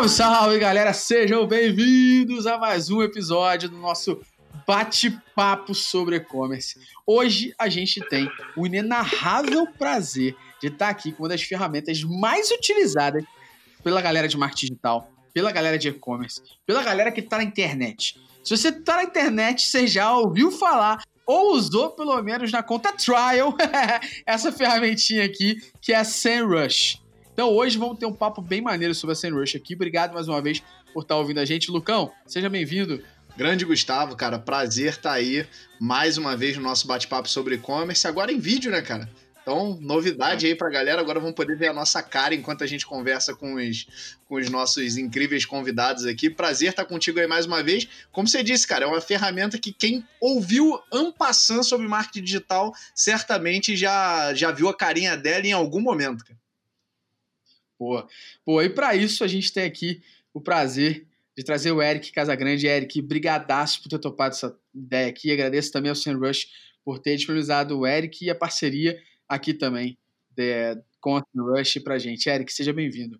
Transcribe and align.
Salve, 0.00 0.08
salve, 0.08 0.58
galera! 0.58 0.94
Sejam 0.94 1.46
bem-vindos 1.46 2.46
a 2.46 2.56
mais 2.56 2.88
um 2.88 3.02
episódio 3.02 3.68
do 3.68 3.76
nosso 3.76 4.18
bate-papo 4.66 5.74
sobre 5.74 6.16
e-commerce. 6.16 6.80
Hoje 7.06 7.52
a 7.58 7.68
gente 7.68 8.00
tem 8.08 8.30
o 8.56 8.66
inenarrável 8.66 9.66
prazer 9.66 10.34
de 10.58 10.68
estar 10.68 10.88
aqui 10.88 11.12
com 11.12 11.24
uma 11.24 11.28
das 11.28 11.42
ferramentas 11.42 12.02
mais 12.02 12.50
utilizadas 12.50 13.24
pela 13.84 14.00
galera 14.00 14.26
de 14.26 14.38
marketing 14.38 14.68
digital, 14.68 15.12
pela 15.34 15.52
galera 15.52 15.76
de 15.76 15.88
e-commerce, 15.88 16.40
pela 16.64 16.82
galera 16.82 17.12
que 17.12 17.20
está 17.20 17.36
na 17.36 17.44
internet. 17.44 18.18
Se 18.42 18.56
você 18.56 18.68
está 18.68 18.96
na 18.96 19.04
internet, 19.04 19.68
você 19.68 19.86
já 19.86 20.16
ouviu 20.16 20.50
falar 20.50 21.02
ou 21.26 21.52
usou 21.52 21.90
pelo 21.90 22.22
menos 22.22 22.50
na 22.50 22.62
conta 22.62 22.90
trial 22.92 23.54
essa 24.24 24.50
ferramentinha 24.50 25.26
aqui 25.26 25.56
que 25.78 25.92
é 25.92 25.96
a 25.96 26.04
SEMrush. 26.04 27.09
Então 27.32 27.48
hoje 27.50 27.78
vamos 27.78 27.98
ter 27.98 28.06
um 28.06 28.12
papo 28.12 28.42
bem 28.42 28.60
maneiro 28.60 28.94
sobre 28.94 29.12
a 29.12 29.16
SEMrush 29.16 29.56
aqui. 29.56 29.74
Obrigado 29.74 30.12
mais 30.12 30.28
uma 30.28 30.42
vez 30.42 30.62
por 30.92 31.02
estar 31.02 31.16
ouvindo 31.16 31.38
a 31.38 31.44
gente. 31.44 31.70
Lucão, 31.70 32.12
seja 32.26 32.48
bem-vindo. 32.48 33.02
Grande 33.36 33.64
Gustavo, 33.64 34.16
cara, 34.16 34.38
prazer 34.38 34.90
estar 34.90 35.12
aí 35.12 35.46
mais 35.80 36.18
uma 36.18 36.36
vez 36.36 36.56
no 36.56 36.62
nosso 36.62 36.86
bate-papo 36.86 37.28
sobre 37.28 37.54
e-commerce, 37.54 38.06
agora 38.06 38.32
em 38.32 38.38
vídeo, 38.38 38.70
né, 38.70 38.82
cara? 38.82 39.08
Então, 39.42 39.78
novidade 39.80 40.46
aí 40.46 40.54
pra 40.54 40.68
galera, 40.68 41.00
agora 41.00 41.18
vão 41.18 41.32
poder 41.32 41.56
ver 41.56 41.68
a 41.68 41.72
nossa 41.72 42.02
cara 42.02 42.34
enquanto 42.34 42.62
a 42.62 42.66
gente 42.66 42.84
conversa 42.84 43.34
com 43.34 43.54
os, 43.54 44.16
com 44.28 44.34
os 44.34 44.50
nossos 44.50 44.98
incríveis 44.98 45.46
convidados 45.46 46.04
aqui. 46.04 46.28
Prazer 46.28 46.70
estar 46.70 46.84
contigo 46.84 47.18
aí 47.18 47.26
mais 47.26 47.46
uma 47.46 47.62
vez. 47.62 47.88
Como 48.12 48.28
você 48.28 48.42
disse, 48.42 48.66
cara, 48.66 48.84
é 48.84 48.88
uma 48.88 49.00
ferramenta 49.00 49.58
que 49.58 49.72
quem 49.72 50.04
ouviu 50.20 50.78
ampassando 50.92 51.64
sobre 51.64 51.88
marketing 51.88 52.22
digital 52.22 52.72
certamente 52.94 53.74
já, 53.76 54.34
já 54.34 54.52
viu 54.52 54.68
a 54.68 54.76
carinha 54.76 55.16
dela 55.16 55.46
em 55.46 55.52
algum 55.52 55.80
momento, 55.80 56.24
cara. 56.24 56.39
Boa. 57.80 58.06
Boa, 58.44 58.62
e 58.62 58.68
para 58.68 58.94
isso 58.94 59.24
a 59.24 59.26
gente 59.26 59.50
tem 59.50 59.64
aqui 59.64 60.02
o 60.34 60.40
prazer 60.40 61.06
de 61.34 61.42
trazer 61.42 61.72
o 61.72 61.80
Eric 61.80 62.12
Casagrande. 62.12 62.66
Eric, 62.66 63.00
brigadaço 63.00 63.82
por 63.82 63.88
ter 63.88 63.98
topado 63.98 64.34
essa 64.34 64.54
ideia 64.74 65.08
aqui. 65.08 65.32
Agradeço 65.32 65.72
também 65.72 65.88
ao 65.88 65.96
Sam 65.96 66.18
Rush 66.18 66.46
por 66.84 66.98
ter 66.98 67.16
disponibilizado 67.16 67.78
o 67.78 67.86
Eric 67.86 68.22
e 68.22 68.28
a 68.28 68.34
parceria 68.34 69.00
aqui 69.26 69.54
também 69.54 69.96
de, 70.30 70.76
com 71.00 71.16
a 71.16 71.20
Sam 71.20 71.42
Rush 71.42 71.78
para 71.82 71.98
gente. 71.98 72.28
Eric, 72.28 72.52
seja 72.52 72.70
bem-vindo. 72.70 73.18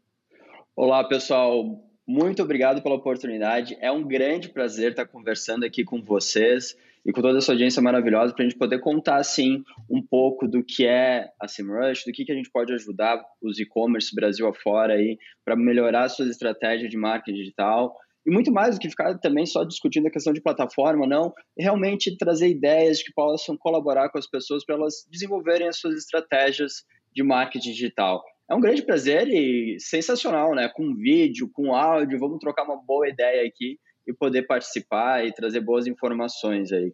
Olá, 0.77 1.03
pessoal. 1.05 1.83
Muito 2.06 2.42
obrigado 2.42 2.83
pela 2.83 2.97
oportunidade. 2.97 3.78
É 3.81 3.91
um 3.91 4.06
grande 4.06 4.50
prazer 4.50 4.91
estar 4.91 5.06
conversando 5.06 5.64
aqui 5.64 5.84
com 5.84 6.03
vocês 6.03 6.77
e 7.05 7.12
com 7.12 7.23
toda 7.23 7.39
essa 7.39 7.53
audiência 7.53 7.83
maravilhosa 7.83 8.34
para 8.34 8.45
a 8.45 8.48
gente 8.48 8.59
poder 8.59 8.81
contar 8.81 9.17
assim 9.17 9.62
um 9.89 10.03
pouco 10.03 10.47
do 10.47 10.62
que 10.62 10.87
é 10.87 11.29
a 11.41 11.48
SEMrush, 11.48 12.05
do 12.06 12.12
que, 12.12 12.25
que 12.25 12.33
a 12.33 12.34
gente 12.34 12.51
pode 12.51 12.73
ajudar 12.73 13.23
os 13.43 13.59
e-commerce 13.59 14.15
Brasil 14.15 14.47
afora 14.47 14.95
aí 14.95 15.19
para 15.45 15.56
melhorar 15.56 16.09
suas 16.09 16.28
estratégias 16.28 16.91
de 16.91 16.97
marketing 16.97 17.39
digital 17.39 17.95
e 18.27 18.31
muito 18.31 18.53
mais 18.53 18.75
do 18.75 18.81
que 18.81 18.91
ficar 18.91 19.19
também 19.19 19.47
só 19.47 19.65
discutindo 19.65 20.06
a 20.06 20.11
questão 20.11 20.33
de 20.33 20.43
plataforma, 20.43 21.06
não, 21.06 21.33
realmente 21.59 22.17
trazer 22.19 22.51
ideias 22.51 23.03
que 23.03 23.12
possam 23.15 23.56
colaborar 23.56 24.11
com 24.11 24.19
as 24.19 24.28
pessoas 24.28 24.65
para 24.65 24.75
elas 24.75 25.06
desenvolverem 25.11 25.69
as 25.69 25.78
suas 25.78 25.97
estratégias 25.97 26.84
de 27.15 27.23
marketing 27.23 27.73
digital. 27.73 28.23
É 28.48 28.55
um 28.55 28.61
grande 28.61 28.83
prazer 28.83 29.27
e 29.28 29.77
sensacional, 29.78 30.55
né? 30.55 30.69
Com 30.69 30.95
vídeo, 30.95 31.48
com 31.53 31.75
áudio, 31.75 32.19
vamos 32.19 32.39
trocar 32.39 32.65
uma 32.65 32.77
boa 32.77 33.09
ideia 33.09 33.47
aqui 33.47 33.78
e 34.10 34.15
poder 34.15 34.43
participar 34.43 35.25
e 35.25 35.32
trazer 35.32 35.60
boas 35.60 35.87
informações 35.87 36.72
aí. 36.72 36.93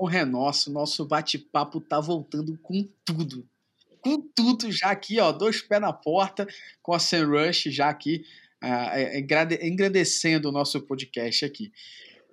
Honra 0.00 0.18
é 0.18 0.24
nosso, 0.24 0.72
nosso 0.72 1.06
bate-papo 1.06 1.80
tá 1.80 2.00
voltando 2.00 2.58
com 2.62 2.88
tudo. 3.04 3.46
Com 4.00 4.20
tudo 4.34 4.70
já 4.72 4.90
aqui, 4.90 5.20
ó, 5.20 5.30
dois 5.30 5.60
pés 5.60 5.80
na 5.80 5.92
porta, 5.92 6.46
com 6.82 6.92
a 6.92 6.98
Rush 6.98 7.64
já 7.66 7.88
aqui, 7.88 8.24
uh, 8.62 9.64
engrandecendo 9.64 10.48
o 10.48 10.52
nosso 10.52 10.80
podcast 10.80 11.44
aqui. 11.44 11.70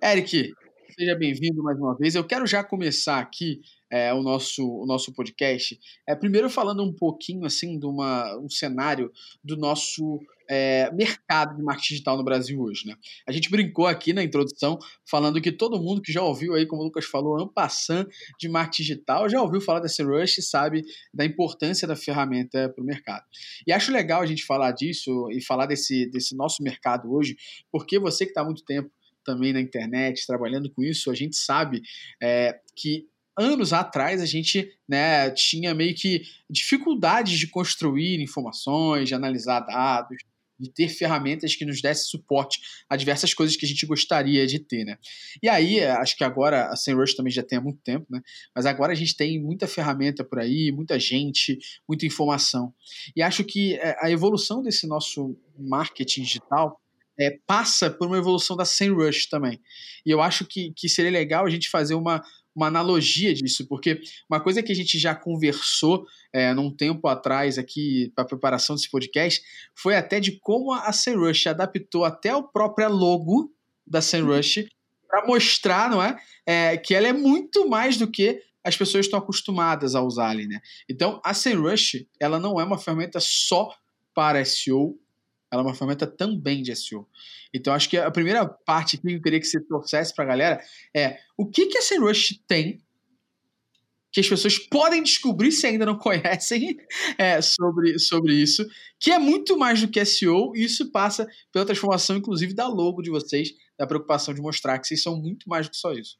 Eric, 0.02 0.52
seja 0.98 1.14
bem-vindo 1.14 1.62
mais 1.62 1.78
uma 1.78 1.96
vez. 1.96 2.14
Eu 2.14 2.24
quero 2.24 2.46
já 2.46 2.64
começar 2.64 3.18
aqui 3.18 3.60
é, 3.90 4.12
o, 4.14 4.22
nosso, 4.22 4.66
o 4.66 4.86
nosso 4.86 5.12
podcast. 5.12 5.78
É, 6.08 6.14
primeiro 6.14 6.48
falando 6.48 6.82
um 6.82 6.92
pouquinho 6.92 7.44
assim 7.44 7.78
de 7.78 7.86
uma, 7.86 8.36
um 8.38 8.48
cenário 8.48 9.12
do 9.44 9.56
nosso 9.56 10.18
é, 10.50 10.90
mercado 10.92 11.56
de 11.56 11.62
marketing 11.62 11.94
digital 11.94 12.16
no 12.16 12.24
Brasil 12.24 12.60
hoje. 12.60 12.84
Né? 12.84 12.96
A 13.26 13.30
gente 13.30 13.48
brincou 13.48 13.86
aqui 13.86 14.12
na 14.12 14.24
introdução 14.24 14.76
falando 15.08 15.40
que 15.40 15.52
todo 15.52 15.80
mundo 15.80 16.02
que 16.02 16.12
já 16.12 16.22
ouviu 16.22 16.54
aí, 16.54 16.66
como 16.66 16.82
o 16.82 16.84
Lucas 16.86 17.04
falou, 17.04 17.40
ampassant 17.40 18.08
de 18.38 18.48
marketing 18.48 18.82
digital, 18.82 19.28
já 19.28 19.40
ouviu 19.40 19.60
falar 19.60 19.78
dessa 19.78 20.02
Rush 20.02 20.38
e 20.38 20.42
sabe 20.42 20.82
da 21.14 21.24
importância 21.24 21.86
da 21.86 21.94
ferramenta 21.94 22.68
para 22.68 22.82
o 22.82 22.86
mercado. 22.86 23.24
E 23.64 23.72
acho 23.72 23.92
legal 23.92 24.22
a 24.22 24.26
gente 24.26 24.44
falar 24.44 24.72
disso 24.72 25.30
e 25.30 25.40
falar 25.40 25.66
desse, 25.66 26.10
desse 26.10 26.34
nosso 26.34 26.62
mercado 26.64 27.12
hoje, 27.12 27.36
porque 27.70 27.98
você 28.00 28.24
que 28.24 28.32
está 28.32 28.40
há 28.40 28.44
muito 28.44 28.64
tempo 28.64 28.90
também 29.24 29.52
na 29.52 29.60
internet, 29.60 30.26
trabalhando 30.26 30.68
com 30.72 30.82
isso, 30.82 31.10
a 31.10 31.14
gente 31.14 31.36
sabe 31.36 31.80
é, 32.20 32.58
que 32.74 33.06
anos 33.38 33.72
atrás 33.72 34.20
a 34.20 34.26
gente 34.26 34.70
né, 34.88 35.30
tinha 35.30 35.72
meio 35.74 35.94
que 35.94 36.22
dificuldades 36.48 37.38
de 37.38 37.46
construir 37.46 38.20
informações, 38.20 39.08
de 39.08 39.14
analisar 39.14 39.60
dados, 39.60 40.16
de 40.60 40.70
ter 40.70 40.88
ferramentas 40.88 41.56
que 41.56 41.64
nos 41.64 41.80
desse 41.80 42.06
suporte 42.06 42.60
a 42.88 42.96
diversas 42.96 43.32
coisas 43.32 43.56
que 43.56 43.64
a 43.64 43.68
gente 43.68 43.86
gostaria 43.86 44.46
de 44.46 44.58
ter, 44.58 44.84
né? 44.84 44.98
E 45.42 45.48
aí, 45.48 45.80
acho 45.80 46.16
que 46.16 46.22
agora 46.22 46.66
a 46.66 46.76
SEMrush 46.76 47.16
também 47.16 47.32
já 47.32 47.42
tem 47.42 47.58
há 47.58 47.62
muito 47.62 47.80
tempo, 47.82 48.06
né? 48.10 48.20
Mas 48.54 48.66
agora 48.66 48.92
a 48.92 48.96
gente 48.96 49.16
tem 49.16 49.40
muita 49.40 49.66
ferramenta 49.66 50.22
por 50.22 50.38
aí, 50.38 50.70
muita 50.70 50.98
gente, 50.98 51.58
muita 51.88 52.06
informação. 52.06 52.74
E 53.16 53.22
acho 53.22 53.42
que 53.44 53.74
é, 53.74 53.96
a 54.00 54.10
evolução 54.10 54.62
desse 54.62 54.86
nosso 54.86 55.36
marketing 55.58 56.22
digital 56.22 56.80
é, 57.18 57.38
passa 57.46 57.90
por 57.90 58.06
uma 58.06 58.16
evolução 58.16 58.56
da 58.56 58.64
SEMrush 58.64 59.28
também. 59.28 59.60
E 60.04 60.10
eu 60.10 60.22
acho 60.22 60.46
que, 60.46 60.72
que 60.74 60.88
seria 60.88 61.10
legal 61.10 61.44
a 61.44 61.50
gente 61.50 61.68
fazer 61.68 61.94
uma, 61.94 62.22
uma 62.54 62.66
analogia 62.66 63.32
disso, 63.32 63.66
porque 63.66 64.00
uma 64.28 64.40
coisa 64.40 64.62
que 64.62 64.72
a 64.72 64.74
gente 64.74 64.98
já 64.98 65.14
conversou 65.14 66.06
é, 66.32 66.52
num 66.52 66.74
tempo 66.74 67.06
atrás 67.08 67.58
aqui 67.58 68.12
para 68.14 68.24
a 68.24 68.26
preparação 68.26 68.76
desse 68.76 68.90
podcast 68.90 69.42
foi 69.74 69.96
até 69.96 70.20
de 70.20 70.38
como 70.40 70.72
a 70.72 70.92
SEMrush 70.92 71.48
adaptou 71.48 72.04
até 72.04 72.34
o 72.34 72.42
próprio 72.42 72.88
logo 72.88 73.52
da 73.86 74.00
SEMrush 74.02 74.68
para 75.08 75.26
mostrar, 75.26 75.90
não 75.90 76.02
é, 76.02 76.16
é, 76.46 76.76
que 76.76 76.94
ela 76.94 77.08
é 77.08 77.12
muito 77.12 77.68
mais 77.68 77.96
do 77.96 78.08
que 78.10 78.40
as 78.62 78.76
pessoas 78.76 79.06
estão 79.06 79.18
acostumadas 79.18 79.94
a 79.94 80.02
usar 80.02 80.30
ali, 80.30 80.46
né? 80.46 80.60
Então, 80.88 81.20
a 81.24 81.32
SEMrush, 81.32 82.06
ela 82.20 82.38
não 82.38 82.60
é 82.60 82.64
uma 82.64 82.78
ferramenta 82.78 83.18
só 83.20 83.74
para 84.14 84.44
SEO, 84.44 84.98
ela 85.50 85.62
é 85.62 85.64
uma 85.64 85.74
ferramenta 85.74 86.06
também 86.06 86.62
de 86.62 86.74
SEO. 86.76 87.08
Então, 87.52 87.74
acho 87.74 87.88
que 87.88 87.96
a 87.96 88.10
primeira 88.10 88.46
parte 88.46 88.96
que 88.96 89.12
eu 89.12 89.20
queria 89.20 89.40
que 89.40 89.46
você 89.46 89.60
trouxesse 89.60 90.14
para 90.14 90.24
a 90.24 90.28
galera 90.28 90.60
é 90.94 91.18
o 91.36 91.46
que, 91.46 91.66
que 91.66 91.78
a 91.78 91.82
SEMrush 91.82 92.40
tem 92.46 92.80
que 94.12 94.20
as 94.20 94.28
pessoas 94.28 94.58
podem 94.58 95.02
descobrir 95.02 95.52
se 95.52 95.66
ainda 95.66 95.86
não 95.86 95.96
conhecem 95.96 96.76
é, 97.16 97.40
sobre, 97.40 97.98
sobre 97.98 98.34
isso, 98.34 98.66
que 98.98 99.10
é 99.10 99.18
muito 99.18 99.56
mais 99.56 99.80
do 99.80 99.88
que 99.88 100.04
SEO, 100.04 100.52
e 100.54 100.64
isso 100.64 100.90
passa 100.90 101.28
pela 101.52 101.64
transformação, 101.64 102.16
inclusive, 102.16 102.52
da 102.52 102.66
logo 102.66 103.02
de 103.02 103.10
vocês, 103.10 103.52
da 103.78 103.86
preocupação 103.86 104.34
de 104.34 104.40
mostrar 104.40 104.78
que 104.78 104.86
vocês 104.86 105.02
são 105.02 105.16
muito 105.16 105.48
mais 105.48 105.66
do 105.66 105.70
que 105.70 105.76
só 105.76 105.92
isso. 105.92 106.18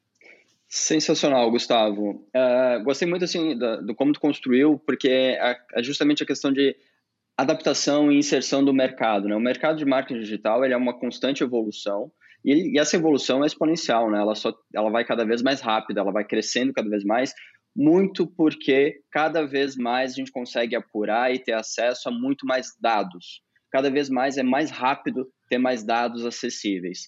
Sensacional, 0.67 1.51
Gustavo. 1.51 2.25
Uh, 2.33 2.81
gostei 2.85 3.05
muito 3.05 3.25
assim 3.25 3.57
do, 3.57 3.87
do, 3.87 3.95
como 3.95 4.13
tu 4.13 4.21
construiu, 4.21 4.79
porque 4.85 5.09
é, 5.09 5.57
é, 5.73 5.83
justamente 5.83 6.23
a 6.23 6.25
questão 6.25 6.51
de 6.51 6.77
adaptação 7.37 8.11
e 8.11 8.17
inserção 8.17 8.63
do 8.63 8.73
mercado. 8.73 9.27
Né? 9.27 9.35
O 9.35 9.39
mercado 9.39 9.77
de 9.77 9.85
marketing 9.85 10.21
digital 10.21 10.63
ele 10.63 10.73
é 10.73 10.77
uma 10.77 10.97
constante 10.97 11.43
evolução 11.43 12.11
e, 12.43 12.51
ele, 12.51 12.71
e 12.73 12.79
essa 12.79 12.95
evolução 12.95 13.43
é 13.43 13.47
exponencial, 13.47 14.09
né? 14.09 14.19
ela, 14.19 14.35
só, 14.35 14.53
ela 14.73 14.89
vai 14.89 15.05
cada 15.05 15.25
vez 15.25 15.41
mais 15.41 15.61
rápida, 15.61 16.01
ela 16.01 16.11
vai 16.11 16.25
crescendo 16.25 16.73
cada 16.73 16.89
vez 16.89 17.03
mais, 17.03 17.33
muito 17.75 18.27
porque 18.27 18.99
cada 19.11 19.45
vez 19.45 19.75
mais 19.75 20.11
a 20.11 20.15
gente 20.15 20.31
consegue 20.31 20.75
apurar 20.75 21.33
e 21.33 21.39
ter 21.39 21.53
acesso 21.53 22.09
a 22.09 22.11
muito 22.11 22.45
mais 22.45 22.67
dados. 22.81 23.41
Cada 23.71 23.89
vez 23.89 24.09
mais 24.09 24.37
é 24.37 24.43
mais 24.43 24.69
rápido 24.69 25.27
ter 25.49 25.57
mais 25.57 25.83
dados 25.83 26.25
acessíveis. 26.25 27.07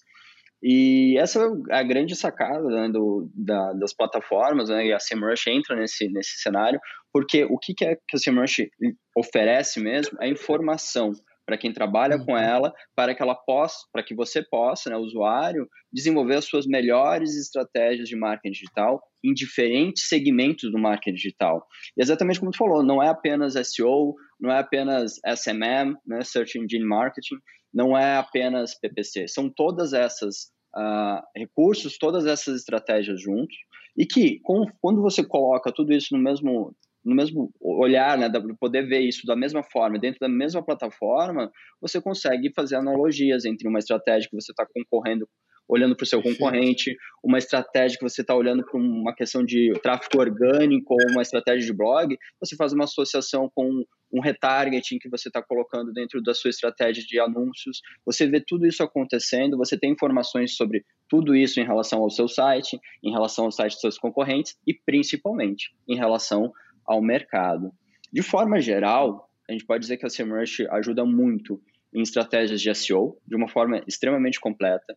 E 0.66 1.18
essa 1.18 1.40
é 1.70 1.76
a 1.76 1.82
grande 1.82 2.16
sacada 2.16 2.66
né, 2.66 2.88
do, 2.88 3.30
da, 3.34 3.74
das 3.74 3.92
plataformas, 3.92 4.70
né, 4.70 4.86
e 4.86 4.94
a 4.94 4.98
SEMrush 4.98 5.46
entra 5.50 5.76
nesse, 5.76 6.08
nesse 6.08 6.40
cenário, 6.40 6.80
porque 7.12 7.44
o 7.44 7.58
que, 7.58 7.74
que, 7.74 7.84
é 7.84 7.96
que 7.96 8.16
a 8.16 8.18
SEMrush 8.18 8.70
oferece 9.14 9.78
mesmo 9.78 10.16
é 10.22 10.26
informação 10.26 11.12
para 11.46 11.58
quem 11.58 11.70
trabalha 11.70 12.18
com 12.18 12.32
uhum. 12.32 12.38
ela, 12.38 12.72
para 12.96 13.14
que 13.14 13.22
ela 13.22 13.34
possa, 13.34 13.76
para 13.92 14.02
que 14.02 14.14
você 14.14 14.42
possa, 14.42 14.88
né, 14.88 14.96
usuário, 14.96 15.68
desenvolver 15.92 16.36
as 16.36 16.46
suas 16.46 16.66
melhores 16.66 17.36
estratégias 17.36 18.08
de 18.08 18.16
marketing 18.16 18.52
digital 18.52 19.02
em 19.22 19.34
diferentes 19.34 20.08
segmentos 20.08 20.72
do 20.72 20.78
marketing 20.78 21.14
digital. 21.14 21.66
E 21.94 22.02
exatamente 22.02 22.40
como 22.40 22.50
tu 22.50 22.56
falou, 22.56 22.82
não 22.82 23.02
é 23.02 23.10
apenas 23.10 23.52
SEO, 23.68 24.14
não 24.40 24.50
é 24.50 24.60
apenas 24.60 25.20
SMM, 25.26 25.94
né, 26.06 26.22
Search 26.22 26.58
Engine 26.58 26.86
Marketing, 26.86 27.36
não 27.74 27.98
é 27.98 28.16
apenas 28.16 28.78
PPC, 28.78 29.28
são 29.28 29.50
todas 29.50 29.92
essas 29.92 30.53
uh, 30.76 31.22
recursos, 31.36 31.98
todas 31.98 32.26
essas 32.26 32.56
estratégias 32.56 33.20
juntos 33.20 33.56
E 33.96 34.06
que, 34.06 34.40
com, 34.40 34.66
quando 34.80 35.00
você 35.00 35.24
coloca 35.24 35.72
tudo 35.72 35.92
isso 35.92 36.16
no 36.16 36.22
mesmo, 36.22 36.74
no 37.04 37.14
mesmo 37.14 37.52
olhar, 37.60 38.18
né, 38.18 38.30
poder 38.58 38.86
ver 38.86 39.00
isso 39.00 39.26
da 39.26 39.36
mesma 39.36 39.62
forma, 39.62 39.98
dentro 39.98 40.20
da 40.20 40.28
mesma 40.28 40.62
plataforma, 40.62 41.50
você 41.80 42.00
consegue 42.00 42.52
fazer 42.52 42.76
analogias 42.76 43.44
entre 43.44 43.68
uma 43.68 43.78
estratégia 43.78 44.28
que 44.28 44.36
você 44.36 44.52
está 44.52 44.66
concorrendo 44.66 45.28
olhando 45.68 45.96
para 45.96 46.04
o 46.04 46.06
seu 46.06 46.22
concorrente, 46.22 46.96
uma 47.22 47.38
estratégia 47.38 47.98
que 47.98 48.04
você 48.04 48.20
está 48.20 48.34
olhando 48.34 48.64
para 48.64 48.78
uma 48.78 49.14
questão 49.14 49.44
de 49.44 49.72
tráfego 49.82 50.20
orgânico 50.20 50.94
ou 50.94 51.10
uma 51.10 51.22
estratégia 51.22 51.66
de 51.66 51.72
blog, 51.72 52.16
você 52.40 52.54
faz 52.56 52.72
uma 52.72 52.84
associação 52.84 53.50
com 53.54 53.84
um 54.12 54.20
retargeting 54.20 54.98
que 54.98 55.08
você 55.08 55.28
está 55.28 55.42
colocando 55.42 55.92
dentro 55.92 56.22
da 56.22 56.32
sua 56.34 56.50
estratégia 56.50 57.02
de 57.02 57.18
anúncios. 57.18 57.80
Você 58.06 58.26
vê 58.26 58.40
tudo 58.40 58.66
isso 58.66 58.82
acontecendo, 58.82 59.56
você 59.56 59.76
tem 59.76 59.90
informações 59.90 60.54
sobre 60.54 60.84
tudo 61.08 61.34
isso 61.34 61.58
em 61.60 61.64
relação 61.64 62.00
ao 62.00 62.10
seu 62.10 62.28
site, 62.28 62.78
em 63.02 63.10
relação 63.10 63.46
ao 63.46 63.50
site 63.50 63.72
dos 63.72 63.80
seus 63.80 63.98
concorrentes 63.98 64.56
e 64.66 64.74
principalmente 64.74 65.74
em 65.88 65.96
relação 65.96 66.52
ao 66.86 67.02
mercado. 67.02 67.72
De 68.12 68.22
forma 68.22 68.60
geral, 68.60 69.28
a 69.48 69.52
gente 69.52 69.66
pode 69.66 69.80
dizer 69.80 69.96
que 69.96 70.06
a 70.06 70.10
SEMrush 70.10 70.66
ajuda 70.70 71.04
muito 71.04 71.60
em 71.92 72.02
estratégias 72.02 72.60
de 72.60 72.72
SEO 72.74 73.18
de 73.26 73.34
uma 73.34 73.48
forma 73.48 73.82
extremamente 73.86 74.40
completa 74.40 74.96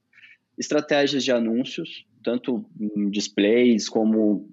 estratégias 0.58 1.24
de 1.24 1.32
anúncios, 1.32 2.06
tanto 2.24 2.66
em 2.80 3.10
displays 3.10 3.88
como 3.88 4.50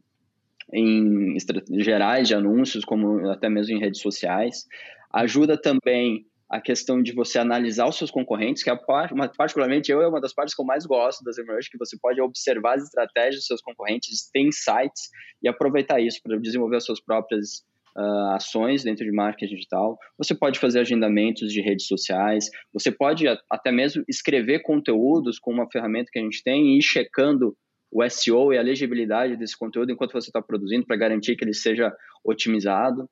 em 0.73 1.37
gerais 1.81 2.29
de 2.29 2.35
anúncios, 2.35 2.85
como 2.85 3.29
até 3.31 3.49
mesmo 3.49 3.77
em 3.77 3.81
redes 3.81 4.01
sociais. 4.01 4.67
Ajuda 5.13 5.61
também 5.61 6.27
a 6.49 6.61
questão 6.61 7.03
de 7.03 7.13
você 7.13 7.39
analisar 7.39 7.89
os 7.89 7.97
seus 7.97 8.11
concorrentes, 8.11 8.63
que 8.63 8.71
é 8.71 8.73
a 8.73 8.77
parte, 8.77 9.15
particularmente 9.37 9.91
eu 9.91 10.01
é 10.03 10.09
uma 10.09 10.21
das 10.21 10.35
partes 10.35 10.55
que 10.55 10.61
eu 10.61 10.67
mais 10.67 10.87
gosto 10.87 11.25
das 11.25 11.39
Emerge, 11.39 11.71
que 11.71 11.79
você 11.79 11.97
pode 12.01 12.21
observar 12.21 12.77
as 12.77 12.85
estratégias 12.85 13.37
dos 13.37 13.47
seus 13.47 13.61
concorrentes, 13.61 14.31
ter 14.31 14.41
insights 14.41 15.11
e 15.43 15.49
aproveitar 15.49 16.01
isso 16.01 16.21
para 16.23 16.39
desenvolver 16.39 16.77
as 16.77 16.85
suas 16.85 17.01
próprias 17.01 17.65
uh, 17.97 18.35
ações 18.35 18.83
dentro 18.83 19.05
de 19.05 19.13
marketing 19.13 19.55
digital, 19.55 19.99
você 20.19 20.35
pode 20.35 20.59
fazer 20.59 20.81
agendamentos 20.81 21.53
de 21.53 21.61
redes 21.61 21.87
sociais, 21.87 22.51
você 22.73 22.91
pode 22.91 23.27
até 23.51 23.71
mesmo 23.71 24.05
escrever 24.09 24.61
conteúdos 24.61 25.39
com 25.39 25.53
uma 25.53 25.71
ferramenta 25.71 26.11
que 26.13 26.19
a 26.19 26.23
gente 26.23 26.43
tem 26.43 26.75
e 26.75 26.79
ir 26.79 26.83
checando 26.83 27.57
o 27.91 28.03
SEO 28.11 28.53
e 28.53 28.59
a 28.59 28.63
legibilidade 28.63 29.37
desse 29.37 29.57
conteúdo 29.57 29.93
enquanto 29.93 30.13
você 30.13 30.29
está 30.29 30.43
produzindo 30.43 30.85
para 30.85 30.97
garantir 30.97 31.37
que 31.37 31.45
ele 31.45 31.55
seja 31.55 31.95
otimizado. 32.25 33.09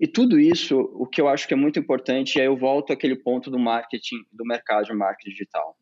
E 0.00 0.06
tudo 0.06 0.38
isso, 0.38 0.78
o 0.78 1.06
que 1.06 1.20
eu 1.20 1.28
acho 1.28 1.46
que 1.46 1.52
é 1.52 1.56
muito 1.56 1.78
importante, 1.78 2.36
e 2.36 2.40
aí 2.40 2.46
eu 2.46 2.56
volto 2.56 2.92
àquele 2.92 3.16
ponto 3.16 3.50
do 3.50 3.58
marketing, 3.58 4.16
do 4.32 4.44
mercado 4.44 4.86
de 4.86 4.94
marketing 4.94 5.30
digital. 5.30 5.76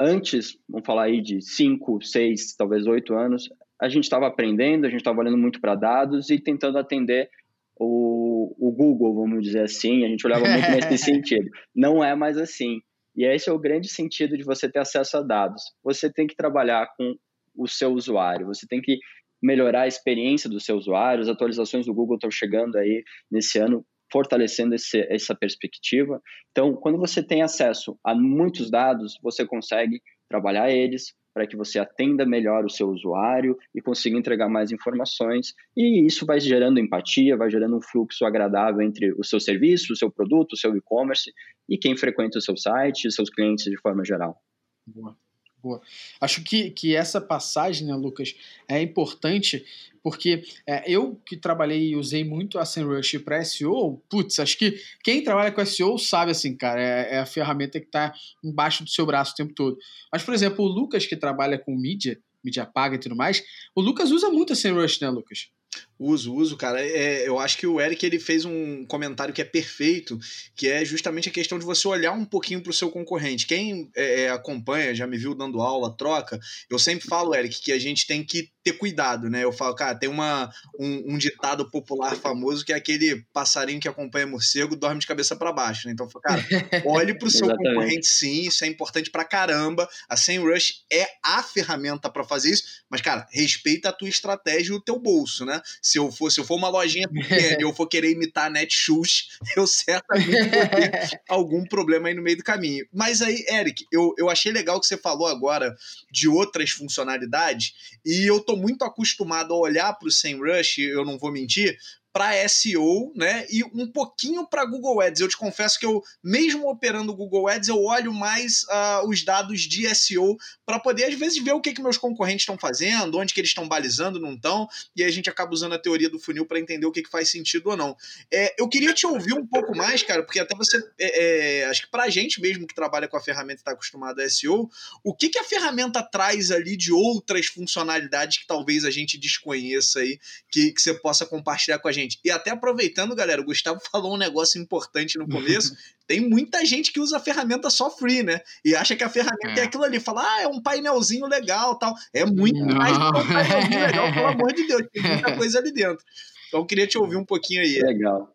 Antes, 0.00 0.58
vamos 0.68 0.86
falar 0.86 1.04
aí 1.04 1.20
de 1.20 1.40
5, 1.42 2.02
6, 2.02 2.56
talvez 2.56 2.86
8 2.86 3.14
anos, 3.14 3.48
a 3.80 3.88
gente 3.88 4.04
estava 4.04 4.26
aprendendo, 4.26 4.86
a 4.86 4.90
gente 4.90 5.00
estava 5.00 5.20
olhando 5.20 5.38
muito 5.38 5.60
para 5.60 5.74
dados 5.74 6.30
e 6.30 6.38
tentando 6.38 6.78
atender 6.78 7.30
o, 7.78 8.54
o 8.58 8.72
Google, 8.72 9.14
vamos 9.14 9.42
dizer 9.42 9.62
assim, 9.62 10.04
a 10.04 10.08
gente 10.08 10.26
olhava 10.26 10.46
muito 10.48 10.70
nesse 10.70 10.98
sentido. 11.04 11.48
Não 11.74 12.02
é 12.02 12.14
mais 12.14 12.36
assim. 12.36 12.80
E 13.16 13.24
esse 13.24 13.48
é 13.48 13.52
o 13.52 13.58
grande 13.58 13.88
sentido 13.88 14.36
de 14.36 14.44
você 14.44 14.70
ter 14.70 14.80
acesso 14.80 15.16
a 15.16 15.22
dados. 15.22 15.62
Você 15.82 16.12
tem 16.12 16.26
que 16.26 16.36
trabalhar 16.36 16.88
com 16.96 17.14
o 17.56 17.66
seu 17.66 17.92
usuário, 17.92 18.46
você 18.46 18.66
tem 18.66 18.80
que 18.80 18.98
melhorar 19.42 19.82
a 19.82 19.88
experiência 19.88 20.50
do 20.50 20.60
seu 20.60 20.76
usuário. 20.76 21.22
As 21.22 21.28
atualizações 21.28 21.86
do 21.86 21.94
Google 21.94 22.16
estão 22.16 22.30
chegando 22.30 22.76
aí 22.76 23.02
nesse 23.30 23.58
ano, 23.58 23.84
fortalecendo 24.10 24.74
esse, 24.74 25.00
essa 25.10 25.34
perspectiva. 25.34 26.20
Então, 26.50 26.74
quando 26.74 26.98
você 26.98 27.22
tem 27.22 27.42
acesso 27.42 27.98
a 28.04 28.14
muitos 28.14 28.70
dados, 28.70 29.18
você 29.22 29.46
consegue 29.46 30.00
trabalhar 30.28 30.70
eles, 30.70 31.14
para 31.38 31.46
que 31.46 31.56
você 31.56 31.78
atenda 31.78 32.26
melhor 32.26 32.64
o 32.64 32.68
seu 32.68 32.88
usuário 32.88 33.56
e 33.72 33.80
consiga 33.80 34.18
entregar 34.18 34.48
mais 34.48 34.72
informações. 34.72 35.54
E 35.76 36.04
isso 36.04 36.26
vai 36.26 36.40
gerando 36.40 36.80
empatia, 36.80 37.36
vai 37.36 37.48
gerando 37.48 37.76
um 37.76 37.80
fluxo 37.80 38.24
agradável 38.24 38.82
entre 38.82 39.12
o 39.12 39.22
seu 39.22 39.38
serviço, 39.38 39.92
o 39.92 39.96
seu 39.96 40.10
produto, 40.10 40.54
o 40.54 40.56
seu 40.56 40.76
e-commerce 40.76 41.32
e 41.68 41.78
quem 41.78 41.96
frequenta 41.96 42.38
o 42.38 42.42
seu 42.42 42.56
site 42.56 43.08
seus 43.12 43.30
clientes 43.30 43.66
de 43.66 43.80
forma 43.80 44.04
geral. 44.04 44.36
Boa. 44.84 45.16
Boa. 45.62 45.80
Acho 46.20 46.42
que, 46.42 46.70
que 46.70 46.94
essa 46.94 47.20
passagem, 47.20 47.86
né, 47.86 47.94
Lucas, 47.94 48.34
é 48.68 48.80
importante 48.80 49.64
porque 50.02 50.44
é, 50.66 50.90
eu 50.90 51.20
que 51.26 51.36
trabalhei 51.36 51.90
e 51.90 51.96
usei 51.96 52.24
muito 52.24 52.58
a 52.58 52.64
SEMrush 52.64 53.18
para 53.18 53.44
SEO, 53.44 54.00
putz, 54.08 54.38
acho 54.38 54.56
que 54.56 54.80
quem 55.02 55.22
trabalha 55.22 55.52
com 55.52 55.64
SEO 55.66 55.98
sabe 55.98 56.30
assim, 56.30 56.56
cara, 56.56 56.80
é, 56.80 57.16
é 57.16 57.18
a 57.18 57.26
ferramenta 57.26 57.80
que 57.80 57.86
está 57.86 58.14
embaixo 58.42 58.84
do 58.84 58.90
seu 58.90 59.04
braço 59.04 59.32
o 59.32 59.36
tempo 59.36 59.52
todo. 59.52 59.76
Mas, 60.12 60.22
por 60.22 60.32
exemplo, 60.32 60.64
o 60.64 60.68
Lucas 60.68 61.06
que 61.06 61.16
trabalha 61.16 61.58
com 61.58 61.76
mídia, 61.76 62.18
mídia 62.42 62.64
paga 62.64 62.94
e 62.94 62.98
tudo 62.98 63.16
mais, 63.16 63.42
o 63.74 63.80
Lucas 63.80 64.10
usa 64.10 64.30
muito 64.30 64.52
a 64.52 64.56
SEMrush, 64.56 65.00
né, 65.00 65.10
Lucas? 65.10 65.50
Uso, 65.98 66.32
uso, 66.32 66.56
cara. 66.56 66.80
É, 66.80 67.26
eu 67.26 67.40
acho 67.40 67.58
que 67.58 67.66
o 67.66 67.80
Eric 67.80 68.06
ele 68.06 68.20
fez 68.20 68.44
um 68.44 68.84
comentário 68.86 69.34
que 69.34 69.42
é 69.42 69.44
perfeito, 69.44 70.16
que 70.54 70.68
é 70.68 70.84
justamente 70.84 71.28
a 71.28 71.32
questão 71.32 71.58
de 71.58 71.64
você 71.64 71.88
olhar 71.88 72.12
um 72.12 72.24
pouquinho 72.24 72.62
para 72.62 72.70
o 72.70 72.74
seu 72.74 72.88
concorrente. 72.88 73.46
Quem 73.46 73.90
é, 73.96 74.22
é, 74.22 74.30
acompanha, 74.30 74.94
já 74.94 75.06
me 75.08 75.18
viu 75.18 75.34
dando 75.34 75.60
aula, 75.60 75.96
troca, 75.96 76.38
eu 76.70 76.78
sempre 76.78 77.08
falo, 77.08 77.34
Eric, 77.34 77.60
que 77.60 77.72
a 77.72 77.78
gente 77.80 78.06
tem 78.06 78.24
que 78.24 78.48
ter 78.62 78.74
cuidado, 78.74 79.28
né? 79.28 79.42
Eu 79.42 79.52
falo, 79.52 79.74
cara, 79.74 79.98
tem 79.98 80.08
uma, 80.08 80.52
um, 80.78 81.14
um 81.14 81.18
ditado 81.18 81.68
popular 81.68 82.14
famoso 82.14 82.64
que 82.64 82.72
é 82.72 82.76
aquele 82.76 83.24
passarinho 83.32 83.80
que 83.80 83.88
acompanha 83.88 84.26
morcego 84.26 84.76
dorme 84.76 85.00
de 85.00 85.06
cabeça 85.06 85.34
para 85.34 85.52
baixo, 85.52 85.88
né? 85.88 85.92
Então, 85.92 86.08
cara, 86.22 86.44
olhe 86.86 87.18
para 87.18 87.26
o 87.26 87.30
seu 87.30 87.48
concorrente 87.48 88.06
sim, 88.06 88.42
isso 88.42 88.64
é 88.64 88.68
importante 88.68 89.10
para 89.10 89.24
caramba. 89.24 89.88
A 90.08 90.16
SEMrush 90.16 90.84
é 90.92 91.06
a 91.24 91.42
ferramenta 91.42 92.08
para 92.08 92.22
fazer 92.22 92.50
isso, 92.50 92.62
mas, 92.88 93.00
cara, 93.00 93.26
respeita 93.32 93.88
a 93.88 93.92
tua 93.92 94.08
estratégia 94.08 94.72
e 94.72 94.76
o 94.76 94.80
teu 94.80 94.98
bolso, 94.98 95.44
né? 95.44 95.60
Se 95.88 95.98
eu 95.98 96.12
for, 96.12 96.30
se 96.30 96.38
eu 96.38 96.44
for 96.44 96.56
uma 96.56 96.68
lojinha 96.68 97.08
pequena 97.08 97.56
e 97.58 97.62
eu 97.62 97.72
for 97.72 97.86
querer 97.86 98.10
imitar 98.10 98.46
a 98.46 98.50
Netshoes, 98.50 99.28
eu 99.56 99.66
certamente 99.66 100.30
vou 100.30 100.68
ter 100.68 101.20
algum 101.28 101.64
problema 101.64 102.08
aí 102.08 102.14
no 102.14 102.22
meio 102.22 102.36
do 102.36 102.44
caminho. 102.44 102.86
Mas 102.92 103.22
aí, 103.22 103.44
Eric, 103.48 103.84
eu, 103.90 104.14
eu 104.18 104.28
achei 104.28 104.52
legal 104.52 104.78
que 104.78 104.86
você 104.86 104.98
falou 104.98 105.26
agora 105.26 105.74
de 106.12 106.28
outras 106.28 106.70
funcionalidades 106.70 107.72
e 108.04 108.26
eu 108.26 108.40
tô 108.40 108.56
muito 108.56 108.84
acostumado 108.84 109.54
a 109.54 109.58
olhar 109.58 109.92
para 109.94 110.08
o 110.08 110.12
SEMrush, 110.12 110.78
eu 110.78 111.04
não 111.04 111.18
vou 111.18 111.32
mentir, 111.32 111.76
para 112.18 112.48
SEO, 112.48 113.12
né? 113.14 113.46
E 113.48 113.62
um 113.62 113.86
pouquinho 113.86 114.44
para 114.44 114.64
Google 114.64 115.00
Ads. 115.00 115.20
Eu 115.20 115.28
te 115.28 115.36
confesso 115.36 115.78
que 115.78 115.86
eu, 115.86 116.02
mesmo 116.20 116.68
operando 116.68 117.14
Google 117.14 117.46
Ads, 117.46 117.68
eu 117.68 117.80
olho 117.80 118.12
mais 118.12 118.64
uh, 118.64 119.08
os 119.08 119.24
dados 119.24 119.60
de 119.60 119.88
SEO 119.94 120.36
para 120.66 120.80
poder, 120.80 121.04
às 121.04 121.14
vezes, 121.14 121.40
ver 121.40 121.52
o 121.52 121.60
que, 121.60 121.72
que 121.72 121.80
meus 121.80 121.96
concorrentes 121.96 122.42
estão 122.42 122.58
fazendo, 122.58 123.16
onde 123.18 123.32
que 123.32 123.40
eles 123.40 123.50
estão 123.50 123.68
balizando, 123.68 124.18
não 124.18 124.34
estão, 124.34 124.66
e 124.96 125.04
a 125.04 125.10
gente 125.12 125.30
acaba 125.30 125.52
usando 125.52 125.74
a 125.74 125.78
teoria 125.78 126.10
do 126.10 126.18
funil 126.18 126.44
para 126.44 126.58
entender 126.58 126.86
o 126.86 126.90
que, 126.90 127.04
que 127.04 127.08
faz 127.08 127.30
sentido 127.30 127.70
ou 127.70 127.76
não. 127.76 127.96
É, 128.32 128.52
eu 128.58 128.68
queria 128.68 128.92
te 128.92 129.06
ouvir 129.06 129.34
um 129.34 129.46
pouco 129.46 129.76
mais, 129.76 130.02
cara, 130.02 130.24
porque 130.24 130.40
até 130.40 130.56
você, 130.56 130.76
é, 130.98 131.60
é, 131.60 131.64
acho 131.66 131.82
que 131.82 131.90
para 131.90 132.02
a 132.02 132.10
gente 132.10 132.40
mesmo 132.40 132.66
que 132.66 132.74
trabalha 132.74 133.06
com 133.06 133.16
a 133.16 133.22
ferramenta 133.22 133.60
e 133.60 133.62
está 133.62 133.70
acostumado 133.70 134.20
a 134.20 134.28
SEO, 134.28 134.68
o 135.04 135.14
que, 135.14 135.28
que 135.28 135.38
a 135.38 135.44
ferramenta 135.44 136.02
traz 136.02 136.50
ali 136.50 136.76
de 136.76 136.92
outras 136.92 137.46
funcionalidades 137.46 138.38
que 138.38 138.46
talvez 138.48 138.84
a 138.84 138.90
gente 138.90 139.16
desconheça 139.16 140.00
aí, 140.00 140.18
que, 140.50 140.72
que 140.72 140.82
você 140.82 140.92
possa 140.94 141.24
compartilhar 141.24 141.78
com 141.78 141.86
a 141.86 141.92
gente? 141.92 142.07
Gente. 142.08 142.18
E 142.24 142.30
até 142.30 142.50
aproveitando, 142.50 143.14
galera, 143.14 143.40
o 143.40 143.44
Gustavo 143.44 143.80
falou 143.92 144.14
um 144.14 144.16
negócio 144.16 144.60
importante 144.60 145.18
no 145.18 145.28
começo. 145.28 145.76
Tem 146.06 146.20
muita 146.20 146.64
gente 146.64 146.90
que 146.90 147.00
usa 147.00 147.18
a 147.18 147.20
ferramenta 147.20 147.68
só 147.68 147.90
free, 147.90 148.22
né? 148.22 148.40
E 148.64 148.74
acha 148.74 148.96
que 148.96 149.04
a 149.04 149.10
ferramenta 149.10 149.60
é, 149.60 149.60
é 149.60 149.62
aquilo 149.64 149.84
ali. 149.84 150.00
Fala, 150.00 150.22
ah, 150.22 150.42
é 150.42 150.48
um 150.48 150.60
painelzinho 150.60 151.26
legal 151.26 151.78
tal. 151.78 151.94
É 152.14 152.24
muito 152.24 152.58
Não. 152.64 152.74
mais 152.74 152.96
que 152.96 153.04
um 153.04 153.12
painelzinho 153.12 153.80
legal, 153.80 154.12
pelo 154.12 154.26
amor 154.26 154.52
de 154.54 154.66
Deus. 154.66 154.82
Tem 154.90 155.02
muita 155.02 155.32
coisa 155.36 155.58
ali 155.58 155.70
dentro. 155.70 156.02
Então, 156.48 156.60
eu 156.60 156.66
queria 156.66 156.86
te 156.86 156.96
ouvir 156.96 157.16
um 157.16 157.24
pouquinho 157.24 157.60
aí. 157.60 157.78
Legal. 157.82 158.34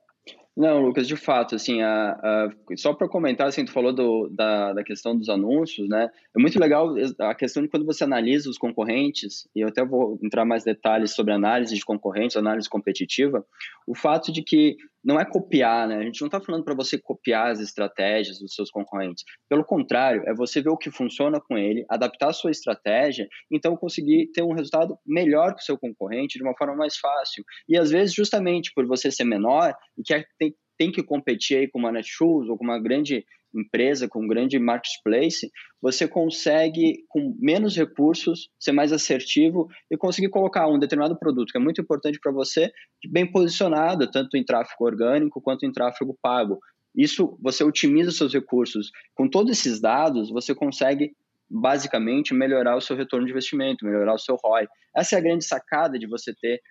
Não, 0.56 0.86
Lucas, 0.86 1.08
de 1.08 1.16
fato, 1.16 1.56
assim, 1.56 1.82
a, 1.82 2.12
a, 2.12 2.50
só 2.78 2.94
para 2.94 3.10
comentar, 3.10 3.48
assim, 3.48 3.66
tu 3.66 3.72
falou 3.72 3.92
do, 3.92 4.30
da, 4.30 4.74
da 4.74 4.84
questão 4.84 5.18
dos 5.18 5.28
anúncios, 5.28 5.90
né? 5.90 6.10
É 6.36 6.40
muito 6.40 6.60
legal 6.60 6.94
a 7.20 7.34
questão 7.34 7.64
de 7.64 7.70
quando 7.70 7.88
você 7.88 8.04
analisa 8.04 8.48
os 8.48 8.58
concorrentes, 8.60 9.48
e 9.56 9.62
eu 9.62 9.70
até 9.70 9.84
vou 9.84 10.20
entrar 10.22 10.46
mais 10.46 10.64
detalhes 10.64 11.16
sobre 11.16 11.34
análise 11.34 11.74
de 11.74 11.84
concorrentes, 11.84 12.38
análise 12.38 12.70
competitiva, 12.70 13.44
o 13.88 13.96
fato 13.96 14.32
de 14.32 14.44
que 14.44 14.78
não 15.04 15.20
é 15.20 15.26
copiar, 15.26 15.88
né? 15.88 15.98
A 15.98 16.04
gente 16.04 16.22
não 16.22 16.28
está 16.28 16.40
falando 16.40 16.64
para 16.64 16.76
você 16.76 16.98
copiar 16.98 17.52
as 17.52 17.60
estratégias 17.60 18.40
dos 18.40 18.54
seus 18.54 18.72
concorrentes. 18.72 19.24
Pelo 19.50 19.66
contrário, 19.66 20.24
é 20.26 20.34
você 20.34 20.62
ver 20.62 20.70
o 20.70 20.78
que 20.78 20.90
funciona 20.90 21.42
com 21.42 21.58
ele, 21.58 21.86
adaptar 21.90 22.30
a 22.30 22.34
sua 22.34 22.52
estratégia, 22.52 23.28
então 23.52 23.76
conseguir 23.76 24.32
ter 24.32 24.44
um 24.44 24.54
resultado 24.54 24.98
melhor 25.06 25.54
que 25.56 25.62
o 25.62 25.66
seu 25.66 25.78
concorrente 25.78 26.38
de 26.38 26.44
uma 26.44 26.56
forma 26.58 26.76
mais 26.76 26.98
fácil. 26.98 27.44
E 27.68 27.78
às 27.78 27.92
vezes, 27.92 28.14
justamente 28.14 28.72
por 28.74 28.88
você 28.88 29.12
ser 29.12 29.26
menor 29.26 29.76
e 29.98 30.04
que 30.04 30.26
tem, 30.40 30.56
tem 30.78 30.92
que 30.92 31.04
competir 31.04 31.58
aí 31.58 31.68
com 31.70 31.80
uma 31.80 31.92
Netshoes 31.92 32.50
ou 32.50 32.58
com 32.58 32.64
uma 32.64 32.82
grande 32.82 33.26
empresa, 33.54 34.08
com 34.08 34.24
um 34.24 34.28
grande 34.28 34.58
marketplace, 34.60 35.50
você 35.82 36.08
consegue, 36.08 37.04
com 37.08 37.36
menos 37.40 37.76
recursos, 37.76 38.50
ser 38.60 38.72
mais 38.72 38.92
assertivo 38.92 39.68
e 39.92 39.98
conseguir 39.98 40.30
colocar 40.30 40.68
um 40.68 40.80
determinado 40.80 41.18
produto 41.18 41.52
que 41.52 41.58
é 41.58 41.62
muito 41.62 41.82
importante 41.82 42.20
para 42.20 42.32
você, 42.32 42.72
bem 43.10 43.30
posicionado, 43.30 44.10
tanto 44.10 44.38
em 44.38 44.44
tráfego 44.44 44.86
orgânico 44.86 45.42
quanto 45.42 45.66
em 45.66 45.72
tráfego 45.72 46.18
pago. 46.22 46.60
Isso, 46.96 47.38
você 47.42 47.64
otimiza 47.64 48.12
seus 48.12 48.34
recursos. 48.34 48.92
Com 49.16 49.28
todos 49.28 49.52
esses 49.52 49.80
dados, 49.80 50.30
você 50.30 50.54
consegue 50.54 51.16
basicamente 51.50 52.34
melhorar 52.34 52.76
o 52.76 52.82
seu 52.82 52.96
retorno 52.96 53.26
de 53.26 53.32
investimento, 53.32 53.86
melhorar 53.86 54.14
o 54.14 54.20
seu 54.20 54.36
ROI. 54.44 54.68
Essa 54.96 55.16
é 55.16 55.20
a 55.20 55.22
grande 55.22 55.46
sacada 55.46 56.00
de 56.00 56.08
você 56.08 56.34
ter 56.34 56.62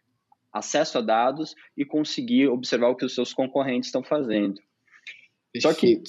acesso 0.52 0.98
a 0.98 1.00
dados 1.00 1.54
e 1.76 1.84
conseguir 1.84 2.48
observar 2.48 2.88
o 2.88 2.96
que 2.96 3.04
os 3.04 3.14
seus 3.14 3.32
concorrentes 3.32 3.88
estão 3.88 4.02
fazendo. 4.02 4.60
Perfeito. 5.52 5.62
Só 5.62 5.74
que, 5.74 6.02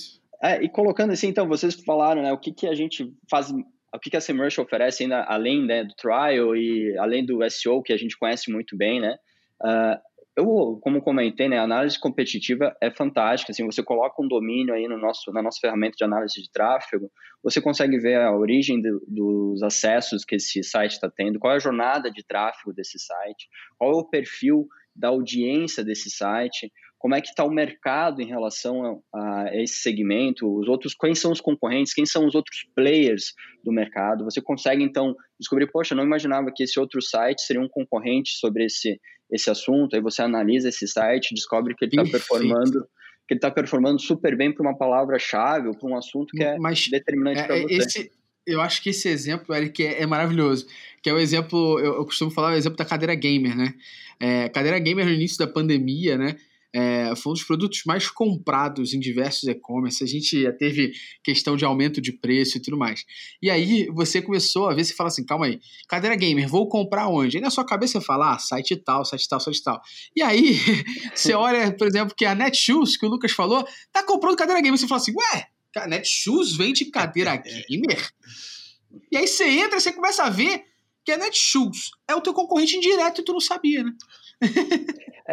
é, 0.44 0.62
e 0.62 0.70
colocando 0.70 1.14
assim, 1.14 1.28
então, 1.28 1.48
vocês 1.48 1.74
falaram, 1.84 2.22
né, 2.22 2.34
o 2.34 2.38
que, 2.38 2.52
que 2.52 2.68
a 2.68 2.76
gente 2.76 3.10
faz, 3.30 3.50
o 3.50 4.00
que, 4.02 4.10
que 4.10 4.18
a 4.18 4.22
Semrush 4.22 4.60
oferece 4.60 5.04
ainda 5.04 5.24
além 5.24 5.66
né, 5.66 5.84
do 5.84 5.96
trial 5.96 6.56
e 6.56 6.98
além 6.98 7.26
do 7.26 7.40
SEO, 7.50 7.82
que 7.82 7.94
a 7.94 7.98
gente 7.98 8.18
conhece 8.18 8.52
muito 8.52 8.76
bem, 8.76 9.00
né, 9.00 9.16
uh, 9.62 9.98
eu, 10.36 10.80
como 10.82 11.02
comentei, 11.02 11.48
né, 11.48 11.60
a 11.60 11.64
análise 11.64 12.00
competitiva 12.00 12.76
é 12.82 12.90
fantástica. 12.90 13.52
Assim, 13.52 13.66
você 13.66 13.84
coloca 13.84 14.22
um 14.22 14.28
domínio 14.28 14.74
aí 14.74 14.88
no 14.88 14.98
nosso, 14.98 15.32
na 15.32 15.44
nossa 15.44 15.60
ferramenta 15.62 15.96
de 15.96 16.04
análise 16.04 16.42
de 16.42 16.52
tráfego, 16.52 17.12
você 17.44 17.62
consegue 17.62 18.00
ver 18.00 18.20
a 18.20 18.36
origem 18.36 18.82
do, 18.82 19.00
dos 19.08 19.62
acessos 19.62 20.26
que 20.26 20.36
esse 20.36 20.64
site 20.64 20.94
está 20.94 21.10
tendo, 21.10 21.40
qual 21.40 21.54
é 21.54 21.58
a 21.58 21.60
jornada 21.60 22.12
de 22.12 22.26
tráfego 22.26 22.74
desse 22.74 22.98
site, 22.98 23.48
qual 23.78 23.92
é 23.92 23.96
o 23.96 24.10
perfil 24.10 24.68
da 24.96 25.10
audiência 25.10 25.84
desse 25.84 26.10
site, 26.10 26.72
como 27.04 27.16
é 27.16 27.20
que 27.20 27.28
está 27.28 27.44
o 27.44 27.52
mercado 27.52 28.22
em 28.22 28.26
relação 28.26 29.04
a, 29.14 29.42
a, 29.42 29.62
esse 29.62 29.82
segmento, 29.82 30.48
os 30.58 30.70
outros, 30.70 30.96
quem 30.96 31.14
são 31.14 31.34
os 31.34 31.42
concorrentes, 31.42 31.94
quem 31.94 32.06
são 32.06 32.26
os 32.26 32.34
outros 32.34 32.66
players 32.74 33.34
do 33.62 33.74
mercado. 33.74 34.24
Você 34.24 34.42
consegue 34.42 34.82
então 34.82 35.14
descobrir, 35.38 35.70
poxa, 35.70 35.94
não 35.94 36.06
imaginava 36.06 36.50
que 36.56 36.64
esse 36.64 36.80
outro 36.80 37.02
site 37.02 37.42
seria 37.42 37.62
um 37.62 37.68
concorrente 37.68 38.32
sobre 38.38 38.64
esse 38.66 38.98
esse 39.30 39.50
assunto, 39.50 39.96
aí 39.96 40.02
você 40.02 40.22
analisa 40.22 40.70
esse 40.70 40.88
site, 40.88 41.34
descobre 41.34 41.76
que 41.76 41.84
ele 41.84 41.92
está 41.92 42.10
performando 42.10 42.88
que 43.28 43.34
ele 43.34 43.38
está 43.38 43.52
performando 43.52 44.00
super 44.00 44.38
bem 44.38 44.54
para 44.54 44.62
uma 44.62 44.78
palavra-chave 44.78 45.68
ou 45.68 45.76
para 45.76 45.90
um 45.90 45.98
assunto 45.98 46.32
que 46.32 46.44
é 46.44 46.58
Mas, 46.58 46.88
determinante 46.88 47.40
é, 47.42 47.44
para 47.44 47.62
você. 47.64 47.74
Esse, 47.74 48.12
eu 48.48 48.62
acho 48.62 48.82
que 48.82 48.92
esse 48.92 49.10
exemplo, 49.10 49.54
Eric, 49.54 49.84
é, 49.84 50.04
é 50.04 50.06
maravilhoso. 50.06 50.68
Que 51.02 51.10
é 51.10 51.14
o 51.14 51.20
exemplo, 51.20 51.80
eu, 51.80 51.96
eu, 51.96 52.06
costumo 52.06 52.32
falar 52.32 52.54
o 52.54 52.56
exemplo 52.56 52.78
da 52.78 52.86
cadeira 52.86 53.16
gamer, 53.16 53.58
né? 53.58 53.74
É, 54.20 54.50
cadeira 54.50 54.80
gamer 54.80 55.06
no 55.06 55.12
início 55.12 55.38
da 55.38 55.48
pandemia, 55.48 56.18
né? 56.18 56.38
É, 56.74 57.16
foi 57.16 57.32
um 57.32 57.34
dos 57.34 57.44
produtos 57.44 57.84
mais 57.86 58.10
comprados 58.10 58.94
em 58.94 59.00
diversos 59.00 59.44
e-commerce. 59.44 60.04
A 60.04 60.08
gente 60.08 60.42
já 60.42 60.52
teve 60.52 60.92
questão 61.24 61.56
de 61.56 61.64
aumento 61.64 62.02
de 62.02 62.12
preço 62.12 62.58
e 62.58 62.62
tudo 62.62 62.76
mais. 62.76 63.06
E 63.42 63.50
aí 63.50 63.86
você 63.94 64.22
começou 64.22 64.68
a 64.68 64.74
ver, 64.74 64.84
você 64.84 64.94
fala 64.94 65.10
assim, 65.10 65.24
calma 65.24 65.46
aí, 65.46 65.60
cadeira 65.88 66.16
gamer, 66.16 66.48
vou 66.48 66.68
comprar 66.68 67.08
onde? 67.08 67.38
Aí 67.38 67.44
na 67.44 67.52
sua 67.52 67.64
cabeça 67.64 68.00
você 68.00 68.06
fala, 68.06 68.34
ah, 68.34 68.40
site 68.40 68.76
tal, 68.76 69.06
site 69.06 69.30
tal, 69.30 69.40
site 69.40 69.64
tal. 69.64 69.80
E 70.16 70.24
aí 70.24 70.58
você 71.14 71.34
olha, 71.34 71.72
por 71.72 71.88
exemplo, 71.88 72.16
que 72.16 72.26
a 72.26 72.34
Netshoes, 72.34 72.98
que 72.98 73.06
o 73.06 73.10
Lucas 73.10 73.32
falou, 73.32 73.64
tá 73.92 74.04
comprando 74.04 74.36
cadeira 74.36 74.60
gamer. 74.60 74.80
Você 74.80 74.88
fala 74.88 75.00
assim, 75.00 75.14
ué, 75.16 75.48
a 75.78 75.88
Netshoes 75.88 76.58
vende 76.58 76.86
cadeira 76.86 77.38
gamer? 77.70 78.10
E 79.12 79.18
aí 79.18 79.28
você 79.28 79.46
entra, 79.46 79.80
você 79.80 79.94
começa 79.94 80.24
a 80.24 80.30
ver 80.30 80.64
que 81.06 81.12
a 81.12 81.18
Netshoes 81.18 81.92
é 82.08 82.16
o 82.16 82.22
teu 82.22 82.34
concorrente 82.34 82.76
indireto 82.76 83.22
e 83.22 83.24
tu 83.24 83.34
não 83.34 83.40
sabia, 83.40 83.84
né? 83.84 83.92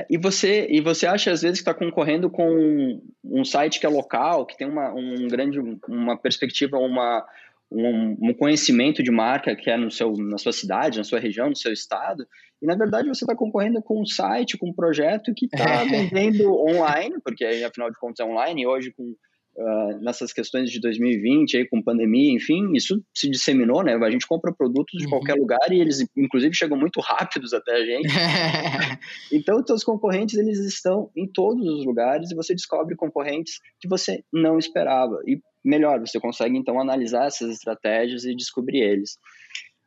E 0.09 0.17
você 0.17 0.69
e 0.71 0.81
você 0.81 1.07
acha 1.07 1.33
às 1.33 1.43
vezes 1.43 1.59
que 1.59 1.69
está 1.69 1.75
concorrendo 1.75 2.31
com 2.31 3.01
um 3.25 3.45
site 3.45 3.81
que 3.81 3.87
é 3.87 3.89
local, 3.89 4.47
que 4.47 4.57
tem 4.57 4.69
uma 4.69 4.95
um 4.95 5.27
grande 5.27 5.59
uma 5.89 6.17
perspectiva, 6.17 6.79
uma 6.79 7.27
um, 7.71 8.17
um, 8.21 8.35
conhecimento 8.35 9.03
de 9.03 9.11
marca 9.11 9.55
que 9.55 9.71
é 9.71 9.77
no 9.77 9.91
seu, 9.91 10.13
na 10.17 10.39
sua 10.39 10.53
cidade, 10.53 10.99
na 10.99 11.05
sua 11.05 11.21
região, 11.21 11.49
no 11.49 11.57
seu 11.57 11.73
estado, 11.73 12.27
e 12.61 12.67
na 12.67 12.75
verdade 12.75 13.09
você 13.09 13.25
está 13.25 13.35
concorrendo 13.35 13.81
com 13.81 14.03
um 14.03 14.07
site, 14.07 14.59
com 14.59 14.71
um 14.71 14.73
projeto 14.73 15.33
que 15.35 15.47
está 15.47 15.85
vendendo 15.85 16.53
online, 16.53 17.17
porque 17.23 17.45
afinal 17.45 17.91
de 17.91 17.99
contas 17.99 18.21
é 18.21 18.29
online, 18.29 18.63
e 18.63 18.67
hoje 18.67 18.91
com 18.91 19.15
uh, 19.57 20.01
nessas 20.01 20.33
questões 20.33 20.71
de 20.71 20.81
2020, 20.81 21.57
aí, 21.57 21.69
com 21.69 21.83
pandemia, 21.83 22.33
enfim, 22.33 22.73
isso 22.75 23.03
se 23.15 23.31
disseminou, 23.31 23.83
né? 23.83 23.95
A 23.95 24.11
gente 24.11 24.27
compra 24.27 24.53
produtos 24.53 24.99
de 24.99 25.05
uhum. 25.05 25.11
qualquer 25.11 25.35
lugar 25.35 25.71
e 25.71 25.81
eles, 25.81 26.05
inclusive, 26.17 26.55
chegam 26.55 26.79
muito 26.79 27.01
rápidos 27.01 27.53
até 27.53 27.73
a 27.73 27.85
gente. 27.85 28.09
então, 29.33 29.63
os 29.69 29.85
concorrentes, 29.85 30.37
eles 30.37 30.59
estão 30.61 31.11
em 31.17 31.27
todos 31.27 31.67
os 31.67 31.85
lugares 31.85 32.31
e 32.31 32.35
você 32.35 32.55
descobre 32.55 32.97
concorrentes 32.97 33.59
que 33.81 33.89
você 33.89 34.23
não 34.33 34.59
esperava. 34.59 35.21
E 35.27 35.41
melhor, 35.65 36.01
você 36.01 36.19
consegue, 36.19 36.57
então, 36.57 36.81
analisar 36.81 37.27
essas 37.27 37.51
estratégias 37.51 38.25
e 38.25 38.35
descobrir 38.35 38.81
eles. 38.81 39.19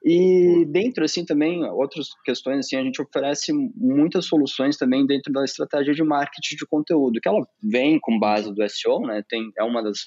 E 0.03 0.65
dentro, 0.65 1.05
assim, 1.05 1.24
também, 1.24 1.63
outras 1.63 2.10
questões, 2.25 2.65
assim, 2.65 2.75
a 2.75 2.83
gente 2.83 3.01
oferece 3.01 3.53
muitas 3.75 4.25
soluções 4.25 4.75
também 4.75 5.05
dentro 5.05 5.31
da 5.31 5.45
estratégia 5.45 5.93
de 5.93 6.03
marketing 6.03 6.57
de 6.57 6.67
conteúdo, 6.67 7.22
que 7.22 7.29
ela 7.29 7.48
vem 7.62 7.98
com 8.01 8.19
base 8.19 8.53
do 8.53 8.69
SEO, 8.69 9.00
né, 9.01 9.24
tem, 9.29 9.50
é 9.57 9.63
uma 9.63 9.81
das 9.81 10.00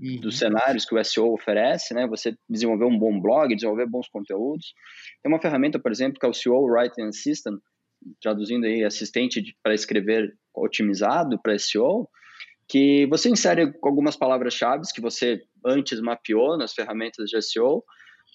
uhum. 0.00 0.20
dos 0.20 0.38
cenários 0.38 0.86
que 0.86 0.94
o 0.94 1.04
SEO 1.04 1.34
oferece, 1.34 1.92
né, 1.92 2.06
você 2.06 2.34
desenvolver 2.48 2.86
um 2.86 2.98
bom 2.98 3.20
blog, 3.20 3.54
desenvolver 3.54 3.86
bons 3.86 4.08
conteúdos. 4.08 4.72
Tem 5.22 5.30
uma 5.30 5.42
ferramenta, 5.42 5.78
por 5.78 5.92
exemplo, 5.92 6.18
que 6.18 6.24
é 6.24 6.28
o 6.28 6.34
SEO 6.34 6.64
Writing 6.64 7.02
Assistant, 7.02 7.60
traduzindo 8.22 8.64
aí, 8.64 8.82
assistente 8.82 9.42
para 9.62 9.74
escrever 9.74 10.32
otimizado 10.54 11.38
para 11.42 11.58
SEO, 11.58 12.08
que 12.66 13.06
você 13.06 13.28
insere 13.28 13.74
algumas 13.82 14.16
palavras-chave 14.16 14.84
que 14.94 15.00
você 15.00 15.42
antes 15.64 16.00
mapeou 16.00 16.56
nas 16.56 16.72
ferramentas 16.72 17.28
de 17.28 17.42
SEO, 17.42 17.82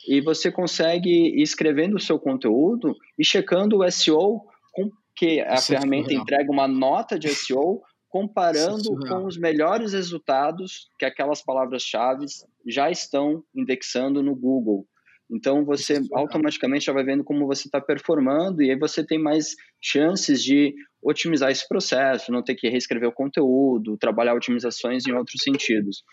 e 0.08 0.22
você 0.22 0.52
consegue 0.52 1.10
ir 1.10 1.42
escrevendo 1.42 1.96
o 1.96 2.00
seu 2.00 2.20
conteúdo 2.20 2.96
e 3.18 3.26
checando 3.26 3.80
o 3.80 3.92
SEO 3.92 4.42
com 4.72 4.90
que 5.16 5.42
a 5.42 5.56
Isso 5.56 5.74
é 5.74 5.78
ferramenta 5.78 6.12
é 6.12 6.16
entrega 6.16 6.52
uma 6.52 6.68
nota 6.68 7.18
de 7.18 7.30
SEO 7.30 7.82
comparando 8.10 9.06
é 9.06 9.10
com 9.10 9.26
os 9.26 9.38
melhores 9.38 9.94
resultados 9.94 10.88
que 11.00 11.06
aquelas 11.06 11.44
palavras-chave 11.44 12.26
já 12.68 12.92
estão 12.92 13.44
indexando 13.56 14.22
no 14.22 14.36
Google. 14.36 14.88
Então 15.32 15.66
você 15.66 15.96
é 15.96 16.02
automaticamente 16.14 16.86
já 16.86 16.94
vai 16.94 17.04
vendo 17.04 17.24
como 17.24 17.48
você 17.48 17.68
está 17.68 17.82
performando 17.82 18.62
e 18.62 18.70
aí 18.70 18.78
você 18.78 19.04
tem 19.04 19.18
mais 19.18 19.56
chances 19.82 20.44
de 20.44 20.76
otimizar 21.02 21.50
esse 21.52 21.68
processo, 21.68 22.32
não 22.32 22.44
ter 22.44 22.56
que 22.56 22.70
reescrever 22.70 23.10
o 23.10 23.14
conteúdo, 23.14 23.98
trabalhar 23.98 24.36
otimizações 24.36 25.08
em 25.08 25.14
outros 25.14 25.42
sentidos. 25.42 26.04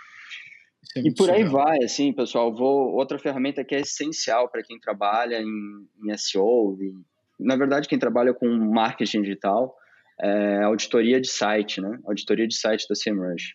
É 0.96 1.00
e 1.00 1.14
por 1.14 1.30
aí 1.30 1.44
vai, 1.44 1.78
assim, 1.84 2.12
pessoal. 2.12 2.54
Vou 2.54 2.94
outra 2.94 3.18
ferramenta 3.18 3.64
que 3.64 3.74
é 3.74 3.80
essencial 3.80 4.48
para 4.48 4.62
quem 4.62 4.78
trabalha 4.78 5.40
em, 5.40 5.86
em 6.04 6.16
SEO, 6.16 6.76
e, 6.80 6.92
na 7.38 7.56
verdade, 7.56 7.88
quem 7.88 7.98
trabalha 7.98 8.34
com 8.34 8.48
marketing 8.48 9.22
digital, 9.22 9.74
é 10.20 10.62
auditoria 10.62 11.20
de 11.20 11.28
site, 11.28 11.80
né? 11.80 11.98
Auditoria 12.04 12.46
de 12.46 12.54
site 12.54 12.86
da 12.88 12.94
SEMrush. 12.94 13.54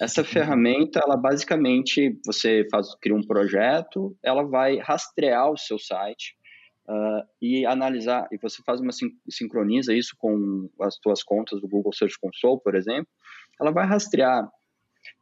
Essa 0.00 0.20
uhum. 0.20 0.26
ferramenta, 0.26 1.00
ela 1.02 1.16
basicamente, 1.16 2.18
você 2.26 2.66
faz, 2.70 2.94
cria 3.00 3.14
um 3.14 3.26
projeto, 3.26 4.16
ela 4.22 4.42
vai 4.42 4.78
rastrear 4.78 5.50
o 5.50 5.56
seu 5.56 5.78
site 5.78 6.34
uh, 6.88 7.22
e 7.40 7.64
analisar, 7.64 8.26
e 8.32 8.38
você 8.38 8.62
faz 8.64 8.80
uma 8.80 8.90
sincroniza 9.28 9.94
isso 9.94 10.14
com 10.18 10.68
as 10.80 10.96
suas 10.96 11.22
contas 11.22 11.60
do 11.60 11.68
Google 11.68 11.92
Search 11.92 12.18
Console, 12.20 12.60
por 12.62 12.74
exemplo, 12.74 13.06
ela 13.60 13.70
vai 13.70 13.86
rastrear 13.86 14.50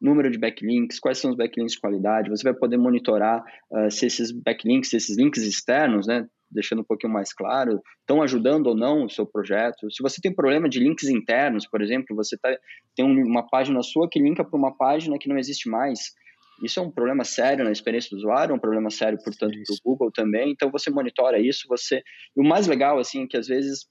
número 0.01 0.31
de 0.31 0.39
backlinks, 0.39 0.99
quais 0.99 1.19
são 1.19 1.31
os 1.31 1.37
backlinks 1.37 1.75
de 1.75 1.81
qualidade, 1.81 2.31
você 2.31 2.43
vai 2.43 2.55
poder 2.55 2.77
monitorar 2.77 3.43
uh, 3.71 3.91
se 3.91 4.07
esses 4.07 4.31
backlinks, 4.33 4.91
se 4.91 4.97
esses 4.97 5.17
links 5.17 5.43
externos, 5.43 6.07
né, 6.07 6.27
deixando 6.51 6.81
um 6.81 6.85
pouquinho 6.85 7.13
mais 7.13 7.33
claro, 7.33 7.81
estão 8.01 8.23
ajudando 8.23 8.67
ou 8.67 8.77
não 8.77 9.05
o 9.05 9.11
seu 9.11 9.25
projeto. 9.25 9.91
Se 9.91 10.03
você 10.03 10.21
tem 10.21 10.35
problema 10.35 10.69
de 10.69 10.81
links 10.81 11.09
internos, 11.09 11.67
por 11.67 11.81
exemplo, 11.81 12.17
você 12.17 12.37
tá, 12.37 12.55
tem 12.97 13.05
uma 13.05 13.47
página 13.49 13.83
sua 13.83 14.09
que 14.11 14.19
linka 14.19 14.45
para 14.45 14.59
uma 14.59 14.77
página 14.77 15.17
que 15.19 15.29
não 15.29 15.39
existe 15.39 15.69
mais, 15.69 16.13
isso 16.63 16.79
é 16.79 16.83
um 16.83 16.91
problema 16.91 17.25
sério 17.25 17.65
na 17.65 17.73
experiência 17.73 18.11
do 18.11 18.17
usuário, 18.17 18.53
é 18.53 18.57
um 18.57 18.61
problema 18.61 18.91
sério, 18.91 19.19
portanto, 19.25 19.53
para 19.53 19.75
o 19.75 19.79
Google 19.85 20.13
também. 20.13 20.51
Então, 20.51 20.71
você 20.71 20.91
monitora 20.91 21.39
isso, 21.39 21.67
você... 21.69 22.03
E 22.37 22.41
o 22.41 22.45
mais 22.45 22.67
legal, 22.67 22.99
assim, 22.99 23.25
é 23.25 23.27
que 23.27 23.37
às 23.37 23.47
vezes 23.47 23.87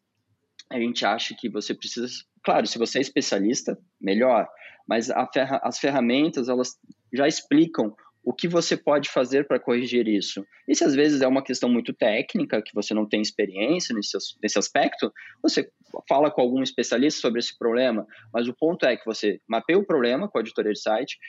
a 0.71 0.79
gente 0.79 1.05
acha 1.05 1.35
que 1.37 1.49
você 1.49 1.73
precisa... 1.73 2.07
Claro, 2.43 2.65
se 2.67 2.77
você 2.77 2.99
é 2.99 3.01
especialista, 3.01 3.77
melhor 3.99 4.47
mas 4.89 5.07
ferra, 5.31 5.61
as 5.63 5.77
ferramentas 5.77 6.49
elas 6.49 6.75
já 7.13 7.27
explicam 7.27 7.95
o 8.23 8.33
que 8.33 8.47
você 8.47 8.75
pode 8.75 9.07
fazer 9.07 9.47
para 9.47 9.59
corrigir 9.59 10.07
isso. 10.07 10.43
E 10.67 10.73
se 10.73 10.83
às 10.83 10.95
vezes 10.95 11.21
é 11.21 11.27
uma 11.27 11.43
questão 11.43 11.69
muito 11.69 11.93
técnica, 11.93 12.61
que 12.61 12.73
você 12.73 12.93
não 12.93 13.07
tem 13.07 13.21
experiência 13.21 13.95
nesse, 13.95 14.17
nesse 14.41 14.57
aspecto, 14.57 15.13
você 15.43 15.69
fala 16.07 16.31
com 16.31 16.41
algum 16.41 16.63
especialista 16.63 17.21
sobre 17.21 17.39
esse 17.39 17.57
problema, 17.57 18.05
mas 18.33 18.47
o 18.47 18.53
ponto 18.53 18.83
é 18.85 18.97
que 18.97 19.05
você 19.05 19.39
mapeia 19.47 19.77
o 19.77 19.85
problema 19.85 20.27
com 20.27 20.39
a 20.39 20.41
editoria 20.41 20.73
de 20.73 20.81
site 20.81 21.19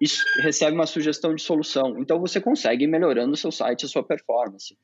e 0.00 0.06
recebe 0.42 0.74
uma 0.74 0.86
sugestão 0.86 1.34
de 1.34 1.42
solução. 1.42 1.98
Então 1.98 2.18
você 2.18 2.40
consegue 2.40 2.84
ir 2.84 2.88
melhorando 2.88 3.34
o 3.34 3.36
seu 3.36 3.52
site, 3.52 3.84
a 3.84 3.88
sua 3.88 4.02
performance. 4.02 4.76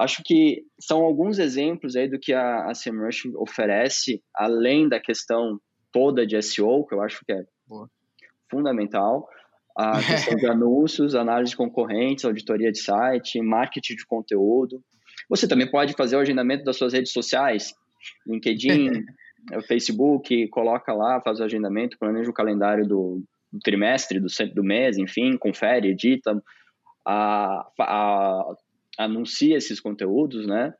Acho 0.00 0.22
que 0.24 0.62
são 0.80 1.02
alguns 1.02 1.38
exemplos 1.38 1.94
aí 1.94 2.08
do 2.08 2.18
que 2.18 2.32
a, 2.32 2.70
a 2.70 2.74
SEMrush 2.74 3.30
oferece, 3.36 4.22
além 4.34 4.88
da 4.88 4.98
questão 4.98 5.60
toda 5.92 6.26
de 6.26 6.40
SEO, 6.40 6.86
que 6.86 6.94
eu 6.94 7.02
acho 7.02 7.22
que 7.22 7.32
é 7.32 7.44
Boa. 7.68 7.86
fundamental. 8.50 9.28
A 9.76 9.92
questão 10.00 10.36
de 10.36 10.46
anúncios, 10.46 11.14
análise 11.14 11.50
de 11.50 11.56
concorrentes, 11.58 12.24
auditoria 12.24 12.72
de 12.72 12.80
site, 12.80 13.42
marketing 13.42 13.96
de 13.96 14.06
conteúdo. 14.06 14.82
Você 15.28 15.46
também 15.46 15.70
pode 15.70 15.92
fazer 15.92 16.16
o 16.16 16.20
agendamento 16.20 16.64
das 16.64 16.78
suas 16.78 16.94
redes 16.94 17.12
sociais, 17.12 17.74
LinkedIn, 18.26 19.04
Facebook, 19.68 20.48
coloca 20.48 20.94
lá, 20.94 21.20
faz 21.20 21.40
o 21.40 21.44
agendamento, 21.44 21.98
planeja 21.98 22.30
o 22.30 22.34
calendário 22.34 22.88
do, 22.88 23.22
do 23.52 23.58
trimestre, 23.58 24.18
do, 24.18 24.28
do 24.54 24.64
mês, 24.64 24.96
enfim, 24.96 25.36
confere, 25.36 25.90
edita. 25.90 26.42
a, 27.04 27.68
a, 27.78 28.54
anuncia 29.04 29.56
esses 29.56 29.80
conteúdos, 29.80 30.46
né? 30.46 30.74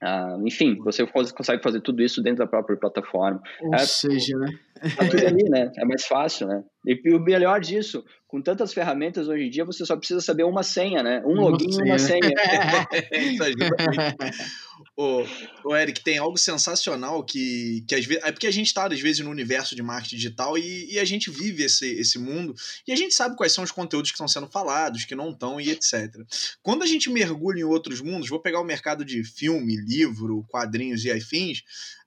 Uh, 0.00 0.46
enfim, 0.46 0.76
você 0.76 1.04
consegue 1.06 1.60
fazer 1.60 1.80
tudo 1.80 2.02
isso 2.02 2.22
dentro 2.22 2.38
da 2.38 2.46
própria 2.46 2.76
plataforma. 2.76 3.42
Ou 3.60 3.74
é, 3.74 3.78
seja, 3.78 4.36
né? 4.38 4.52
Tá 4.96 5.08
tudo 5.08 5.26
ali, 5.26 5.42
né? 5.50 5.72
É 5.76 5.84
mais 5.84 6.06
fácil, 6.06 6.46
né? 6.46 6.62
E, 6.86 7.00
e, 7.04 7.14
o 7.14 7.20
melhor 7.20 7.60
disso, 7.60 8.04
com 8.28 8.40
tantas 8.40 8.72
ferramentas 8.72 9.26
hoje 9.26 9.46
em 9.46 9.50
dia, 9.50 9.64
você 9.64 9.84
só 9.84 9.96
precisa 9.96 10.20
saber 10.20 10.44
uma 10.44 10.62
senha, 10.62 11.02
né? 11.02 11.20
Um 11.26 11.34
login 11.34 11.66
e 11.68 11.82
uma 11.82 11.98
senha. 11.98 12.20
Isso 13.12 13.42
ajuda 13.42 13.66
Ô, 15.00 15.24
ô, 15.62 15.76
Eric, 15.76 16.02
tem 16.02 16.18
algo 16.18 16.36
sensacional 16.36 17.22
que, 17.22 17.84
que 17.86 17.94
às 17.94 18.04
vezes. 18.04 18.20
É 18.24 18.32
porque 18.32 18.48
a 18.48 18.50
gente 18.50 18.66
está, 18.66 18.84
às 18.92 19.00
vezes, 19.00 19.24
no 19.24 19.30
universo 19.30 19.76
de 19.76 19.80
marketing 19.80 20.16
digital 20.16 20.58
e, 20.58 20.92
e, 20.92 20.98
a 20.98 21.04
gente 21.04 21.30
vive 21.30 21.62
esse, 21.62 21.86
esse 21.86 22.18
mundo 22.18 22.52
e 22.84 22.92
a 22.92 22.96
gente 22.96 23.14
sabe 23.14 23.36
quais 23.36 23.52
são 23.52 23.62
os 23.62 23.70
conteúdos 23.70 24.10
que 24.10 24.16
estão 24.16 24.26
sendo 24.26 24.48
falados, 24.48 25.04
que 25.04 25.14
não 25.14 25.30
estão 25.30 25.60
e 25.60 25.70
etc. 25.70 26.12
Quando 26.64 26.82
a 26.82 26.86
gente 26.86 27.08
mergulha 27.10 27.60
em 27.60 27.62
outros 27.62 28.00
mundos, 28.00 28.28
vou 28.28 28.42
pegar 28.42 28.60
o 28.60 28.64
mercado 28.64 29.04
de 29.04 29.22
filme, 29.22 29.76
livro, 29.76 30.44
quadrinhos 30.48 31.04
e 31.04 31.12
afins, 31.12 31.60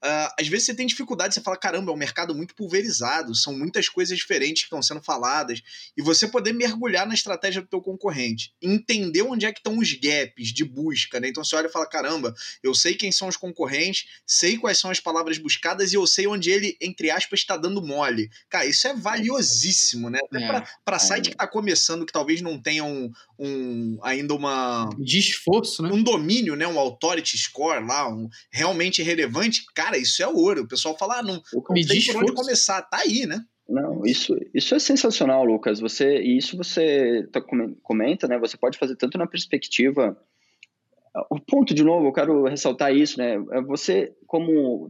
uh, 0.03 0.33
às 0.37 0.47
vezes 0.49 0.65
você 0.65 0.75
tem 0.75 0.85
dificuldade, 0.85 1.33
você 1.33 1.41
fala, 1.41 1.55
caramba, 1.55 1.91
é 1.91 1.95
um 1.95 1.97
mercado 1.97 2.35
muito 2.35 2.53
pulverizado, 2.55 3.33
são 3.33 3.57
muitas 3.57 3.87
coisas 3.87 4.17
diferentes 4.17 4.63
que 4.63 4.67
estão 4.67 4.81
sendo 4.81 5.01
faladas, 5.01 5.61
e 5.95 6.01
você 6.01 6.27
poder 6.27 6.53
mergulhar 6.53 7.07
na 7.07 7.13
estratégia 7.13 7.61
do 7.61 7.67
teu 7.67 7.81
concorrente, 7.81 8.53
entender 8.61 9.21
onde 9.21 9.45
é 9.45 9.51
que 9.53 9.59
estão 9.59 9.77
os 9.77 9.93
gaps 9.93 10.49
de 10.49 10.65
busca, 10.65 11.19
né? 11.19 11.29
Então 11.29 11.43
você 11.43 11.55
olha 11.55 11.67
e 11.67 11.71
fala, 11.71 11.87
caramba, 11.87 12.35
eu 12.61 12.73
sei 12.81 12.95
quem 12.95 13.11
são 13.11 13.27
os 13.27 13.37
concorrentes, 13.37 14.05
sei 14.25 14.57
quais 14.57 14.77
são 14.77 14.89
as 14.89 14.99
palavras 14.99 15.37
buscadas 15.37 15.91
e 15.91 15.95
eu 15.95 16.07
sei 16.07 16.27
onde 16.27 16.49
ele, 16.49 16.77
entre 16.81 17.11
aspas, 17.11 17.39
está 17.39 17.55
dando 17.55 17.85
mole. 17.85 18.29
Cara, 18.49 18.65
isso 18.65 18.87
é 18.87 18.93
valiosíssimo, 18.93 20.09
né? 20.09 20.19
Até 20.23 20.43
é, 20.43 20.63
para 20.83 20.95
é. 20.95 20.99
site 20.99 21.29
que 21.29 21.35
está 21.35 21.47
começando, 21.47 22.05
que 22.05 22.13
talvez 22.13 22.41
não 22.41 22.61
tenha 22.61 22.83
um, 22.83 23.11
um 23.37 23.99
ainda 24.01 24.33
uma... 24.33 24.89
De 24.97 25.19
esforço, 25.19 25.83
né? 25.83 25.89
Um 25.91 26.01
domínio, 26.01 26.55
né? 26.55 26.67
Um 26.67 26.79
authority 26.79 27.37
score 27.37 27.85
lá, 27.85 28.09
um 28.09 28.27
realmente 28.51 29.03
relevante. 29.03 29.63
Cara, 29.75 29.97
isso 29.97 30.21
é 30.23 30.27
ouro. 30.27 30.63
O 30.63 30.67
pessoal 30.67 30.97
fala, 30.97 31.19
ah, 31.19 31.23
não, 31.23 31.41
não 31.53 31.83
sei 31.83 32.05
por 32.05 32.23
onde 32.23 32.33
começar. 32.33 32.81
Tá 32.81 32.97
aí, 32.97 33.25
né? 33.25 33.43
Não, 33.71 34.05
isso, 34.05 34.35
isso 34.53 34.75
é 34.75 34.79
sensacional, 34.79 35.45
Lucas. 35.45 35.79
Você 35.79 36.21
e 36.21 36.37
isso 36.37 36.57
você 36.57 37.25
tá, 37.31 37.41
comenta, 37.81 38.27
né? 38.27 38.37
Você 38.37 38.57
pode 38.57 38.77
fazer 38.77 38.97
tanto 38.97 39.17
na 39.17 39.25
perspectiva. 39.25 40.17
O 41.29 41.39
ponto 41.39 41.73
de 41.73 41.83
novo, 41.83 42.07
eu 42.07 42.13
quero 42.13 42.45
ressaltar 42.45 42.95
isso, 42.95 43.17
né? 43.17 43.33
É 43.51 43.61
você 43.61 44.13
como 44.27 44.89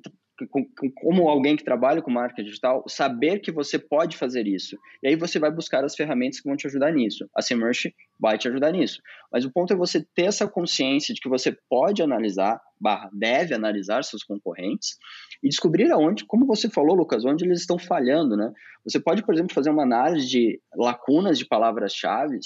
como 0.95 1.29
alguém 1.29 1.55
que 1.55 1.63
trabalha 1.63 2.01
com 2.01 2.09
marketing 2.09 2.47
digital, 2.47 2.83
saber 2.87 3.39
que 3.39 3.51
você 3.51 3.77
pode 3.77 4.17
fazer 4.17 4.47
isso. 4.47 4.77
E 5.03 5.09
aí 5.09 5.15
você 5.15 5.39
vai 5.39 5.51
buscar 5.51 5.83
as 5.83 5.95
ferramentas 5.95 6.39
que 6.39 6.47
vão 6.47 6.57
te 6.57 6.67
ajudar 6.67 6.91
nisso. 6.91 7.29
A 7.35 7.41
Semerch 7.41 7.93
vai 8.19 8.37
te 8.37 8.47
ajudar 8.47 8.71
nisso. 8.71 9.01
Mas 9.31 9.45
o 9.45 9.51
ponto 9.51 9.73
é 9.73 9.75
você 9.75 10.05
ter 10.15 10.23
essa 10.23 10.47
consciência 10.47 11.13
de 11.13 11.21
que 11.21 11.29
você 11.29 11.55
pode 11.69 12.01
analisar, 12.01 12.59
barra, 12.79 13.09
deve 13.13 13.53
analisar 13.53 14.03
seus 14.03 14.23
concorrentes 14.23 14.97
e 15.43 15.49
descobrir 15.49 15.91
aonde, 15.91 16.25
como 16.25 16.45
você 16.45 16.69
falou, 16.69 16.95
Lucas, 16.95 17.23
onde 17.25 17.45
eles 17.45 17.59
estão 17.59 17.77
falhando, 17.77 18.35
né? 18.35 18.51
Você 18.83 18.99
pode, 18.99 19.23
por 19.23 19.35
exemplo, 19.35 19.53
fazer 19.53 19.69
uma 19.69 19.83
análise 19.83 20.27
de 20.27 20.59
lacunas 20.75 21.37
de 21.37 21.45
palavras-chave 21.45 22.39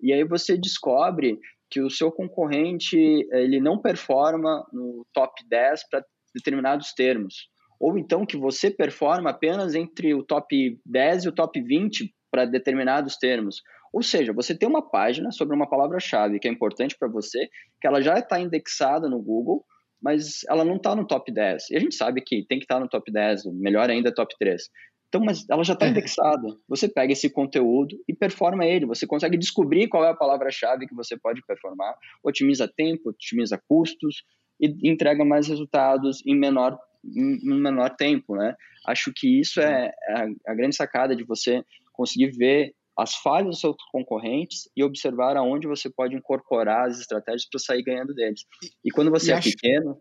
e 0.00 0.12
aí 0.12 0.24
você 0.24 0.56
descobre 0.56 1.38
que 1.70 1.80
o 1.80 1.90
seu 1.90 2.10
concorrente 2.12 2.96
ele 3.32 3.60
não 3.60 3.80
performa 3.80 4.64
no 4.72 5.06
top 5.12 5.42
10 5.48 5.88
para 5.88 6.04
determinados 6.34 6.92
termos. 6.92 7.48
Ou 7.78 7.98
então 7.98 8.24
que 8.24 8.36
você 8.36 8.70
performa 8.70 9.30
apenas 9.30 9.74
entre 9.74 10.14
o 10.14 10.22
top 10.22 10.78
10 10.86 11.24
e 11.24 11.28
o 11.28 11.32
top 11.32 11.60
20 11.60 12.14
para 12.30 12.44
determinados 12.44 13.16
termos. 13.16 13.62
Ou 13.92 14.02
seja, 14.02 14.32
você 14.32 14.56
tem 14.56 14.68
uma 14.68 14.86
página 14.86 15.30
sobre 15.30 15.54
uma 15.54 15.68
palavra-chave 15.68 16.38
que 16.38 16.48
é 16.48 16.50
importante 16.50 16.96
para 16.98 17.08
você, 17.08 17.48
que 17.80 17.86
ela 17.86 18.00
já 18.00 18.18
está 18.18 18.38
indexada 18.38 19.08
no 19.08 19.22
Google, 19.22 19.64
mas 20.02 20.44
ela 20.48 20.64
não 20.64 20.76
está 20.76 20.94
no 20.94 21.06
top 21.06 21.32
10. 21.32 21.70
E 21.70 21.76
a 21.76 21.80
gente 21.80 21.94
sabe 21.94 22.20
que 22.20 22.44
tem 22.46 22.58
que 22.58 22.64
estar 22.64 22.76
tá 22.76 22.80
no 22.80 22.88
top 22.88 23.10
10, 23.10 23.44
melhor 23.54 23.88
ainda 23.90 24.14
top 24.14 24.34
3. 24.38 24.62
Então, 25.08 25.20
mas 25.24 25.48
ela 25.48 25.62
já 25.64 25.74
está 25.74 25.86
é. 25.86 25.90
indexada. 25.90 26.48
Você 26.68 26.88
pega 26.88 27.12
esse 27.12 27.30
conteúdo 27.30 27.96
e 28.08 28.14
performa 28.14 28.66
ele. 28.66 28.86
Você 28.86 29.06
consegue 29.06 29.36
descobrir 29.36 29.88
qual 29.88 30.04
é 30.04 30.10
a 30.10 30.16
palavra-chave 30.16 30.86
que 30.86 30.94
você 30.94 31.16
pode 31.16 31.40
performar, 31.46 31.94
otimiza 32.22 32.66
tempo, 32.68 33.10
otimiza 33.10 33.60
custos, 33.68 34.24
e 34.60 34.90
entrega 34.90 35.24
mais 35.24 35.48
resultados 35.48 36.22
em 36.26 36.34
menor, 36.34 36.78
em, 37.04 37.60
menor 37.60 37.90
tempo, 37.90 38.36
né? 38.36 38.54
Acho 38.86 39.12
que 39.14 39.40
isso 39.40 39.60
é 39.60 39.92
a, 40.08 40.52
a 40.52 40.54
grande 40.54 40.76
sacada 40.76 41.14
de 41.14 41.24
você 41.24 41.62
conseguir 41.92 42.30
ver 42.30 42.74
as 42.96 43.14
falhas 43.16 43.50
dos 43.50 43.60
seus 43.60 43.76
concorrentes 43.92 44.70
e 44.74 44.82
observar 44.82 45.36
aonde 45.36 45.66
você 45.66 45.90
pode 45.90 46.14
incorporar 46.16 46.88
as 46.88 46.98
estratégias 46.98 47.46
para 47.48 47.60
sair 47.60 47.82
ganhando 47.82 48.14
deles. 48.14 48.46
E 48.82 48.90
quando 48.90 49.10
você 49.10 49.30
e 49.30 49.34
é 49.34 49.36
acho... 49.36 49.50
pequeno. 49.50 50.00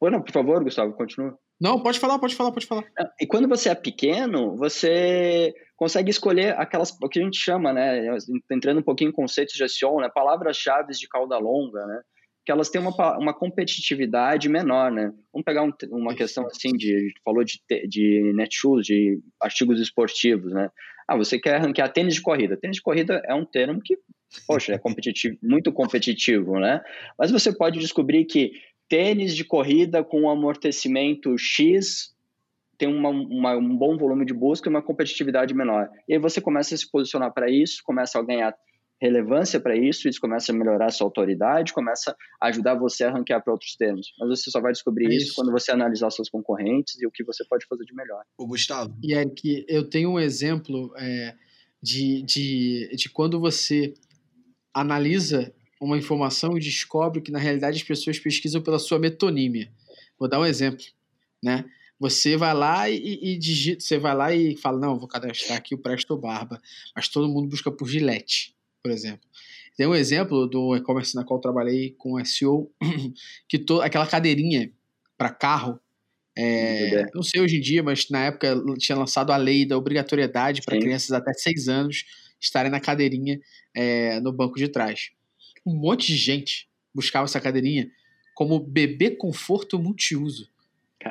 Bueno, 0.00 0.22
por 0.22 0.32
favor, 0.32 0.62
Gustavo, 0.62 0.92
continua. 0.94 1.36
Não, 1.60 1.82
pode 1.82 1.98
falar, 1.98 2.18
pode 2.18 2.34
falar, 2.34 2.52
pode 2.52 2.66
falar. 2.66 2.84
E 3.20 3.26
quando 3.26 3.46
você 3.46 3.68
é 3.68 3.74
pequeno, 3.74 4.56
você 4.56 5.52
consegue 5.76 6.10
escolher 6.10 6.58
aquelas, 6.58 6.90
o 7.02 7.08
que 7.08 7.20
a 7.20 7.22
gente 7.22 7.38
chama, 7.38 7.72
né, 7.72 8.06
entrando 8.50 8.80
um 8.80 8.82
pouquinho 8.82 9.10
em 9.10 9.12
conceitos 9.14 9.54
de 9.54 9.68
SEO, 9.68 10.00
né, 10.00 10.08
palavras-chave 10.14 10.92
de 10.92 11.08
cauda 11.08 11.36
longa, 11.38 11.86
né, 11.86 12.00
que 12.44 12.52
elas 12.52 12.70
têm 12.70 12.80
uma, 12.80 13.18
uma 13.18 13.34
competitividade 13.34 14.48
menor, 14.48 14.90
né? 14.90 15.12
Vamos 15.32 15.44
pegar 15.44 15.62
um, 15.62 15.72
uma 15.90 16.14
questão 16.14 16.46
assim 16.46 16.72
de, 16.72 16.94
a 16.94 16.98
gente 16.98 17.20
falou 17.24 17.44
de, 17.44 17.60
de 17.86 18.32
Netshoes, 18.34 18.86
de 18.86 19.20
artigos 19.40 19.80
esportivos, 19.80 20.52
né? 20.52 20.70
Ah, 21.06 21.16
você 21.16 21.38
quer 21.38 21.60
ranquear 21.60 21.92
tênis 21.92 22.14
de 22.14 22.22
corrida. 22.22 22.56
Tênis 22.56 22.76
de 22.76 22.82
corrida 22.82 23.22
é 23.26 23.34
um 23.34 23.44
termo 23.44 23.80
que, 23.80 23.98
poxa, 24.46 24.72
é 24.72 24.78
competitivo, 24.78 25.36
muito 25.42 25.72
competitivo, 25.72 26.58
né? 26.58 26.80
Mas 27.18 27.30
você 27.30 27.52
pode 27.52 27.78
descobrir 27.78 28.24
que 28.24 28.52
tênis 28.90 29.36
de 29.36 29.44
corrida 29.44 30.02
com 30.02 30.28
amortecimento 30.28 31.38
X 31.38 32.12
tem 32.76 32.88
uma, 32.88 33.10
uma, 33.10 33.56
um 33.56 33.76
bom 33.76 33.96
volume 33.96 34.24
de 34.26 34.34
busca 34.34 34.68
e 34.68 34.70
uma 34.70 34.82
competitividade 34.82 35.54
menor. 35.54 35.88
E 36.08 36.14
aí 36.14 36.18
você 36.18 36.40
começa 36.40 36.74
a 36.74 36.78
se 36.78 36.90
posicionar 36.90 37.32
para 37.32 37.50
isso, 37.50 37.82
começa 37.84 38.18
a 38.18 38.22
ganhar 38.22 38.54
relevância 39.00 39.60
para 39.60 39.76
isso, 39.76 40.08
isso 40.08 40.20
começa 40.20 40.50
a 40.50 40.54
melhorar 40.54 40.86
a 40.86 40.90
sua 40.90 41.06
autoridade, 41.06 41.72
começa 41.72 42.16
a 42.40 42.48
ajudar 42.48 42.74
você 42.74 43.04
a 43.04 43.10
ranquear 43.10 43.42
para 43.42 43.52
outros 43.52 43.76
termos. 43.76 44.08
Mas 44.18 44.28
você 44.28 44.50
só 44.50 44.60
vai 44.60 44.72
descobrir 44.72 45.06
é 45.06 45.14
isso. 45.14 45.26
isso. 45.26 45.34
quando 45.36 45.52
você 45.52 45.70
analisar 45.70 46.10
seus 46.10 46.28
concorrentes 46.28 47.00
e 47.00 47.06
o 47.06 47.10
que 47.10 47.22
você 47.22 47.44
pode 47.48 47.66
fazer 47.66 47.84
de 47.84 47.94
melhor. 47.94 48.24
O 48.36 48.46
Gustavo. 48.46 48.94
E 49.02 49.14
é 49.14 49.24
que 49.24 49.64
eu 49.68 49.88
tenho 49.88 50.12
um 50.12 50.18
exemplo 50.18 50.92
é, 50.98 51.34
de, 51.82 52.22
de, 52.22 52.90
de 52.96 53.10
quando 53.10 53.38
você 53.38 53.94
analisa 54.74 55.52
uma 55.80 55.96
informação 55.96 56.56
e 56.56 56.60
descobre 56.60 57.20
que 57.20 57.32
na 57.32 57.38
realidade 57.38 57.78
as 57.78 57.82
pessoas 57.82 58.18
pesquisam 58.18 58.62
pela 58.62 58.78
sua 58.78 58.98
metonímia. 58.98 59.72
Vou 60.18 60.28
dar 60.28 60.40
um 60.40 60.46
exemplo, 60.46 60.84
né? 61.42 61.64
Você 61.98 62.36
vai 62.36 62.54
lá 62.54 62.88
e, 62.88 63.18
e 63.22 63.38
digita, 63.38 63.80
você 63.80 63.98
vai 63.98 64.14
lá 64.14 64.34
e 64.34 64.56
fala, 64.56 64.78
não, 64.78 64.98
vou 64.98 65.08
cadastrar 65.08 65.58
aqui 65.58 65.74
o 65.74 65.78
Presto 65.78 66.16
Barba, 66.16 66.60
mas 66.94 67.08
todo 67.08 67.28
mundo 67.28 67.48
busca 67.48 67.70
por 67.70 67.88
Gillette 67.88 68.54
por 68.82 68.90
exemplo. 68.90 69.20
Tem 69.76 69.86
um 69.86 69.94
exemplo 69.94 70.46
do 70.46 70.76
e-commerce 70.76 71.14
na 71.14 71.24
qual 71.24 71.38
eu 71.38 71.42
trabalhei 71.42 71.94
com 71.96 72.22
SEO, 72.24 72.70
que 73.48 73.58
to, 73.58 73.80
aquela 73.80 74.06
cadeirinha 74.06 74.70
para 75.16 75.30
carro, 75.30 75.78
é, 76.36 77.06
não 77.14 77.22
sei 77.22 77.40
hoje 77.40 77.56
em 77.56 77.60
dia, 77.60 77.82
mas 77.82 78.08
na 78.08 78.26
época 78.26 78.54
tinha 78.78 78.96
lançado 78.96 79.30
a 79.30 79.36
lei 79.36 79.66
da 79.66 79.76
obrigatoriedade 79.76 80.62
para 80.62 80.78
crianças 80.78 81.12
até 81.12 81.32
6 81.32 81.68
anos 81.68 82.04
estarem 82.40 82.70
na 82.70 82.80
cadeirinha 82.80 83.38
é, 83.74 84.20
no 84.20 84.32
banco 84.32 84.56
de 84.56 84.68
trás. 84.68 85.10
Um 85.64 85.74
monte 85.74 86.06
de 86.08 86.16
gente 86.16 86.68
buscava 86.94 87.24
essa 87.24 87.40
cadeirinha 87.40 87.90
como 88.34 88.58
bebê 88.58 89.10
conforto 89.10 89.78
multiuso. 89.78 90.48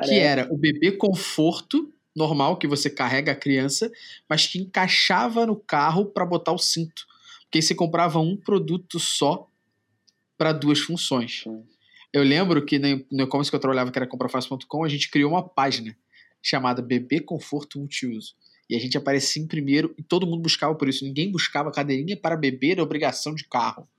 Que 0.04 0.16
era 0.16 0.52
o 0.54 0.58
bebê 0.58 0.92
conforto 0.92 1.92
normal 2.16 2.58
que 2.58 2.68
você 2.68 2.90
carrega 2.90 3.32
a 3.32 3.36
criança, 3.36 3.92
mas 4.30 4.46
que 4.46 4.60
encaixava 4.60 5.46
no 5.46 5.56
carro 5.56 6.06
para 6.06 6.26
botar 6.26 6.52
o 6.52 6.58
cinto 6.58 7.08
porque 7.50 7.64
você 7.64 7.74
comprava 7.74 8.20
um 8.20 8.38
produto 8.38 9.00
só 9.00 9.50
para 10.38 10.54
duas 10.54 10.80
funções. 10.80 11.44
Eu 12.14 12.24
lembro 12.24 12.64
que 12.64 12.78
no 12.78 13.24
e-commerce 13.24 13.50
que 13.50 13.56
eu 13.56 13.60
trabalhava, 13.60 13.92
que 13.92 13.98
era 13.98 14.08
comprafácil.com, 14.08 14.84
a 14.84 14.88
gente 14.88 15.10
criou 15.10 15.32
uma 15.32 15.48
página 15.48 15.98
chamada 16.42 16.82
Bebê 16.82 17.20
Conforto 17.20 17.80
Multiuso. 17.80 18.36
E 18.70 18.76
a 18.76 18.80
gente 18.80 18.96
aparecia 18.96 19.42
em 19.42 19.48
primeiro 19.48 19.96
e 19.98 20.04
todo 20.04 20.28
mundo 20.28 20.44
buscava 20.44 20.76
por 20.76 20.88
isso. 20.88 21.04
Ninguém 21.04 21.32
buscava 21.32 21.72
cadeirinha 21.72 22.16
para 22.16 22.38
beber 22.38 22.80
obrigação 22.80 23.34
de 23.34 23.44
carro. 23.46 23.90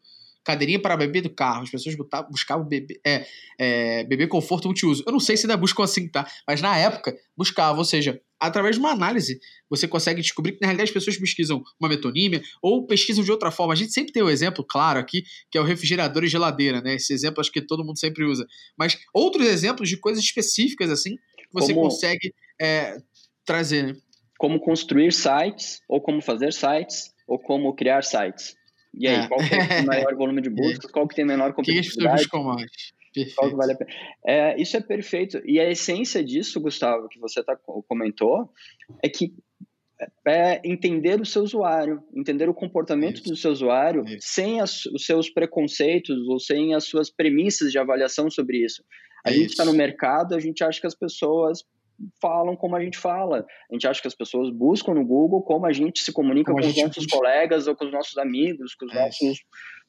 Cadeirinha 0.44 0.80
para 0.80 0.96
beber 0.96 1.22
do 1.22 1.30
carro. 1.30 1.62
As 1.62 1.70
pessoas 1.70 1.94
buscavam 2.30 2.66
bebê, 2.66 3.00
é, 3.06 3.26
é, 3.58 4.04
bebê 4.04 4.26
conforto 4.26 4.66
multiuso. 4.66 5.02
Eu 5.06 5.12
não 5.12 5.20
sei 5.20 5.36
se 5.36 5.44
ainda 5.46 5.56
buscam 5.56 5.84
assim, 5.84 6.08
tá? 6.08 6.26
Mas 6.46 6.60
na 6.60 6.76
época 6.76 7.16
buscava, 7.36 7.78
ou 7.78 7.84
seja, 7.84 8.20
através 8.40 8.76
de 8.76 8.80
uma 8.80 8.90
análise, 8.90 9.38
você 9.68 9.86
consegue 9.86 10.22
descobrir 10.22 10.52
que 10.52 10.60
na 10.60 10.68
realidade 10.68 10.88
as 10.88 10.94
pessoas 10.94 11.18
pesquisam 11.18 11.62
uma 11.78 11.88
metonímia 11.88 12.42
ou 12.62 12.86
pesquisam 12.86 13.22
de 13.22 13.30
outra 13.30 13.50
forma. 13.50 13.74
A 13.74 13.76
gente 13.76 13.92
sempre 13.92 14.12
tem 14.12 14.22
o 14.22 14.26
um 14.26 14.30
exemplo 14.30 14.64
claro 14.64 14.98
aqui, 14.98 15.22
que 15.50 15.58
é 15.58 15.60
o 15.60 15.64
refrigerador 15.64 16.24
e 16.24 16.28
geladeira, 16.28 16.80
né? 16.80 16.94
Esse 16.94 17.12
exemplo 17.12 17.40
acho 17.40 17.52
que 17.52 17.60
todo 17.60 17.84
mundo 17.84 17.98
sempre 17.98 18.24
usa. 18.24 18.46
Mas 18.78 18.98
outros 19.12 19.46
exemplos 19.46 19.88
de 19.88 19.98
coisas 19.98 20.24
específicas, 20.24 20.90
assim, 20.90 21.16
você 21.52 21.74
como, 21.74 21.88
consegue 21.88 22.32
é, 22.60 22.96
trazer, 23.44 23.82
né? 23.82 23.96
Como 24.38 24.58
construir 24.58 25.12
sites, 25.12 25.82
ou 25.86 26.00
como 26.00 26.22
fazer 26.22 26.52
sites, 26.52 27.12
ou 27.28 27.38
como 27.38 27.74
criar 27.74 28.02
sites. 28.02 28.56
E 28.94 29.06
aí, 29.06 29.16
é. 29.16 29.28
qual 29.28 29.40
que 29.40 29.54
é 29.54 29.80
o 29.80 29.86
maior 29.86 30.14
volume 30.16 30.42
de 30.42 30.50
buscas? 30.50 30.90
Qual 30.90 31.06
que 31.06 31.14
tem 31.14 31.24
menor 31.24 31.52
competitividade? 31.52 32.28
Quem 32.28 32.40
as 32.40 32.46
mais? 32.46 32.70
Perfeito. 33.12 33.56
Vale 33.56 33.76
é, 34.24 34.60
isso 34.60 34.76
é 34.76 34.80
perfeito. 34.80 35.40
E 35.44 35.58
a 35.58 35.68
essência 35.68 36.22
disso, 36.22 36.60
Gustavo, 36.60 37.08
que 37.08 37.18
você 37.18 37.42
tá, 37.42 37.56
comentou, 37.88 38.50
é 39.02 39.08
que 39.08 39.34
é 40.26 40.60
entender 40.64 41.20
o 41.20 41.26
seu 41.26 41.42
usuário, 41.42 42.02
entender 42.14 42.48
o 42.48 42.54
comportamento 42.54 43.16
Isso. 43.16 43.28
do 43.28 43.36
seu 43.36 43.50
usuário 43.50 44.04
Isso. 44.06 44.18
sem 44.20 44.60
as, 44.60 44.86
os 44.86 45.04
seus 45.04 45.28
preconceitos 45.28 46.16
ou 46.28 46.38
sem 46.38 46.74
as 46.74 46.84
suas 46.84 47.10
premissas 47.10 47.70
de 47.70 47.78
avaliação 47.78 48.30
sobre 48.30 48.64
isso. 48.64 48.82
A 49.24 49.30
Isso. 49.30 49.40
gente 49.40 49.50
está 49.50 49.64
no 49.64 49.74
mercado, 49.74 50.34
a 50.34 50.40
gente 50.40 50.64
acha 50.64 50.80
que 50.80 50.86
as 50.86 50.94
pessoas 50.94 51.64
falam 52.20 52.56
como 52.56 52.76
a 52.76 52.82
gente 52.82 52.98
fala. 52.98 53.46
A 53.70 53.74
gente 53.74 53.86
acha 53.86 54.00
que 54.00 54.08
as 54.08 54.14
pessoas 54.14 54.50
buscam 54.50 54.94
no 54.94 55.04
Google 55.04 55.42
como 55.42 55.66
a 55.66 55.72
gente 55.72 56.00
se 56.00 56.12
comunica 56.12 56.52
como 56.52 56.62
com 56.62 56.68
os 56.68 56.76
nossos 56.76 57.06
colegas 57.06 57.66
ou 57.66 57.76
com 57.76 57.84
os 57.84 57.92
nossos 57.92 58.16
amigos, 58.18 58.74
com 58.74 58.86
os 58.86 58.92
é 58.92 59.04
nossos, 59.04 59.38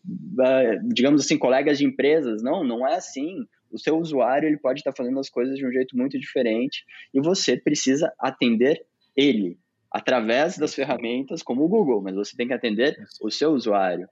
uh, 0.10 0.93
digamos 0.93 1.24
assim, 1.24 1.38
colegas 1.38 1.78
de 1.78 1.86
empresas. 1.86 2.41
Não, 2.43 2.63
não 2.63 2.88
é 2.88 2.95
assim. 2.95 3.45
O 3.71 3.80
seu 3.80 3.97
usuário 3.97 4.47
ele 4.47 4.58
pode 4.58 4.80
estar 4.80 4.93
fazendo 4.95 5.19
as 5.19 5.30
coisas 5.30 5.56
de 5.56 5.65
um 5.65 5.71
jeito 5.71 5.95
muito 5.95 6.19
diferente 6.19 6.84
e 7.13 7.21
você 7.21 7.58
precisa 7.58 8.12
atender 8.19 8.82
ele 9.15 9.58
através 9.91 10.58
das 10.58 10.74
ferramentas 10.74 11.43
como 11.43 11.65
o 11.65 11.67
Google, 11.67 12.02
mas 12.02 12.15
você 12.15 12.36
tem 12.36 12.47
que 12.47 12.54
atender 12.54 12.95
o 13.21 13.30
seu 13.30 13.52
usuário. 13.52 14.08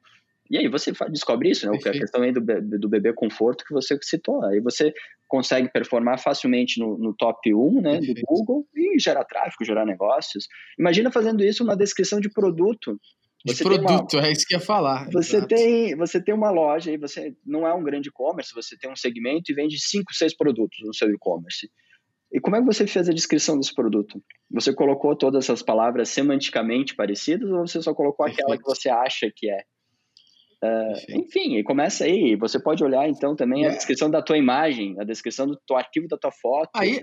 E 0.49 0.57
aí 0.57 0.67
você 0.67 0.91
descobre 1.11 1.51
isso, 1.51 1.69
né? 1.69 1.77
A 1.77 1.91
questão 1.91 2.23
aí 2.23 2.31
do, 2.31 2.41
do 2.41 2.89
bebê 2.89 3.13
conforto 3.13 3.63
que 3.63 3.73
você 3.73 3.97
citou. 4.01 4.43
Aí 4.45 4.59
você 4.59 4.91
consegue 5.27 5.71
performar 5.71 6.19
facilmente 6.19 6.79
no, 6.79 6.97
no 6.97 7.13
top 7.13 7.53
1 7.53 7.81
né, 7.81 7.99
do 7.99 8.13
Google 8.25 8.67
e 8.75 8.99
gerar 8.99 9.25
tráfego, 9.25 9.63
gerar 9.63 9.85
negócios. 9.85 10.47
Imagina 10.77 11.11
fazendo 11.11 11.43
isso 11.43 11.63
uma 11.63 11.77
descrição 11.77 12.19
de 12.19 12.29
produto. 12.31 12.99
Você 13.45 13.63
de 13.63 13.63
produto, 13.63 14.17
uma, 14.17 14.27
é 14.27 14.31
isso 14.31 14.45
que 14.45 14.55
ia 14.55 14.59
falar. 14.59 15.07
Você 15.11 15.45
tem, 15.45 15.95
você 15.95 16.21
tem 16.21 16.33
uma 16.33 16.49
loja 16.49 16.91
e 16.91 16.97
você 16.97 17.33
não 17.45 17.65
é 17.65 17.73
um 17.73 17.83
grande 17.83 18.09
e-commerce, 18.09 18.53
você 18.53 18.75
tem 18.77 18.91
um 18.91 18.95
segmento 18.95 19.51
e 19.51 19.55
vende 19.55 19.79
5, 19.79 20.13
6 20.13 20.35
produtos 20.35 20.79
no 20.83 20.93
seu 20.93 21.09
e-commerce. 21.09 21.69
E 22.31 22.39
como 22.39 22.55
é 22.55 22.59
que 22.59 22.65
você 22.65 22.85
fez 22.85 23.07
a 23.07 23.13
descrição 23.13 23.57
desse 23.57 23.73
produto? 23.73 24.21
Você 24.51 24.73
colocou 24.73 25.15
todas 25.15 25.45
essas 25.45 25.63
palavras 25.63 26.09
semanticamente 26.09 26.95
parecidas 26.95 27.49
ou 27.49 27.65
você 27.65 27.81
só 27.81 27.93
colocou 27.93 28.25
Perfeito. 28.25 28.45
aquela 28.45 28.57
que 28.57 28.63
você 28.63 28.89
acha 28.89 29.31
que 29.33 29.49
é? 29.49 29.63
Uh, 30.63 31.21
enfim, 31.21 31.57
e 31.57 31.63
começa 31.63 32.03
aí. 32.03 32.35
Você 32.35 32.61
pode 32.61 32.83
olhar 32.83 33.07
então 33.07 33.35
também 33.35 33.65
a 33.65 33.69
é. 33.69 33.75
descrição 33.75 34.09
da 34.09 34.21
tua 34.21 34.37
imagem, 34.37 34.95
a 34.99 35.03
descrição 35.03 35.47
do 35.47 35.55
teu 35.55 35.77
arquivo 35.77 36.07
da 36.07 36.17
tua 36.17 36.31
foto. 36.31 36.69
Aí, 36.75 36.99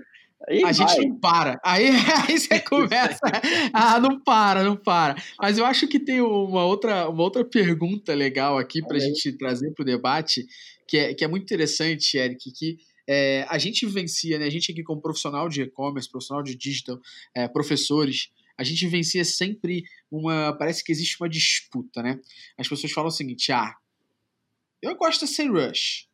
aí 0.47 0.59
a 0.59 0.65
vai. 0.65 0.73
gente 0.73 1.07
não 1.07 1.19
para. 1.19 1.59
Aí, 1.63 1.89
aí 2.27 2.39
você 2.39 2.59
começa. 2.61 3.19
ah, 3.73 3.99
não 3.99 4.19
para, 4.19 4.63
não 4.63 4.75
para. 4.75 5.15
Mas 5.41 5.57
eu 5.57 5.65
acho 5.65 5.87
que 5.87 5.99
tem 5.99 6.21
uma 6.21 6.65
outra, 6.65 7.09
uma 7.09 7.23
outra 7.23 7.43
pergunta 7.43 8.13
legal 8.13 8.57
aqui 8.57 8.81
para 8.85 8.97
a 8.97 8.99
gente 8.99 9.31
trazer 9.33 9.71
para 9.73 9.83
o 9.83 9.85
debate, 9.85 10.45
que 10.87 10.97
é, 10.97 11.13
que 11.13 11.23
é 11.23 11.27
muito 11.27 11.43
interessante, 11.43 12.17
Eric, 12.17 12.51
que 12.51 12.77
é, 13.09 13.45
a 13.49 13.57
gente 13.57 13.85
vivencia, 13.85 14.37
né? 14.37 14.45
A 14.45 14.51
gente 14.51 14.71
aqui 14.71 14.83
como 14.83 15.01
profissional 15.01 15.47
de 15.49 15.61
e-commerce, 15.63 16.09
profissional 16.09 16.43
de 16.43 16.55
digital, 16.55 16.99
é, 17.33 17.47
professores, 17.47 18.29
a 18.57 18.63
gente 18.63 18.85
vivencia 18.85 19.23
sempre 19.23 19.83
uma. 20.11 20.53
Parece 20.57 20.83
que 20.83 20.91
existe 20.91 21.21
uma 21.21 21.29
disputa, 21.29 22.01
né? 22.01 22.19
As 22.57 22.67
pessoas 22.67 22.91
falam 22.91 23.09
o 23.09 23.11
seguinte: 23.11 23.51
ah, 23.51 23.75
eu 24.81 24.95
gosto 24.95 25.25
de 25.25 25.31
sem 25.31 25.49
rush. 25.49 26.07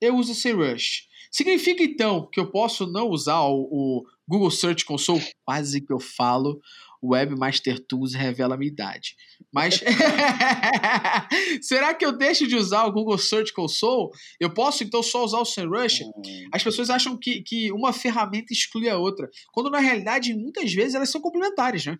Eu 0.00 0.16
uso 0.16 0.34
sem 0.34 0.52
rush. 0.52 1.08
Significa 1.30 1.82
então 1.82 2.26
que 2.26 2.40
eu 2.40 2.50
posso 2.50 2.86
não 2.86 3.08
usar 3.08 3.40
o, 3.42 3.68
o 3.70 4.06
Google 4.26 4.50
Search 4.50 4.84
Console? 4.84 5.22
Quase 5.44 5.80
que 5.80 5.92
eu 5.92 6.00
falo. 6.00 6.60
Webmaster 7.02 7.78
Tools 7.80 8.14
revela 8.14 8.54
a 8.54 8.58
minha 8.58 8.70
idade. 8.70 9.16
Mas 9.52 9.82
será 11.60 11.92
que 11.92 12.04
eu 12.04 12.12
deixo 12.12 12.46
de 12.46 12.56
usar 12.56 12.84
o 12.84 12.92
Google 12.92 13.18
Search 13.18 13.52
Console? 13.52 14.10
Eu 14.38 14.54
posso 14.54 14.84
então 14.84 15.02
só 15.02 15.24
usar 15.24 15.38
o 15.38 15.44
SEMrush? 15.44 16.04
Hum. 16.04 16.22
As 16.52 16.62
pessoas 16.62 16.90
acham 16.90 17.16
que, 17.16 17.42
que 17.42 17.72
uma 17.72 17.92
ferramenta 17.92 18.52
exclui 18.52 18.88
a 18.88 18.96
outra, 18.96 19.28
quando 19.52 19.70
na 19.70 19.80
realidade 19.80 20.34
muitas 20.34 20.72
vezes 20.72 20.94
elas 20.94 21.10
são 21.10 21.20
complementares, 21.20 21.86
né? 21.86 21.98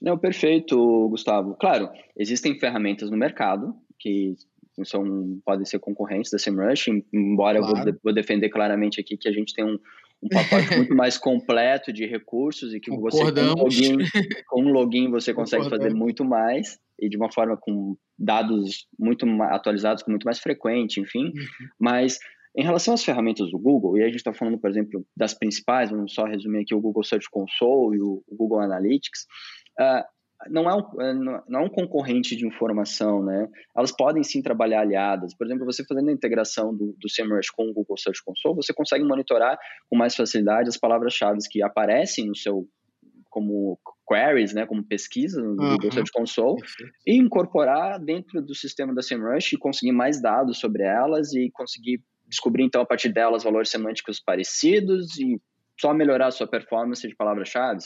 Não, 0.00 0.18
perfeito, 0.18 1.08
Gustavo. 1.08 1.54
Claro, 1.54 1.88
existem 2.16 2.58
ferramentas 2.58 3.10
no 3.10 3.16
mercado 3.16 3.74
que 3.98 4.34
são, 4.84 5.40
podem 5.44 5.66
ser 5.66 5.78
concorrentes 5.78 6.30
da 6.30 6.38
SEMrush, 6.38 6.88
embora 7.12 7.58
claro. 7.58 7.78
eu 7.78 7.84
vou, 7.84 8.00
vou 8.04 8.14
defender 8.14 8.48
claramente 8.48 9.00
aqui 9.00 9.16
que 9.16 9.28
a 9.28 9.32
gente 9.32 9.52
tem 9.52 9.64
um, 9.64 9.78
um 10.22 10.28
pacote 10.28 10.76
muito 10.76 10.94
mais 10.94 11.16
completo 11.16 11.92
de 11.92 12.06
recursos 12.06 12.74
e 12.74 12.80
que 12.80 12.90
você 12.90 13.32
com 13.32 13.40
um, 13.40 13.54
login, 13.54 13.96
com 14.48 14.62
um 14.62 14.68
login 14.68 15.10
você 15.10 15.32
consegue 15.32 15.68
fazer 15.68 15.94
muito 15.94 16.24
mais 16.24 16.78
e 17.00 17.08
de 17.08 17.16
uma 17.16 17.32
forma 17.32 17.56
com 17.56 17.96
dados 18.18 18.86
muito 18.98 19.26
atualizados, 19.44 20.02
com 20.02 20.10
muito 20.10 20.24
mais 20.24 20.38
frequente, 20.38 21.00
enfim. 21.00 21.24
Uhum. 21.24 21.68
Mas 21.78 22.18
em 22.56 22.62
relação 22.62 22.94
às 22.94 23.04
ferramentas 23.04 23.50
do 23.50 23.58
Google, 23.58 23.96
e 23.96 24.02
a 24.02 24.06
gente 24.06 24.16
está 24.16 24.34
falando, 24.34 24.58
por 24.58 24.68
exemplo, 24.68 25.04
das 25.16 25.32
principais, 25.32 25.90
vamos 25.90 26.12
só 26.12 26.24
resumir 26.24 26.62
aqui 26.62 26.74
o 26.74 26.80
Google 26.80 27.04
Search 27.04 27.28
Console 27.30 27.96
e 27.96 28.02
o 28.02 28.22
Google 28.28 28.60
Analytics, 28.60 29.26
uh, 29.80 30.04
não 30.48 30.70
é, 30.70 30.74
um, 30.74 31.00
é, 31.00 31.14
não 31.48 31.60
é 31.60 31.64
um 31.64 31.68
concorrente 31.68 32.34
de 32.34 32.46
informação, 32.46 33.22
né? 33.22 33.48
Elas 33.76 33.92
podem 33.94 34.22
sim 34.22 34.40
trabalhar 34.40 34.80
aliadas. 34.80 35.34
Por 35.34 35.46
exemplo, 35.46 35.66
você 35.66 35.84
fazendo 35.84 36.08
a 36.08 36.12
integração 36.12 36.74
do, 36.74 36.94
do 36.98 37.10
SEMrush 37.10 37.50
com 37.50 37.68
o 37.68 37.74
Google 37.74 37.98
Search 37.98 38.22
Console, 38.24 38.56
você 38.56 38.72
consegue 38.72 39.04
monitorar 39.04 39.58
com 39.88 39.96
mais 39.96 40.14
facilidade 40.14 40.68
as 40.68 40.78
palavras-chave 40.78 41.38
que 41.50 41.62
aparecem 41.62 42.26
no 42.26 42.36
seu 42.36 42.66
como 43.28 43.78
queries, 44.08 44.52
né, 44.52 44.66
como 44.66 44.82
pesquisa 44.82 45.40
no 45.40 45.50
uhum. 45.50 45.74
Google 45.74 45.92
Search 45.92 46.10
Console 46.12 46.60
e 47.06 47.16
incorporar 47.16 48.00
dentro 48.00 48.42
do 48.42 48.54
sistema 48.54 48.92
da 48.92 49.02
SEMrush 49.02 49.54
e 49.54 49.58
conseguir 49.58 49.92
mais 49.92 50.20
dados 50.20 50.58
sobre 50.58 50.82
elas 50.82 51.32
e 51.32 51.48
conseguir 51.52 52.02
descobrir 52.26 52.64
então 52.64 52.82
a 52.82 52.86
partir 52.86 53.10
delas 53.12 53.44
valores 53.44 53.70
semânticos 53.70 54.20
parecidos 54.20 55.16
e 55.18 55.40
só 55.80 55.94
melhorar 55.94 56.26
a 56.26 56.30
sua 56.30 56.46
performance 56.46 57.06
de 57.06 57.14
palavras-chave. 57.14 57.80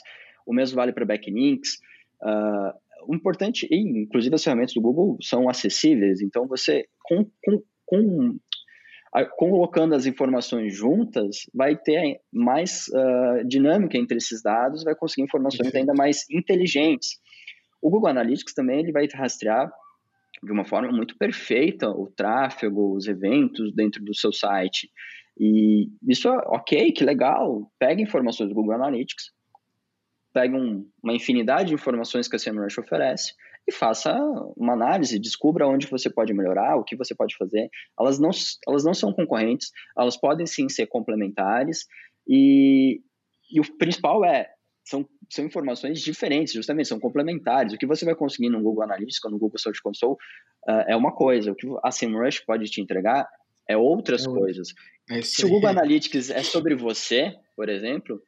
O 0.47 0.55
mesmo 0.55 0.77
vale 0.77 0.93
para 0.93 1.05
backlinks. 1.05 1.79
Uh, 2.25 2.73
o 3.07 3.15
importante, 3.15 3.69
e 3.71 3.77
inclusive 3.77 4.35
as 4.35 4.43
ferramentas 4.43 4.75
do 4.75 4.81
Google 4.81 5.19
são 5.21 5.49
acessíveis, 5.49 6.23
então 6.23 6.47
você, 6.47 6.87
com, 7.03 7.25
com, 7.45 7.63
com 7.85 8.39
a, 9.13 9.25
colocando 9.25 9.95
as 9.95 10.07
informações 10.07 10.75
juntas, 10.75 11.47
vai 11.55 11.77
ter 11.77 12.21
mais 12.33 12.89
uh, 12.89 13.47
dinâmica 13.47 13.99
entre 13.99 14.17
esses 14.17 14.43
dados, 14.43 14.83
vai 14.83 14.95
conseguir 14.95 15.23
informações 15.23 15.71
Perfeito. 15.71 15.83
ainda 15.83 15.95
mais 15.95 16.29
inteligentes. 16.31 17.11
O 17.81 17.91
Google 17.91 18.09
Analytics 18.09 18.55
também 18.55 18.81
ele 18.81 18.93
vai 18.93 19.07
rastrear 19.13 19.71
de 20.43 20.53
uma 20.53 20.65
forma 20.65 20.91
muito 20.91 21.17
perfeita 21.17 21.89
o 21.89 22.11
tráfego, 22.11 22.95
os 22.95 23.07
eventos 23.07 23.73
dentro 23.75 24.05
do 24.05 24.15
seu 24.15 24.33
site. 24.33 24.91
E 25.39 25.89
isso 26.09 26.29
é 26.29 26.37
ok, 26.47 26.93
que 26.93 27.05
legal. 27.05 27.71
Pega 27.79 28.03
informações 28.03 28.49
do 28.49 28.55
Google 28.55 28.75
Analytics, 28.75 29.33
pegue 30.35 30.55
um, 30.55 30.87
uma 31.03 31.14
infinidade 31.14 31.68
de 31.68 31.75
informações 31.75 32.27
que 32.27 32.35
a 32.35 32.38
SEMrush 32.38 32.79
oferece 32.79 33.33
e 33.66 33.73
faça 33.73 34.12
uma 34.57 34.75
análise, 34.75 35.18
descubra 35.18 35.66
onde 35.66 35.87
você 35.87 36.11
pode 36.11 36.35
melhorar, 36.35 36.77
o 36.77 36.85
que 36.85 36.97
você 36.97 37.14
pode 37.14 37.37
fazer. 37.37 37.70
Elas 37.99 38.18
não, 38.18 38.31
elas 38.68 38.85
não 38.85 38.92
são 38.92 39.12
concorrentes, 39.12 39.70
elas 39.97 40.16
podem 40.16 40.44
sim 40.44 40.68
ser 40.68 40.87
complementares 40.87 41.87
e, 42.29 43.01
e 43.51 43.61
o 43.61 43.79
principal 43.79 44.25
é 44.25 44.51
são, 44.85 45.09
são 45.31 45.47
informações 45.47 46.01
diferentes, 46.01 46.53
justamente, 46.53 46.88
são 46.88 47.01
complementares. 47.01 47.73
O 47.73 47.79
que 47.79 47.87
você 47.87 48.05
vai 48.05 48.14
conseguir 48.14 48.51
no 48.51 48.61
Google 48.61 48.83
Analytics, 48.83 49.20
no 49.31 49.38
Google 49.38 49.59
Search 49.59 49.81
Console, 49.83 50.16
uh, 50.68 50.85
é 50.87 50.94
uma 50.94 51.11
coisa. 51.11 51.53
O 51.53 51.55
que 51.55 51.66
a 51.83 51.90
SEMrush 51.90 52.44
pode 52.44 52.66
te 52.66 52.83
entregar 52.83 53.27
é 53.66 53.77
outras 53.77 54.27
é 54.27 54.29
coisas. 54.29 54.75
É 55.11 55.23
Se 55.23 55.47
o 55.47 55.49
Google 55.49 55.70
Analytics 55.70 56.29
é 56.29 56.42
sobre 56.42 56.75
você, 56.75 57.35
por 57.57 57.70
exemplo, 57.70 58.20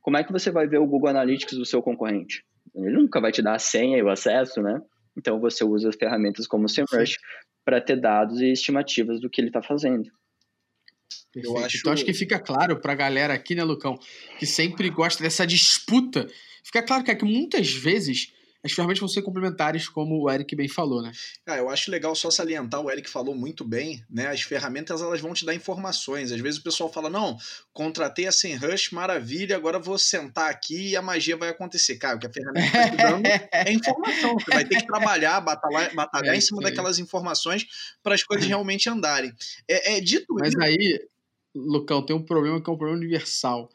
como 0.00 0.16
é 0.16 0.24
que 0.24 0.32
você 0.32 0.50
vai 0.50 0.66
ver 0.66 0.78
o 0.78 0.86
Google 0.86 1.10
Analytics 1.10 1.56
do 1.56 1.64
seu 1.64 1.82
concorrente? 1.82 2.44
Ele 2.74 2.90
nunca 2.90 3.20
vai 3.20 3.32
te 3.32 3.42
dar 3.42 3.54
a 3.54 3.58
senha 3.58 3.98
e 3.98 4.02
o 4.02 4.08
acesso, 4.08 4.62
né? 4.62 4.80
Então 5.16 5.40
você 5.40 5.64
usa 5.64 5.88
as 5.88 5.96
ferramentas 5.96 6.46
como 6.46 6.64
o 6.64 6.68
SEMrush 6.68 7.16
para 7.64 7.80
ter 7.80 8.00
dados 8.00 8.40
e 8.40 8.52
estimativas 8.52 9.20
do 9.20 9.28
que 9.28 9.40
ele 9.40 9.48
está 9.48 9.62
fazendo. 9.62 10.10
Eu 11.34 11.56
acho... 11.58 11.78
Então 11.78 11.92
acho 11.92 12.04
que 12.04 12.14
fica 12.14 12.38
claro 12.38 12.80
para 12.80 12.92
a 12.92 12.96
galera 12.96 13.34
aqui, 13.34 13.54
né, 13.54 13.62
Lucão, 13.62 13.98
que 14.38 14.46
sempre 14.46 14.88
gosta 14.90 15.22
dessa 15.22 15.46
disputa. 15.46 16.26
Fica 16.64 16.82
claro 16.82 17.04
que, 17.04 17.10
é 17.10 17.14
que 17.14 17.24
muitas 17.24 17.72
vezes 17.72 18.32
as 18.62 18.72
ferramentas 18.72 19.00
vão 19.00 19.08
ser 19.08 19.22
complementares, 19.22 19.88
como 19.88 20.22
o 20.22 20.30
Eric 20.30 20.54
bem 20.54 20.68
falou, 20.68 21.00
né? 21.02 21.12
Ah, 21.46 21.56
eu 21.56 21.70
acho 21.70 21.90
legal 21.90 22.14
só 22.14 22.30
salientar, 22.30 22.80
o 22.80 22.90
Eric 22.90 23.08
falou 23.08 23.34
muito 23.34 23.64
bem, 23.64 24.04
né? 24.08 24.28
As 24.28 24.42
ferramentas 24.42 25.00
elas 25.00 25.20
vão 25.20 25.32
te 25.32 25.46
dar 25.46 25.54
informações. 25.54 26.30
Às 26.30 26.40
vezes 26.40 26.60
o 26.60 26.62
pessoal 26.62 26.92
fala: 26.92 27.08
não, 27.08 27.38
contratei 27.72 28.26
a 28.26 28.32
SEMrush, 28.32 28.94
maravilha, 28.94 29.56
agora 29.56 29.78
vou 29.78 29.98
sentar 29.98 30.50
aqui 30.50 30.90
e 30.90 30.96
a 30.96 31.00
magia 31.00 31.36
vai 31.36 31.48
acontecer. 31.48 31.96
Cara, 31.96 32.16
o 32.16 32.20
que 32.20 32.26
a 32.26 32.32
ferramenta 32.32 32.66
está 32.66 32.90
te 32.90 32.96
dando 32.96 33.26
é 33.50 33.72
informação. 33.72 34.34
Você 34.34 34.50
vai 34.50 34.64
ter 34.64 34.76
que 34.76 34.86
trabalhar, 34.86 35.40
batalhar, 35.40 35.94
batalhar 35.94 36.34
é 36.34 36.38
em 36.38 36.40
cima 36.40 36.60
daquelas 36.60 36.98
informações 36.98 37.66
para 38.02 38.14
as 38.14 38.22
coisas 38.22 38.46
realmente 38.46 38.90
andarem. 38.90 39.32
É, 39.66 39.96
é 39.96 40.00
dito 40.00 40.34
Mas 40.34 40.50
isso. 40.50 40.62
aí, 40.62 41.00
Lucão, 41.54 42.04
tem 42.04 42.14
um 42.14 42.22
problema 42.22 42.62
que 42.62 42.68
é 42.68 42.72
um 42.72 42.76
problema 42.76 42.98
universal 42.98 43.70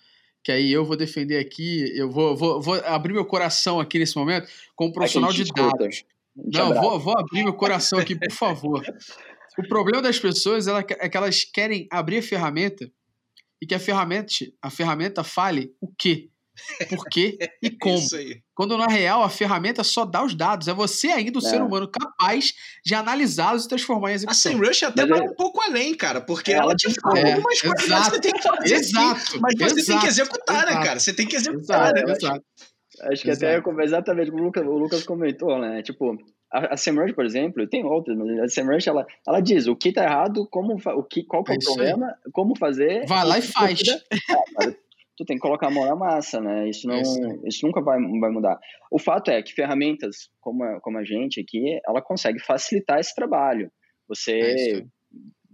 que 0.46 0.52
aí 0.52 0.72
eu 0.72 0.86
vou 0.86 0.96
defender 0.96 1.40
aqui, 1.40 1.92
eu 1.98 2.08
vou, 2.08 2.38
vou, 2.38 2.62
vou 2.62 2.76
abrir 2.86 3.14
meu 3.14 3.26
coração 3.26 3.80
aqui 3.80 3.98
nesse 3.98 4.16
momento 4.16 4.48
como 4.76 4.94
profissional 4.94 5.34
de 5.34 5.44
dados. 5.52 6.06
Não, 6.36 6.72
vou, 6.72 7.00
vou 7.00 7.18
abrir 7.18 7.44
meu 7.44 7.54
coração 7.54 7.98
aqui, 7.98 8.16
por 8.16 8.32
favor. 8.32 8.86
O 9.58 9.68
problema 9.68 10.04
das 10.04 10.20
pessoas 10.20 10.68
é 10.68 10.84
que 10.84 11.18
elas 11.18 11.44
querem 11.44 11.88
abrir 11.90 12.20
a 12.20 12.22
ferramenta 12.22 12.88
e 13.60 13.66
que 13.66 13.74
a 13.74 13.80
ferramenta, 13.80 14.36
a 14.62 14.70
ferramenta 14.70 15.24
fale 15.24 15.74
o 15.82 15.88
quê, 15.98 16.30
por 16.90 17.06
quê 17.06 17.38
e 17.62 17.70
como. 17.78 18.00
Quando 18.54 18.78
na 18.78 18.88
real 18.88 19.24
a 19.24 19.30
ferramenta 19.30 19.84
só 19.84 20.06
dá 20.06 20.24
os 20.24 20.34
dados. 20.34 20.68
É 20.68 20.74
você 20.74 21.08
ainda, 21.08 21.40
o 21.40 21.46
é. 21.46 21.50
ser 21.50 21.62
humano, 21.62 21.90
capaz 21.90 22.54
de 22.86 22.96
analisá-los 22.96 23.66
e 23.66 23.68
transformar 23.68 24.12
em 24.12 24.16
execução. 24.16 24.52
A 24.52 24.56
SEMrush 24.56 24.86
até 24.86 25.06
vai 25.06 25.20
é... 25.20 25.24
um 25.24 25.36
pouco 25.36 25.62
além, 25.62 25.94
cara, 25.96 26.22
porque 26.22 26.52
ela, 26.52 26.64
ela 26.64 26.76
te 26.76 26.94
fala 27.02 27.20
é, 27.20 27.34
algumas 27.34 27.62
coisas 27.62 27.84
que 27.84 28.10
você 28.10 28.22
tem 28.22 28.34
que 28.34 28.42
fazer. 28.42 28.76
Exato. 28.76 29.40
Mas 29.42 29.56
você 29.58 29.80
exato, 29.80 29.86
tem 29.86 30.00
que 30.00 30.08
executar, 30.08 30.56
né, 30.56 30.62
exato, 30.62 30.80
né, 30.80 30.86
cara? 30.86 31.00
Você 31.00 31.14
tem 31.14 31.28
que 31.28 31.36
executar, 31.36 31.92
exato, 31.92 32.08
né? 32.08 32.14
Exato. 32.14 32.46
Acho 33.02 33.24
que 33.24 33.30
Exato. 33.30 33.70
até 33.70 33.84
exatamente 33.84 34.32
como 34.32 34.44
o 34.44 34.46
Lucas, 34.46 34.66
o 34.66 34.78
Lucas 34.78 35.04
comentou, 35.04 35.60
né? 35.60 35.82
Tipo, 35.82 36.18
a, 36.52 36.74
a 36.74 36.78
SEMrush, 36.78 37.14
por 37.14 37.26
exemplo, 37.26 37.68
tem 37.68 37.84
outras, 37.84 38.18
mas 38.18 38.40
a 38.40 38.48
SEMrush, 38.48 38.88
ela, 38.88 39.06
ela 39.28 39.40
diz 39.42 39.68
o 39.68 39.76
que 39.76 39.92
tá 39.92 40.04
errado, 40.04 40.48
como, 40.50 40.76
o 40.76 41.04
que, 41.04 41.24
qual 41.24 41.44
que 41.44 41.54
é 41.54 41.56
o 41.56 41.60
problema, 41.60 42.08
aí. 42.08 42.32
como 42.32 42.58
fazer. 42.58 43.06
Vai 43.08 43.26
lá 43.26 43.38
e 43.38 43.42
faz. 43.42 43.82
É, 43.88 44.06
tu 45.18 45.26
tem 45.26 45.38
que 45.38 45.42
colocar 45.42 45.68
a 45.68 45.72
mão 45.72 45.86
na 45.86 45.96
massa, 45.96 46.40
né? 46.42 46.70
Isso, 46.70 46.88
não, 46.88 47.02
isso, 47.02 47.20
isso 47.46 47.66
nunca 47.66 47.82
vai, 47.82 48.00
vai 48.20 48.32
mudar. 48.32 48.60
O 48.92 49.00
fato 49.00 49.32
é 49.32 49.42
que 49.42 49.54
ferramentas 49.54 50.30
como 50.40 50.64
a, 50.64 50.80
como 50.82 50.98
a 50.98 51.04
gente 51.04 51.40
aqui, 51.40 51.80
ela 51.88 52.02
consegue 52.02 52.40
facilitar 52.40 53.00
esse 53.00 53.14
trabalho. 53.16 53.72
Você 54.08 54.82
é 54.82 54.86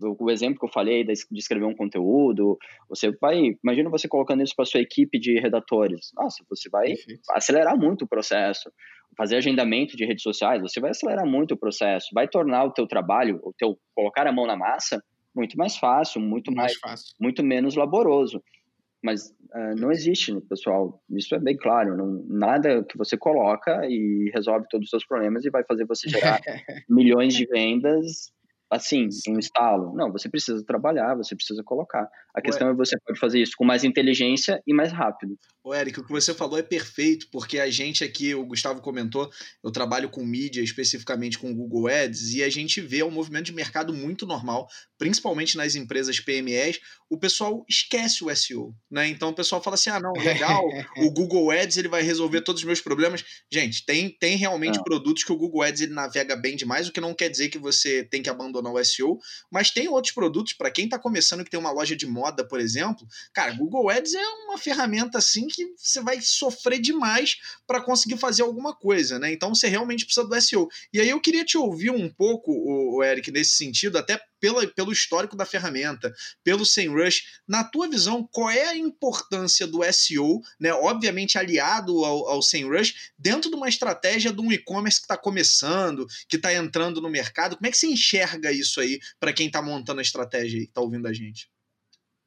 o 0.03 0.31
exemplo 0.31 0.59
que 0.59 0.65
eu 0.65 0.71
falei 0.71 1.03
de 1.03 1.13
escrever 1.33 1.65
um 1.65 1.75
conteúdo, 1.75 2.57
você 2.89 3.11
vai, 3.21 3.55
imagina 3.63 3.89
você 3.89 4.07
colocando 4.07 4.41
isso 4.41 4.55
para 4.55 4.65
sua 4.65 4.81
equipe 4.81 5.19
de 5.19 5.39
redatores. 5.39 6.09
Nossa, 6.15 6.43
você 6.49 6.69
vai 6.69 6.87
Perfeito. 6.87 7.21
acelerar 7.31 7.77
muito 7.77 8.05
o 8.05 8.07
processo. 8.07 8.71
Fazer 9.17 9.35
agendamento 9.35 9.95
de 9.95 10.05
redes 10.05 10.23
sociais, 10.23 10.61
você 10.61 10.79
vai 10.79 10.91
acelerar 10.91 11.25
muito 11.25 11.53
o 11.53 11.57
processo, 11.57 12.07
vai 12.13 12.27
tornar 12.27 12.63
o 12.63 12.71
teu 12.71 12.87
trabalho, 12.87 13.39
o 13.43 13.53
teu 13.57 13.77
colocar 13.93 14.25
a 14.25 14.31
mão 14.31 14.47
na 14.47 14.55
massa 14.55 15.03
muito 15.35 15.57
mais 15.57 15.77
fácil, 15.77 16.21
muito 16.21 16.51
mais, 16.51 16.73
mais 16.81 16.99
fácil. 16.99 17.15
muito 17.19 17.43
menos 17.43 17.75
laboroso. 17.75 18.41
Mas 19.03 19.29
uh, 19.53 19.75
não 19.77 19.91
existe, 19.91 20.39
pessoal. 20.41 21.01
Isso 21.09 21.33
é 21.35 21.39
bem 21.39 21.57
claro. 21.57 21.97
Não, 21.97 22.23
nada 22.27 22.83
que 22.83 22.97
você 22.97 23.17
coloca 23.17 23.85
e 23.87 24.29
resolve 24.33 24.67
todos 24.69 24.85
os 24.85 24.89
seus 24.89 25.05
problemas 25.05 25.43
e 25.43 25.49
vai 25.49 25.63
fazer 25.63 25.85
você 25.85 26.07
gerar 26.09 26.39
milhões 26.89 27.33
de 27.33 27.45
vendas 27.45 28.31
assim, 28.71 29.09
um 29.27 29.37
estalo. 29.37 29.93
Não, 29.93 30.09
você 30.09 30.29
precisa 30.29 30.63
trabalhar, 30.65 31.13
você 31.15 31.35
precisa 31.35 31.61
colocar. 31.61 32.03
A 32.33 32.39
Ué. 32.39 32.41
questão 32.41 32.69
é 32.69 32.73
você 32.73 32.97
pode 33.05 33.19
fazer 33.19 33.41
isso 33.41 33.53
com 33.57 33.65
mais 33.65 33.83
inteligência 33.83 34.63
e 34.65 34.73
mais 34.73 34.93
rápido. 34.93 35.37
Ô, 35.63 35.75
Eric, 35.75 35.99
o 35.99 36.03
que 36.03 36.11
você 36.11 36.33
falou 36.33 36.57
é 36.57 36.63
perfeito, 36.63 37.27
porque 37.31 37.59
a 37.59 37.69
gente 37.69 38.03
aqui, 38.03 38.33
o 38.33 38.43
Gustavo 38.43 38.81
comentou, 38.81 39.29
eu 39.63 39.69
trabalho 39.69 40.09
com 40.09 40.25
mídia, 40.25 40.59
especificamente 40.59 41.37
com 41.37 41.53
Google 41.53 41.87
Ads, 41.87 42.33
e 42.33 42.43
a 42.43 42.49
gente 42.49 42.81
vê 42.81 43.03
um 43.03 43.11
movimento 43.11 43.45
de 43.45 43.53
mercado 43.53 43.93
muito 43.93 44.25
normal, 44.25 44.67
principalmente 44.97 45.55
nas 45.55 45.75
empresas 45.75 46.19
PMEs, 46.19 46.79
o 47.07 47.17
pessoal 47.17 47.63
esquece 47.69 48.23
o 48.23 48.35
SEO, 48.35 48.73
né? 48.89 49.07
Então 49.07 49.29
o 49.29 49.35
pessoal 49.35 49.61
fala 49.61 49.75
assim: 49.75 49.91
"Ah, 49.91 49.99
não, 49.99 50.13
legal, 50.13 50.63
o 50.97 51.11
Google 51.11 51.51
Ads 51.51 51.77
ele 51.77 51.87
vai 51.87 52.01
resolver 52.01 52.41
todos 52.41 52.61
os 52.61 52.65
meus 52.65 52.81
problemas". 52.81 53.23
Gente, 53.51 53.85
tem, 53.85 54.09
tem 54.09 54.37
realmente 54.37 54.77
não. 54.77 54.83
produtos 54.83 55.23
que 55.23 55.31
o 55.31 55.37
Google 55.37 55.61
Ads 55.61 55.81
ele 55.81 55.93
navega 55.93 56.35
bem 56.35 56.55
demais, 56.55 56.87
o 56.87 56.91
que 56.91 57.01
não 57.01 57.13
quer 57.13 57.29
dizer 57.29 57.49
que 57.49 57.59
você 57.59 58.03
tem 58.03 58.23
que 58.23 58.29
abandonar 58.31 58.73
o 58.73 58.83
SEO, 58.83 59.19
mas 59.51 59.69
tem 59.69 59.87
outros 59.87 60.13
produtos 60.13 60.53
para 60.53 60.71
quem 60.71 60.85
está 60.85 60.97
começando 60.97 61.43
que 61.43 61.51
tem 61.51 61.59
uma 61.59 61.71
loja 61.71 61.95
de 61.95 62.07
moda, 62.07 62.47
por 62.47 62.59
exemplo, 62.59 63.05
cara, 63.31 63.51
Google 63.51 63.89
Ads 63.91 64.15
é 64.15 64.27
uma 64.47 64.57
ferramenta 64.57 65.19
assim 65.19 65.50
que 65.51 65.73
você 65.77 66.01
vai 66.01 66.21
sofrer 66.21 66.79
demais 66.79 67.37
para 67.67 67.81
conseguir 67.81 68.17
fazer 68.17 68.43
alguma 68.43 68.75
coisa, 68.75 69.19
né? 69.19 69.31
Então 69.31 69.53
você 69.53 69.67
realmente 69.67 70.05
precisa 70.05 70.27
do 70.27 70.41
SEO. 70.41 70.67
E 70.93 70.99
aí 70.99 71.09
eu 71.09 71.19
queria 71.19 71.45
te 71.45 71.57
ouvir 71.57 71.89
um 71.89 72.09
pouco, 72.09 72.51
o 72.51 73.03
Eric, 73.03 73.31
nesse 73.31 73.51
sentido, 73.51 73.97
até 73.97 74.19
pela, 74.39 74.65
pelo 74.67 74.91
histórico 74.91 75.35
da 75.35 75.45
ferramenta, 75.45 76.13
pelo 76.43 76.65
SEMrush. 76.65 77.23
Na 77.47 77.63
tua 77.63 77.87
visão, 77.87 78.27
qual 78.31 78.49
é 78.49 78.69
a 78.69 78.75
importância 78.75 79.67
do 79.67 79.81
SEO, 79.93 80.41
né? 80.59 80.73
Obviamente 80.73 81.37
aliado 81.37 82.03
ao, 82.03 82.27
ao 82.27 82.41
SEMrush, 82.41 83.11
dentro 83.17 83.49
de 83.49 83.55
uma 83.55 83.69
estratégia 83.69 84.33
de 84.33 84.41
um 84.41 84.51
e-commerce 84.51 84.99
que 84.99 85.05
está 85.05 85.17
começando, 85.17 86.07
que 86.27 86.37
está 86.37 86.53
entrando 86.53 86.99
no 86.99 87.09
mercado? 87.09 87.55
Como 87.55 87.67
é 87.67 87.71
que 87.71 87.77
você 87.77 87.87
enxerga 87.87 88.51
isso 88.51 88.81
aí 88.81 88.99
para 89.19 89.31
quem 89.31 89.47
está 89.47 89.61
montando 89.61 89.99
a 89.99 90.03
estratégia 90.03 90.57
e 90.57 90.63
está 90.63 90.81
ouvindo 90.81 91.07
a 91.07 91.13
gente? 91.13 91.49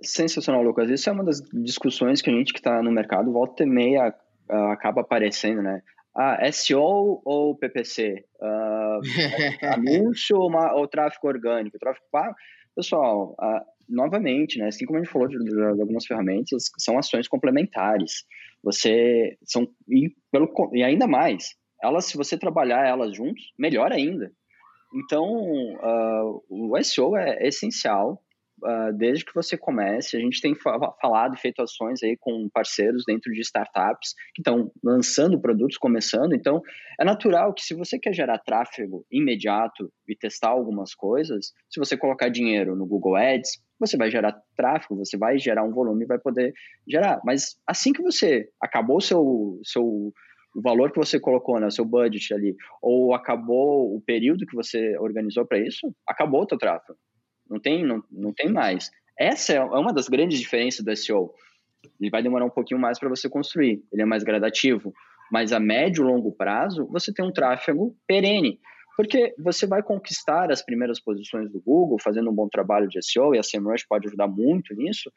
Sensacional, 0.02 0.62
Lucas. 0.62 0.90
Isso 0.90 1.08
é 1.08 1.12
uma 1.12 1.24
das 1.24 1.40
discussões 1.52 2.20
que 2.20 2.30
a 2.30 2.32
gente 2.32 2.52
que 2.52 2.58
está 2.58 2.82
no 2.82 2.90
mercado 2.90 3.32
volta 3.32 3.62
e 3.62 3.66
meia 3.66 4.14
uh, 4.50 4.54
acaba 4.72 5.00
aparecendo, 5.00 5.62
né? 5.62 5.82
Ah, 6.16 6.38
SEO 6.52 7.20
ou 7.24 7.56
PPC? 7.56 8.24
Uh, 8.40 8.44
ah, 8.44 9.00
anúncio 9.74 10.36
ou, 10.38 10.48
uma, 10.48 10.72
ou, 10.74 10.86
tráfego 10.86 11.26
orgânico? 11.26 11.78
Tráfego 11.78 12.06
pago? 12.10 12.34
Pessoal, 12.76 13.34
uh, 13.40 13.64
novamente, 13.88 14.58
né, 14.58 14.68
assim 14.68 14.84
como 14.84 14.98
a 14.98 15.02
gente 15.02 15.12
falou 15.12 15.28
de, 15.28 15.38
de, 15.38 15.50
de, 15.50 15.80
algumas 15.80 16.06
ferramentas, 16.06 16.70
são 16.78 16.98
ações 16.98 17.28
complementares. 17.28 18.24
Você 18.62 19.36
são 19.44 19.66
e, 19.88 20.14
pelo, 20.30 20.52
e 20.72 20.82
ainda 20.82 21.06
mais, 21.06 21.50
elas, 21.82 22.06
se 22.06 22.16
você 22.16 22.38
trabalhar 22.38 22.86
elas 22.86 23.14
juntos, 23.14 23.52
melhor 23.58 23.92
ainda. 23.92 24.32
Então, 24.94 25.24
uh, 25.24 26.44
o 26.48 26.82
SEO 26.82 27.16
é 27.16 27.46
essencial 27.46 28.23
desde 28.96 29.24
que 29.24 29.34
você 29.34 29.56
comece. 29.56 30.16
A 30.16 30.20
gente 30.20 30.40
tem 30.40 30.54
falado 30.54 31.36
feito 31.36 31.62
ações 31.62 32.02
aí 32.02 32.16
com 32.18 32.48
parceiros 32.52 33.04
dentro 33.06 33.32
de 33.32 33.40
startups 33.40 34.14
que 34.34 34.40
estão 34.40 34.70
lançando 34.82 35.40
produtos, 35.40 35.76
começando. 35.76 36.34
Então, 36.34 36.60
é 36.98 37.04
natural 37.04 37.52
que 37.52 37.62
se 37.62 37.74
você 37.74 37.98
quer 37.98 38.12
gerar 38.12 38.38
tráfego 38.38 39.04
imediato 39.10 39.92
e 40.08 40.16
testar 40.16 40.48
algumas 40.48 40.94
coisas, 40.94 41.52
se 41.68 41.78
você 41.78 41.96
colocar 41.96 42.28
dinheiro 42.28 42.74
no 42.76 42.86
Google 42.86 43.16
Ads, 43.16 43.50
você 43.78 43.96
vai 43.96 44.10
gerar 44.10 44.34
tráfego, 44.56 44.96
você 44.96 45.16
vai 45.16 45.38
gerar 45.38 45.64
um 45.64 45.72
volume 45.72 46.04
e 46.04 46.08
vai 46.08 46.18
poder 46.18 46.52
gerar. 46.88 47.20
Mas 47.24 47.56
assim 47.66 47.92
que 47.92 48.02
você 48.02 48.48
acabou 48.60 48.98
o 48.98 49.02
seu, 49.02 49.60
seu 49.64 50.12
o 50.54 50.62
valor 50.62 50.92
que 50.92 50.98
você 50.98 51.18
colocou, 51.18 51.58
né, 51.58 51.68
seu 51.68 51.84
budget 51.84 52.32
ali, 52.32 52.54
ou 52.80 53.12
acabou 53.12 53.94
o 53.94 54.00
período 54.00 54.46
que 54.46 54.54
você 54.54 54.96
organizou 54.98 55.44
para 55.44 55.58
isso, 55.58 55.92
acabou 56.08 56.42
o 56.42 56.46
teu 56.46 56.56
tráfego. 56.56 56.96
Não 57.48 57.58
tem, 57.58 57.84
não, 57.84 58.02
não 58.10 58.32
tem 58.32 58.50
mais. 58.50 58.90
Essa 59.18 59.52
é 59.52 59.60
uma 59.60 59.92
das 59.92 60.08
grandes 60.08 60.38
diferenças 60.40 60.84
do 60.84 60.96
SEO. 60.96 61.32
Ele 62.00 62.10
vai 62.10 62.22
demorar 62.22 62.44
um 62.44 62.50
pouquinho 62.50 62.80
mais 62.80 62.98
para 62.98 63.08
você 63.08 63.28
construir, 63.28 63.82
ele 63.92 64.02
é 64.02 64.04
mais 64.04 64.22
gradativo, 64.22 64.92
mas 65.30 65.52
a 65.52 65.60
médio 65.60 66.02
e 66.02 66.06
longo 66.06 66.32
prazo 66.32 66.86
você 66.86 67.12
tem 67.12 67.24
um 67.24 67.32
tráfego 67.32 67.96
perene, 68.06 68.58
porque 68.96 69.34
você 69.38 69.66
vai 69.66 69.82
conquistar 69.82 70.50
as 70.50 70.62
primeiras 70.62 71.00
posições 71.00 71.50
do 71.50 71.60
Google 71.60 71.98
fazendo 72.00 72.30
um 72.30 72.34
bom 72.34 72.48
trabalho 72.48 72.88
de 72.88 73.02
SEO 73.02 73.34
e 73.34 73.38
a 73.38 73.42
SEMrush 73.42 73.86
pode 73.86 74.08
ajudar 74.08 74.28
muito 74.28 74.74
nisso. 74.74 75.12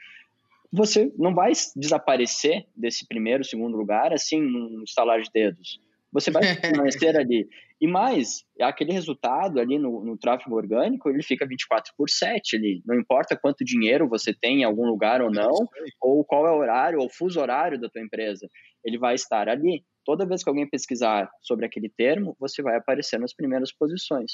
Você 0.72 1.12
não 1.18 1.34
vai 1.34 1.54
desaparecer 1.76 2.66
desse 2.76 3.08
primeiro, 3.08 3.44
segundo 3.44 3.78
lugar 3.78 4.12
assim 4.12 4.42
num 4.42 4.84
estalar 4.84 5.22
de 5.22 5.30
dedos. 5.34 5.80
Você 6.12 6.32
vai 6.32 6.42
permanecer 6.62 7.16
ali. 7.18 7.48
E 7.80 7.88
mais, 7.88 8.44
aquele 8.60 8.92
resultado 8.92 9.60
ali 9.60 9.78
no, 9.78 10.04
no, 10.04 10.18
tráfego 10.18 10.56
orgânico, 10.56 11.10
ele 11.10 11.22
fica 11.22 11.46
24 11.46 11.94
por 11.98 12.10
7 12.10 12.56
ali. 12.56 12.82
Não 12.86 12.96
importa 12.96 13.38
quanto 13.38 13.64
dinheiro 13.64 14.10
você 14.10 14.34
tem 14.34 14.62
em 14.62 14.64
algum 14.64 14.86
lugar 14.86 15.22
ou 15.22 15.32
não, 15.32 15.54
ou 16.02 16.26
qual 16.26 16.48
é 16.48 16.52
o 16.52 16.58
horário, 16.58 17.00
ou 17.00 17.06
o 17.06 17.10
fuso 17.10 17.40
horário 17.40 17.80
da 17.80 17.90
tua 17.90 18.02
empresa. 18.02 18.48
Ele 18.84 18.98
vai 18.98 19.16
estar 19.16 19.48
ali. 19.48 19.84
Toda 20.04 20.26
vez 20.26 20.44
que 20.44 20.50
alguém 20.50 20.68
pesquisar 20.68 21.30
sobre 21.42 21.66
aquele 21.66 21.90
termo, 21.90 22.36
você 22.40 22.62
vai 22.62 22.78
aparecer 22.78 23.20
nas 23.20 23.34
primeiras 23.34 23.72
posições. 23.74 24.32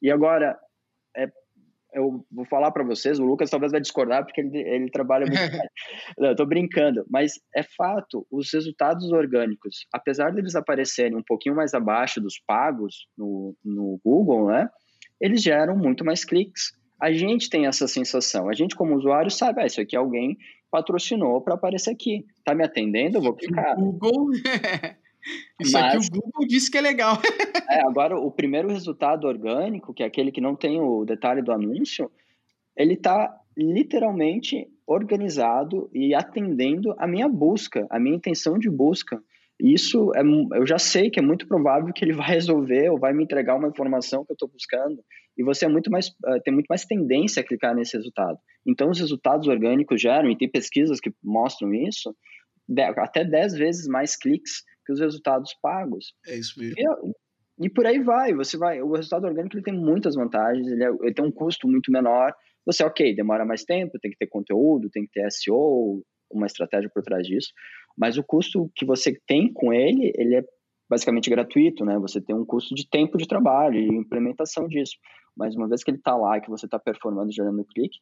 E 0.00 0.10
agora, 0.10 0.56
é 1.16 1.26
eu 1.96 2.24
vou 2.30 2.44
falar 2.44 2.70
para 2.70 2.84
vocês, 2.84 3.18
o 3.18 3.24
Lucas 3.24 3.48
talvez 3.48 3.72
vai 3.72 3.80
discordar 3.80 4.24
porque 4.24 4.40
ele, 4.42 4.58
ele 4.58 4.90
trabalha 4.90 5.24
muito. 5.26 5.36
Não, 6.18 6.28
eu 6.28 6.36
tô 6.36 6.44
brincando, 6.44 7.04
mas 7.10 7.32
é 7.54 7.62
fato, 7.62 8.26
os 8.30 8.52
resultados 8.52 9.10
orgânicos, 9.10 9.86
apesar 9.92 10.30
de 10.30 10.40
eles 10.40 10.54
aparecerem 10.54 11.16
um 11.16 11.22
pouquinho 11.26 11.56
mais 11.56 11.72
abaixo 11.72 12.20
dos 12.20 12.38
pagos 12.46 13.06
no, 13.16 13.56
no 13.64 13.98
Google, 14.04 14.48
né? 14.48 14.68
Eles 15.18 15.42
geram 15.42 15.76
muito 15.76 16.04
mais 16.04 16.24
cliques. 16.24 16.72
A 17.00 17.10
gente 17.10 17.48
tem 17.48 17.66
essa 17.66 17.88
sensação. 17.88 18.48
A 18.48 18.52
gente, 18.52 18.76
como 18.76 18.94
usuário, 18.94 19.30
sabe, 19.30 19.62
ah, 19.62 19.66
isso 19.66 19.80
aqui 19.80 19.96
alguém 19.96 20.36
patrocinou 20.70 21.40
para 21.40 21.54
aparecer 21.54 21.90
aqui. 21.90 22.26
Tá 22.44 22.54
me 22.54 22.64
atendendo? 22.64 23.16
Eu 23.16 23.22
vou 23.22 23.34
clicar. 23.34 23.74
Google. 23.76 24.28
Isso 25.60 25.72
Mas, 25.72 25.94
aqui 25.94 25.96
o 25.96 26.20
Google 26.20 26.46
disse 26.46 26.70
que 26.70 26.78
é 26.78 26.80
legal. 26.80 27.18
é, 27.70 27.80
agora, 27.82 28.18
o 28.18 28.30
primeiro 28.30 28.68
resultado 28.68 29.26
orgânico, 29.26 29.92
que 29.92 30.02
é 30.02 30.06
aquele 30.06 30.30
que 30.30 30.40
não 30.40 30.54
tem 30.54 30.80
o 30.80 31.04
detalhe 31.04 31.42
do 31.42 31.52
anúncio, 31.52 32.10
ele 32.76 32.94
está 32.94 33.34
literalmente 33.56 34.68
organizado 34.86 35.90
e 35.92 36.14
atendendo 36.14 36.94
a 36.98 37.06
minha 37.06 37.28
busca, 37.28 37.86
a 37.90 37.98
minha 37.98 38.16
intenção 38.16 38.58
de 38.58 38.70
busca. 38.70 39.20
Isso 39.58 40.12
é, 40.14 40.20
eu 40.58 40.66
já 40.66 40.78
sei 40.78 41.10
que 41.10 41.18
é 41.18 41.22
muito 41.22 41.48
provável 41.48 41.92
que 41.92 42.04
ele 42.04 42.12
vai 42.12 42.28
resolver 42.28 42.90
ou 42.90 42.98
vai 42.98 43.14
me 43.14 43.24
entregar 43.24 43.56
uma 43.56 43.68
informação 43.68 44.24
que 44.24 44.32
eu 44.32 44.34
estou 44.34 44.48
buscando. 44.48 45.02
E 45.36 45.42
você 45.42 45.64
é 45.64 45.68
muito 45.68 45.90
mais, 45.90 46.08
uh, 46.08 46.40
tem 46.44 46.52
muito 46.52 46.66
mais 46.68 46.84
tendência 46.84 47.40
a 47.40 47.44
clicar 47.44 47.74
nesse 47.74 47.96
resultado. 47.96 48.38
Então, 48.66 48.90
os 48.90 49.00
resultados 49.00 49.48
orgânicos 49.48 50.00
geram, 50.00 50.30
e 50.30 50.36
tem 50.36 50.50
pesquisas 50.50 51.00
que 51.00 51.12
mostram 51.22 51.72
isso, 51.74 52.14
até 52.96 53.24
10 53.24 53.54
vezes 53.54 53.86
mais 53.86 54.16
cliques 54.16 54.62
que 54.86 54.92
os 54.92 55.00
resultados 55.00 55.52
pagos. 55.60 56.14
É 56.26 56.38
isso 56.38 56.58
mesmo. 56.58 56.74
E, 56.78 57.12
E 57.58 57.70
por 57.70 57.86
aí 57.86 57.98
vai, 58.02 58.34
você 58.34 58.56
vai. 58.56 58.80
O 58.82 58.92
resultado 58.92 59.26
orgânico 59.26 59.56
ele 59.56 59.64
tem 59.64 59.74
muitas 59.74 60.14
vantagens, 60.14 60.66
ele, 60.66 60.84
é, 60.84 60.88
ele 60.88 61.14
tem 61.14 61.24
um 61.24 61.32
custo 61.32 61.66
muito 61.66 61.90
menor. 61.90 62.32
Você, 62.66 62.84
ok, 62.84 63.14
demora 63.14 63.44
mais 63.44 63.64
tempo, 63.64 63.98
tem 64.00 64.10
que 64.10 64.18
ter 64.18 64.26
conteúdo, 64.26 64.90
tem 64.90 65.04
que 65.04 65.12
ter 65.12 65.30
SEO, 65.30 66.02
uma 66.30 66.46
estratégia 66.46 66.90
por 66.92 67.02
trás 67.02 67.26
disso. 67.26 67.48
Mas 67.96 68.18
o 68.18 68.24
custo 68.24 68.70
que 68.74 68.84
você 68.84 69.18
tem 69.26 69.52
com 69.52 69.72
ele, 69.72 70.12
ele 70.16 70.36
é 70.36 70.44
basicamente 70.88 71.30
gratuito, 71.30 71.84
né? 71.84 71.98
Você 71.98 72.20
tem 72.20 72.36
um 72.36 72.44
custo 72.44 72.74
de 72.74 72.88
tempo 72.88 73.16
de 73.16 73.26
trabalho 73.26 73.78
e 73.78 73.88
implementação 73.88 74.68
disso. 74.68 74.96
Mas 75.36 75.54
uma 75.54 75.68
vez 75.68 75.82
que 75.82 75.90
ele 75.90 75.98
está 75.98 76.16
lá, 76.16 76.40
que 76.40 76.50
você 76.50 76.66
está 76.66 76.78
performando, 76.78 77.32
gerando 77.32 77.64
clique, 77.64 77.98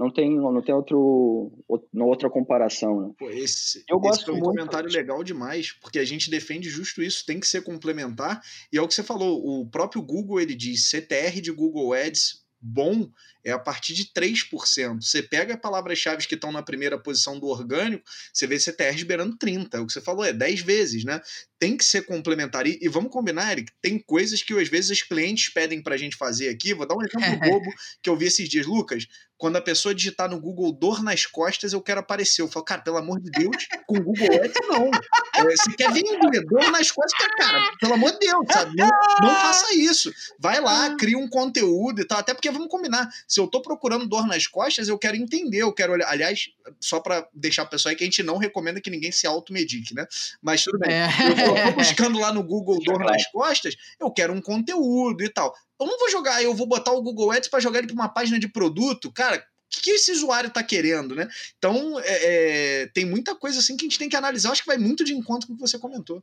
não 0.00 0.10
tem, 0.10 0.34
não 0.34 0.62
tem 0.62 0.74
outro, 0.74 1.52
outra 1.68 2.30
comparação. 2.30 3.02
Né? 3.02 3.14
Pô, 3.18 3.28
esse, 3.28 3.84
eu 3.86 4.00
gosto 4.00 4.20
esse 4.20 4.24
foi 4.24 4.34
um 4.34 4.38
muito 4.38 4.56
comentário 4.56 4.90
legal 4.90 5.22
demais, 5.22 5.72
porque 5.72 5.98
a 5.98 6.04
gente 6.06 6.30
defende 6.30 6.70
justo 6.70 7.02
isso, 7.02 7.26
tem 7.26 7.38
que 7.38 7.46
ser 7.46 7.62
complementar. 7.62 8.40
E 8.72 8.78
é 8.78 8.80
o 8.82 8.88
que 8.88 8.94
você 8.94 9.02
falou, 9.02 9.44
o 9.44 9.66
próprio 9.66 10.00
Google 10.00 10.40
ele 10.40 10.54
diz 10.54 10.88
CTR 10.88 11.42
de 11.42 11.52
Google 11.52 11.92
Ads 11.92 12.42
bom 12.58 13.10
é 13.44 13.52
a 13.52 13.58
partir 13.58 13.94
de 13.94 14.06
3%. 14.06 15.02
Você 15.02 15.22
pega 15.22 15.56
palavras-chave 15.56 16.26
que 16.26 16.34
estão 16.34 16.52
na 16.52 16.62
primeira 16.62 16.98
posição 16.98 17.38
do 17.38 17.46
orgânico, 17.46 18.04
você 18.32 18.46
vê 18.46 18.58
CTRs 18.58 19.02
beirando 19.02 19.36
30%. 19.36 19.82
O 19.82 19.86
que 19.86 19.92
você 19.92 20.00
falou 20.00 20.24
é 20.24 20.32
10 20.32 20.60
vezes, 20.60 21.04
né? 21.04 21.20
Tem 21.58 21.76
que 21.76 21.84
ser 21.84 22.02
complementar. 22.06 22.66
E, 22.66 22.78
e 22.80 22.88
vamos 22.88 23.10
combinar, 23.10 23.52
Eric, 23.52 23.72
tem 23.82 23.98
coisas 23.98 24.42
que 24.42 24.52
às 24.58 24.68
vezes 24.68 24.90
os 24.90 25.02
clientes 25.02 25.52
pedem 25.52 25.82
para 25.82 25.94
a 25.94 25.98
gente 25.98 26.16
fazer 26.16 26.48
aqui. 26.48 26.74
Vou 26.74 26.86
dar 26.86 26.96
um 26.96 27.02
exemplo 27.02 27.38
bobo 27.50 27.70
que 28.02 28.08
eu 28.08 28.16
vi 28.16 28.26
esses 28.26 28.48
dias. 28.48 28.66
Lucas, 28.66 29.06
quando 29.40 29.56
a 29.56 29.62
pessoa 29.62 29.94
digitar 29.94 30.28
no 30.28 30.38
Google 30.38 30.70
dor 30.70 31.02
nas 31.02 31.24
costas, 31.24 31.72
eu 31.72 31.80
quero 31.80 32.00
aparecer. 32.00 32.42
Eu 32.42 32.48
falo, 32.48 32.62
cara, 32.62 32.82
pelo 32.82 32.98
amor 32.98 33.18
de 33.18 33.30
Deus, 33.30 33.66
com 33.86 33.96
o 33.96 34.02
Google 34.02 34.26
Ads, 34.44 34.68
não. 34.68 34.90
É, 35.34 35.56
se 35.56 35.74
quer 35.76 35.90
vender 35.90 36.44
dor 36.44 36.70
nas 36.70 36.90
costas, 36.90 37.26
cara, 37.38 37.72
pelo 37.80 37.94
amor 37.94 38.12
de 38.12 38.18
Deus, 38.18 38.44
sabe? 38.52 38.76
Não, 38.76 38.88
não 39.22 39.34
faça 39.34 39.74
isso. 39.74 40.12
Vai 40.38 40.60
lá, 40.60 40.94
cria 40.96 41.16
um 41.16 41.26
conteúdo 41.26 42.02
e 42.02 42.04
tal. 42.04 42.18
Até 42.18 42.34
porque, 42.34 42.50
vamos 42.50 42.68
combinar, 42.68 43.08
se 43.30 43.38
eu 43.38 43.46
tô 43.46 43.62
procurando 43.62 44.08
dor 44.08 44.26
nas 44.26 44.48
costas, 44.48 44.88
eu 44.88 44.98
quero 44.98 45.16
entender, 45.16 45.58
eu 45.58 45.72
quero 45.72 45.92
olhar. 45.92 46.08
Aliás, 46.08 46.48
só 46.80 46.98
para 46.98 47.28
deixar 47.32 47.62
o 47.62 47.68
pessoal 47.68 47.90
aí 47.90 47.96
que 47.96 48.02
a 48.02 48.06
gente 48.06 48.24
não 48.24 48.38
recomenda 48.38 48.80
que 48.80 48.90
ninguém 48.90 49.12
se 49.12 49.24
automedique, 49.24 49.94
né? 49.94 50.04
Mas 50.42 50.64
tudo 50.64 50.80
bem. 50.80 50.92
É. 50.92 51.06
Eu 51.06 51.66
tô 51.66 51.72
buscando 51.78 52.18
lá 52.18 52.32
no 52.32 52.42
Google 52.42 52.82
dor 52.82 52.98
nas 52.98 53.24
costas, 53.30 53.76
eu 54.00 54.10
quero 54.10 54.32
um 54.32 54.40
conteúdo 54.40 55.22
e 55.22 55.28
tal. 55.28 55.54
Eu 55.80 55.86
não 55.86 55.96
vou 55.96 56.10
jogar, 56.10 56.42
eu 56.42 56.52
vou 56.52 56.66
botar 56.66 56.90
o 56.90 57.00
Google 57.00 57.30
Ads 57.30 57.48
para 57.48 57.60
jogar 57.60 57.78
ele 57.78 57.86
para 57.86 57.94
uma 57.94 58.08
página 58.08 58.36
de 58.36 58.48
produto, 58.48 59.12
cara. 59.12 59.36
O 59.36 59.42
que, 59.70 59.82
que 59.82 59.90
esse 59.92 60.10
usuário 60.10 60.48
está 60.48 60.64
querendo, 60.64 61.14
né? 61.14 61.28
Então, 61.56 62.00
é, 62.00 62.82
é, 62.82 62.86
tem 62.88 63.04
muita 63.04 63.36
coisa 63.36 63.60
assim 63.60 63.76
que 63.76 63.84
a 63.84 63.88
gente 63.88 63.98
tem 63.98 64.08
que 64.08 64.16
analisar. 64.16 64.48
Eu 64.48 64.52
acho 64.52 64.62
que 64.62 64.68
vai 64.68 64.76
muito 64.76 65.04
de 65.04 65.14
encontro 65.14 65.46
com 65.46 65.52
o 65.52 65.56
que 65.56 65.62
você 65.62 65.78
comentou. 65.78 66.20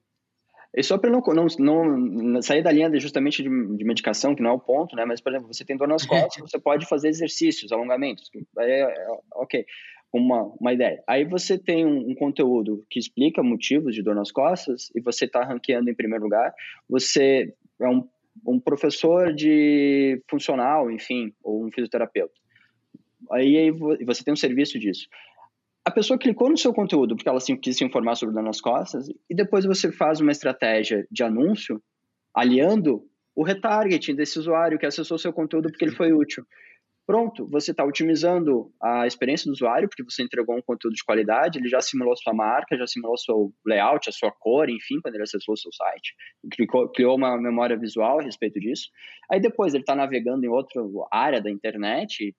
E 0.75 0.84
só 0.84 0.97
para 0.97 1.10
não, 1.10 1.21
não, 1.60 1.97
não, 1.97 2.41
sair 2.41 2.62
da 2.62 2.71
linha 2.71 2.89
de, 2.89 2.99
justamente 2.99 3.41
de, 3.41 3.49
de, 3.49 3.84
medicação, 3.84 4.36
que 4.36 4.41
não 4.41 4.51
é 4.51 4.53
o 4.53 4.60
ponto, 4.60 4.95
né? 4.95 5.06
Mas, 5.06 5.21
por 5.21 5.32
exemplo, 5.32 5.53
você 5.53 5.65
tem 5.65 5.77
dor 5.77 5.88
nas 5.88 6.06
costas, 6.06 6.49
você 6.49 6.60
pode 6.60 6.86
fazer 6.86 7.10
exercícios, 7.10 7.71
alongamentos. 7.71 8.30
É, 8.60 8.82
é, 8.82 9.08
ok, 9.36 9.65
uma, 10.13 10.43
uma 10.60 10.73
ideia. 10.73 11.03
Aí 11.08 11.25
você 11.25 11.58
tem 11.58 11.86
um, 11.86 12.12
um, 12.12 12.15
conteúdo 12.15 12.86
que 12.89 12.99
explica 12.99 13.41
motivos 13.41 13.95
de 13.95 14.03
dor 14.03 14.15
nas 14.15 14.32
costas 14.32 14.91
e 14.95 15.01
você 15.01 15.25
está 15.25 15.43
ranqueando 15.43 15.89
em 15.89 15.95
primeiro 15.95 16.23
lugar. 16.23 16.53
Você 16.89 17.53
é 17.80 17.88
um 17.88 18.08
um 18.45 18.60
professor 18.60 19.34
de 19.34 20.21
funcional, 20.30 20.91
enfim, 20.91 21.34
ou 21.43 21.65
um 21.65 21.71
fisioterapeuta. 21.71 22.34
Aí, 23.32 23.58
aí 23.58 23.71
você 24.06 24.23
tem 24.23 24.34
um 24.34 24.38
serviço 24.38 24.80
disso. 24.80 25.08
A 25.88 25.91
pessoa 25.91 26.19
clicou 26.19 26.50
no 26.50 26.58
seu 26.58 26.73
conteúdo 26.73 27.15
porque 27.15 27.30
ela 27.30 27.39
quis 27.39 27.78
se 27.78 27.86
informar 27.86 28.15
sobre 28.15 28.36
dor 28.36 28.43
nas 28.43 28.60
costas 28.60 29.08
e 29.08 29.34
depois 29.34 29.63
você 29.63 29.89
faz 29.89 30.19
uma 30.19 30.34
estratégia 30.34 31.08
de 31.10 31.23
anúncio 31.23 31.82
aliando 32.36 33.10
o 33.34 33.41
retargeting 33.41 34.13
desse 34.13 34.38
usuário 34.38 34.78
que 34.78 34.86
acessou 34.86 35.17
seu 35.17 35.32
conteúdo 35.32 35.69
porque 35.69 35.86
ele 35.86 35.95
foi 35.95 36.12
útil. 36.12 36.45
Pronto, 37.06 37.47
você 37.50 37.71
está 37.71 37.86
otimizando 37.86 38.69
a 38.84 39.08
experiência 39.08 39.45
do 39.45 39.54
usuário, 39.54 39.88
porque 39.88 40.04
você 40.04 40.21
entregou 40.23 40.58
um 40.58 40.62
conteúdo 40.62 40.93
de 40.93 41.06
qualidade, 41.06 41.58
ele 41.58 41.69
já 41.69 41.80
simulou 41.80 42.17
sua 42.17 42.34
marca, 42.34 42.78
já 42.78 42.86
simulou 42.86 43.17
seu 43.17 43.54
layout, 43.65 44.10
a 44.10 44.12
sua 44.12 44.30
cor, 44.30 44.69
enfim, 44.69 45.00
quando 45.02 45.15
ele 45.15 45.23
acessou 45.23 45.54
o 45.54 45.58
seu 45.58 45.71
site. 45.71 46.13
Criou, 46.52 46.89
criou 46.89 47.15
uma 47.15 47.41
memória 47.41 47.78
visual 47.78 48.19
a 48.19 48.23
respeito 48.23 48.60
disso. 48.60 48.89
Aí 49.32 49.39
depois 49.39 49.73
ele 49.73 49.84
está 49.84 49.95
navegando 49.95 50.45
em 50.45 50.50
outra 50.50 50.82
área 51.10 51.41
da 51.41 51.50
internet, 51.50 52.36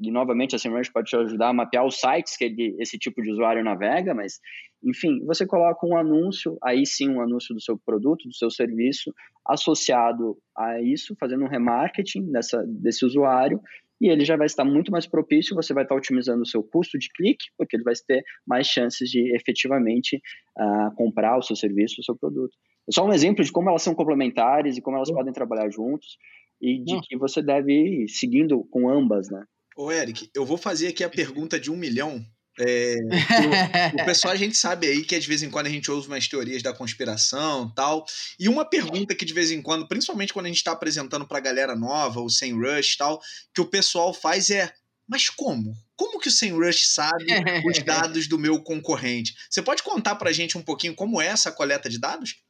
e 0.00 0.10
novamente 0.10 0.56
a 0.56 0.58
SEMrush 0.58 0.90
pode 0.90 1.10
te 1.10 1.16
ajudar 1.16 1.48
a 1.48 1.52
mapear 1.52 1.84
os 1.84 2.00
sites 2.00 2.36
que 2.36 2.44
ele, 2.44 2.76
esse 2.78 2.98
tipo 2.98 3.20
de 3.22 3.30
usuário 3.30 3.62
navega, 3.62 4.14
mas, 4.14 4.40
enfim, 4.82 5.24
você 5.26 5.46
coloca 5.46 5.86
um 5.86 5.96
anúncio, 5.96 6.56
aí 6.64 6.86
sim 6.86 7.10
um 7.10 7.20
anúncio 7.20 7.54
do 7.54 7.60
seu 7.60 7.78
produto, 7.78 8.26
do 8.26 8.34
seu 8.34 8.50
serviço, 8.50 9.12
associado 9.46 10.38
a 10.56 10.80
isso, 10.80 11.14
fazendo 11.20 11.44
um 11.44 11.48
remarketing 11.48 12.32
dessa, 12.32 12.64
desse 12.66 13.04
usuário, 13.04 13.60
e 14.00 14.08
ele 14.08 14.24
já 14.24 14.34
vai 14.34 14.46
estar 14.46 14.64
muito 14.64 14.90
mais 14.90 15.06
propício, 15.06 15.54
você 15.54 15.74
vai 15.74 15.82
estar 15.82 15.94
otimizando 15.94 16.40
o 16.40 16.46
seu 16.46 16.62
custo 16.62 16.98
de 16.98 17.10
clique, 17.10 17.44
porque 17.58 17.76
ele 17.76 17.84
vai 17.84 17.92
ter 18.06 18.24
mais 18.46 18.66
chances 18.66 19.10
de 19.10 19.36
efetivamente 19.36 20.16
uh, 20.58 20.94
comprar 20.96 21.36
o 21.36 21.42
seu 21.42 21.54
serviço, 21.54 22.00
o 22.00 22.04
seu 22.04 22.16
produto. 22.16 22.56
É 22.88 22.92
só 22.92 23.04
um 23.04 23.12
exemplo 23.12 23.44
de 23.44 23.52
como 23.52 23.68
elas 23.68 23.82
são 23.82 23.94
complementares 23.94 24.78
e 24.78 24.80
como 24.80 24.96
elas 24.96 25.12
podem 25.12 25.34
trabalhar 25.34 25.70
juntos 25.70 26.16
e 26.60 26.82
de 26.82 26.98
que 27.02 27.16
você 27.16 27.42
deve 27.42 27.72
ir 27.72 28.08
seguindo 28.08 28.64
com 28.70 28.88
ambas, 28.88 29.30
né? 29.30 29.44
Ô, 29.80 29.90
Eric, 29.90 30.30
eu 30.34 30.44
vou 30.44 30.58
fazer 30.58 30.88
aqui 30.88 31.02
a 31.02 31.08
pergunta 31.08 31.58
de 31.58 31.70
um 31.70 31.76
milhão 31.76 32.22
é, 32.58 32.96
o, 33.96 34.02
o, 34.02 34.04
pessoal 34.04 34.34
a 34.34 34.36
gente 34.36 34.54
sabe 34.54 34.86
aí 34.86 35.02
que 35.02 35.18
de 35.18 35.26
vez 35.26 35.42
em 35.42 35.48
quando 35.48 35.68
a 35.68 35.70
gente 35.70 35.90
ouve 35.90 36.06
umas 36.08 36.28
teorias 36.28 36.62
da 36.62 36.74
conspiração 36.74 37.72
tal. 37.74 38.04
E 38.38 38.46
uma 38.46 38.66
pergunta 38.66 39.14
que 39.14 39.24
de 39.24 39.32
vez 39.32 39.50
em 39.50 39.62
quando, 39.62 39.88
principalmente 39.88 40.34
quando 40.34 40.44
a 40.44 40.48
gente 40.48 40.58
está 40.58 40.72
apresentando 40.72 41.26
para 41.26 41.38
a 41.38 41.40
galera 41.40 41.74
nova, 41.74 42.20
o 42.20 42.28
Sem 42.28 42.52
Rush 42.52 42.98
tal, 42.98 43.18
que 43.54 43.62
o 43.62 43.66
pessoal 43.66 44.12
faz 44.12 44.50
é: 44.50 44.70
mas 45.08 45.30
como? 45.30 45.72
Como 45.96 46.20
que 46.20 46.28
o 46.28 46.32
Sem 46.32 46.52
Rush 46.52 46.88
sabe 46.88 47.24
os 47.64 47.78
dados 47.82 48.26
do 48.28 48.38
meu 48.38 48.62
concorrente? 48.62 49.34
Você 49.48 49.62
pode 49.62 49.82
contar 49.82 50.16
para 50.16 50.28
a 50.28 50.32
gente 50.32 50.58
um 50.58 50.62
pouquinho 50.62 50.94
como 50.94 51.22
é 51.22 51.28
essa 51.28 51.50
coleta 51.50 51.88
de 51.88 51.98
dados? 51.98 52.42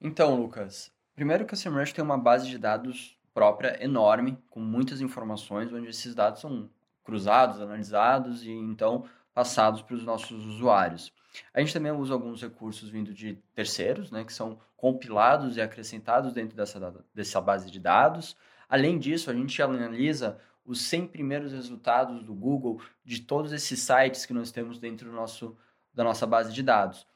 Então, 0.00 0.36
Lucas, 0.36 0.92
primeiro 1.16 1.46
que 1.46 1.54
o 1.54 1.56
SEMrush 1.56 1.92
tem 1.92 2.04
uma 2.04 2.18
base 2.18 2.46
de 2.48 2.58
dados 2.58 3.16
própria 3.34 3.82
enorme, 3.84 4.38
com 4.48 4.60
muitas 4.60 5.00
informações, 5.00 5.72
onde 5.72 5.88
esses 5.88 6.14
dados 6.14 6.40
são 6.40 6.70
cruzados, 7.02 7.60
analisados 7.60 8.44
e 8.44 8.50
então 8.50 9.04
passados 9.34 9.82
para 9.82 9.96
os 9.96 10.04
nossos 10.04 10.46
usuários. 10.46 11.12
A 11.52 11.60
gente 11.60 11.72
também 11.72 11.90
usa 11.90 12.14
alguns 12.14 12.40
recursos 12.40 12.88
vindo 12.88 13.12
de 13.12 13.34
terceiros, 13.54 14.10
né, 14.12 14.24
que 14.24 14.32
são 14.32 14.58
compilados 14.76 15.56
e 15.56 15.60
acrescentados 15.60 16.32
dentro 16.32 16.56
dessa, 16.56 16.94
dessa 17.12 17.40
base 17.40 17.70
de 17.70 17.80
dados. 17.80 18.36
Além 18.68 18.98
disso, 18.98 19.30
a 19.30 19.34
gente 19.34 19.60
analisa 19.60 20.38
os 20.64 20.80
100 20.82 21.08
primeiros 21.08 21.52
resultados 21.52 22.22
do 22.22 22.32
Google 22.32 22.80
de 23.04 23.20
todos 23.20 23.52
esses 23.52 23.80
sites 23.80 24.24
que 24.24 24.32
nós 24.32 24.52
temos 24.52 24.78
dentro 24.78 25.10
do 25.10 25.16
nosso, 25.16 25.56
da 25.92 26.04
nossa 26.04 26.26
base 26.26 26.52
de 26.52 26.62
dados. 26.62 27.06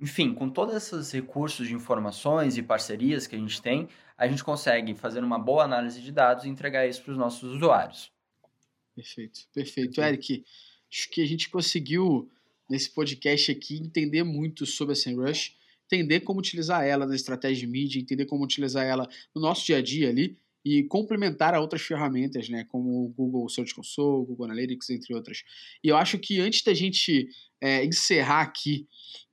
Enfim, 0.00 0.32
com 0.34 0.48
todos 0.48 0.74
esses 0.74 1.10
recursos 1.12 1.66
de 1.66 1.74
informações 1.74 2.56
e 2.56 2.62
parcerias 2.62 3.26
que 3.26 3.34
a 3.34 3.38
gente 3.38 3.60
tem, 3.60 3.88
a 4.18 4.26
gente 4.26 4.42
consegue 4.42 4.94
fazer 4.94 5.22
uma 5.22 5.38
boa 5.38 5.62
análise 5.62 6.02
de 6.02 6.10
dados 6.10 6.44
e 6.44 6.48
entregar 6.48 6.86
isso 6.86 7.00
para 7.02 7.12
os 7.12 7.18
nossos 7.18 7.54
usuários. 7.54 8.10
Perfeito, 8.94 9.40
perfeito. 9.54 10.02
Eric, 10.02 10.44
acho 10.92 11.08
que 11.10 11.22
a 11.22 11.26
gente 11.26 11.48
conseguiu, 11.48 12.28
nesse 12.68 12.92
podcast 12.92 13.52
aqui, 13.52 13.76
entender 13.76 14.24
muito 14.24 14.66
sobre 14.66 14.94
a 14.94 14.96
SEMrush, 14.96 15.56
entender 15.84 16.20
como 16.20 16.40
utilizar 16.40 16.84
ela 16.84 17.06
na 17.06 17.14
estratégia 17.14 17.64
de 17.64 17.66
mídia, 17.68 18.00
entender 18.00 18.26
como 18.26 18.42
utilizar 18.42 18.84
ela 18.84 19.08
no 19.32 19.40
nosso 19.40 19.64
dia 19.64 19.76
a 19.76 19.82
dia 19.82 20.08
ali 20.08 20.36
e 20.64 20.82
complementar 20.82 21.54
a 21.54 21.60
outras 21.60 21.82
ferramentas, 21.82 22.48
né, 22.48 22.64
como 22.64 23.04
o 23.04 23.08
Google 23.10 23.48
Search 23.48 23.72
Console, 23.72 24.26
Google 24.26 24.46
Analytics, 24.46 24.90
entre 24.90 25.14
outras. 25.14 25.44
E 25.82 25.88
eu 25.88 25.96
acho 25.96 26.18
que 26.18 26.40
antes 26.40 26.62
da 26.64 26.74
gente 26.74 27.28
é, 27.60 27.84
encerrar 27.84 28.42
aqui 28.42 28.86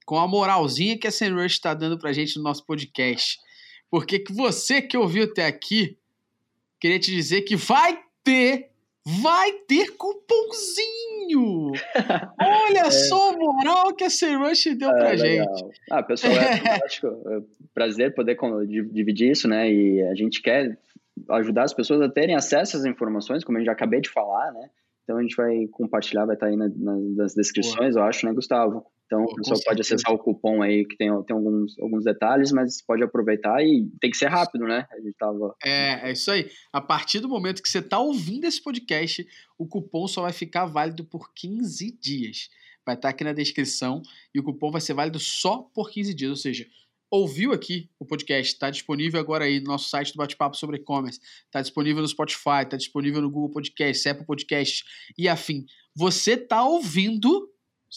com 0.06 0.20
a 0.20 0.28
moralzinha 0.28 0.98
que 0.98 1.08
a 1.08 1.12
SEMrush 1.12 1.56
está 1.56 1.74
dando 1.74 1.98
para 1.98 2.12
a 2.12 2.14
gente 2.14 2.38
no 2.38 2.44
nosso 2.44 2.64
podcast, 2.66 3.40
porque 3.96 4.20
que 4.20 4.34
você 4.34 4.82
que 4.82 4.98
ouviu 4.98 5.24
até 5.24 5.46
aqui, 5.46 5.98
queria 6.82 7.00
te 7.00 7.16
dizer 7.16 7.44
que 7.44 7.56
vai 7.56 7.98
ter 8.26 8.70
vai 9.22 9.54
ter 9.66 9.96
cupomzinho! 9.96 11.72
Olha 12.38 12.88
é. 12.88 12.92
só 12.92 13.32
a 13.32 13.38
moral 13.38 13.96
que 13.96 14.04
a 14.04 14.10
Serush 14.10 14.76
deu 14.76 14.90
é, 14.90 14.94
pra 14.98 15.10
legal. 15.12 15.58
gente. 15.58 15.80
Ah, 15.90 16.04
pessoal, 16.04 16.34
é, 16.34 16.84
acho 16.84 17.08
é 17.08 17.42
prazer 17.74 18.14
poder 18.14 18.38
dividir 18.68 19.32
isso, 19.32 19.48
né? 19.48 19.72
E 19.72 20.02
a 20.02 20.14
gente 20.14 20.42
quer 20.42 20.78
ajudar 21.30 21.64
as 21.64 21.74
pessoas 21.74 22.02
a 22.02 22.10
terem 22.10 22.36
acesso 22.36 22.76
às 22.76 22.84
informações, 22.84 23.46
como 23.46 23.60
eu 23.60 23.64
já 23.64 23.72
acabei 23.72 24.02
de 24.02 24.10
falar, 24.10 24.52
né? 24.52 24.70
Então 25.06 25.20
a 25.20 25.22
gente 25.22 25.38
vai 25.38 25.68
compartilhar, 25.68 26.26
vai 26.26 26.36
estar 26.36 26.48
aí 26.48 26.58
na, 26.58 26.68
na, 26.68 26.98
nas 27.16 27.34
descrições, 27.34 27.94
Boa. 27.94 28.04
eu 28.06 28.10
acho, 28.10 28.26
né, 28.26 28.34
Gustavo? 28.34 28.86
Então, 29.06 29.24
o 29.24 29.36
pessoal 29.36 29.60
pode 29.66 29.82
acessar 29.82 30.14
o 30.14 30.18
cupom 30.18 30.64
aí, 30.64 30.86
que 30.86 30.98
tem, 30.98 31.10
tem 31.26 31.36
alguns, 31.36 31.78
alguns 31.80 32.04
detalhes, 32.04 32.52
mas 32.52 32.82
pode 32.82 33.04
aproveitar 33.04 33.64
e 33.64 33.88
tem 34.02 34.10
que 34.10 34.18
ser 34.18 34.28
rápido, 34.28 34.66
né? 34.66 34.88
A 34.92 35.00
gente 35.00 35.16
tava... 35.18 35.56
É, 35.64 36.10
é 36.10 36.12
isso 36.12 36.32
aí. 36.32 36.50
A 36.74 36.82
partir 36.82 37.20
do 37.20 37.30
momento 37.30 37.62
que 37.62 37.70
você 37.70 37.80
está 37.80 38.00
ouvindo 38.00 38.46
esse 38.46 38.62
podcast, 38.62 39.26
o 39.60 39.68
cupom 39.68 40.08
só 40.08 40.24
vai 40.24 40.34
ficar 40.34 40.66
válido 40.66 41.06
por 41.06 41.32
15 41.34 41.98
dias. 42.00 42.50
Vai 42.86 42.96
estar 42.96 43.10
tá 43.10 43.10
aqui 43.10 43.24
na 43.24 43.34
descrição 43.34 44.02
e 44.34 44.40
o 44.40 44.44
cupom 44.44 44.72
vai 44.72 44.82
ser 44.82 44.94
válido 44.94 45.20
só 45.20 45.60
por 45.74 45.92
15 45.92 46.14
dias. 46.14 46.32
Ou 46.32 46.38
seja, 46.38 46.66
ouviu 47.10 47.54
aqui 47.54 47.90
o 48.00 48.06
podcast, 48.06 48.54
está 48.54 48.70
disponível 48.70 49.20
agora 49.20 49.46
aí 49.46 49.60
no 49.60 49.68
nosso 49.68 49.90
site 49.90 50.14
do 50.14 50.18
Bate-Papo 50.18 50.58
sobre 50.58 50.78
E-Commerce, 50.78 51.20
está 51.46 51.62
disponível 51.62 52.02
no 52.02 52.08
Spotify, 52.08 52.64
está 52.64 52.78
disponível 52.78 53.22
no 53.22 53.30
Google 53.30 53.52
Podcast, 53.52 54.10
Apple 54.10 54.26
Podcast 54.26 54.84
e 55.18 55.28
afim. 55.28 55.66
Você 55.96 56.34
está 56.34 56.66
ouvindo, 56.66 57.50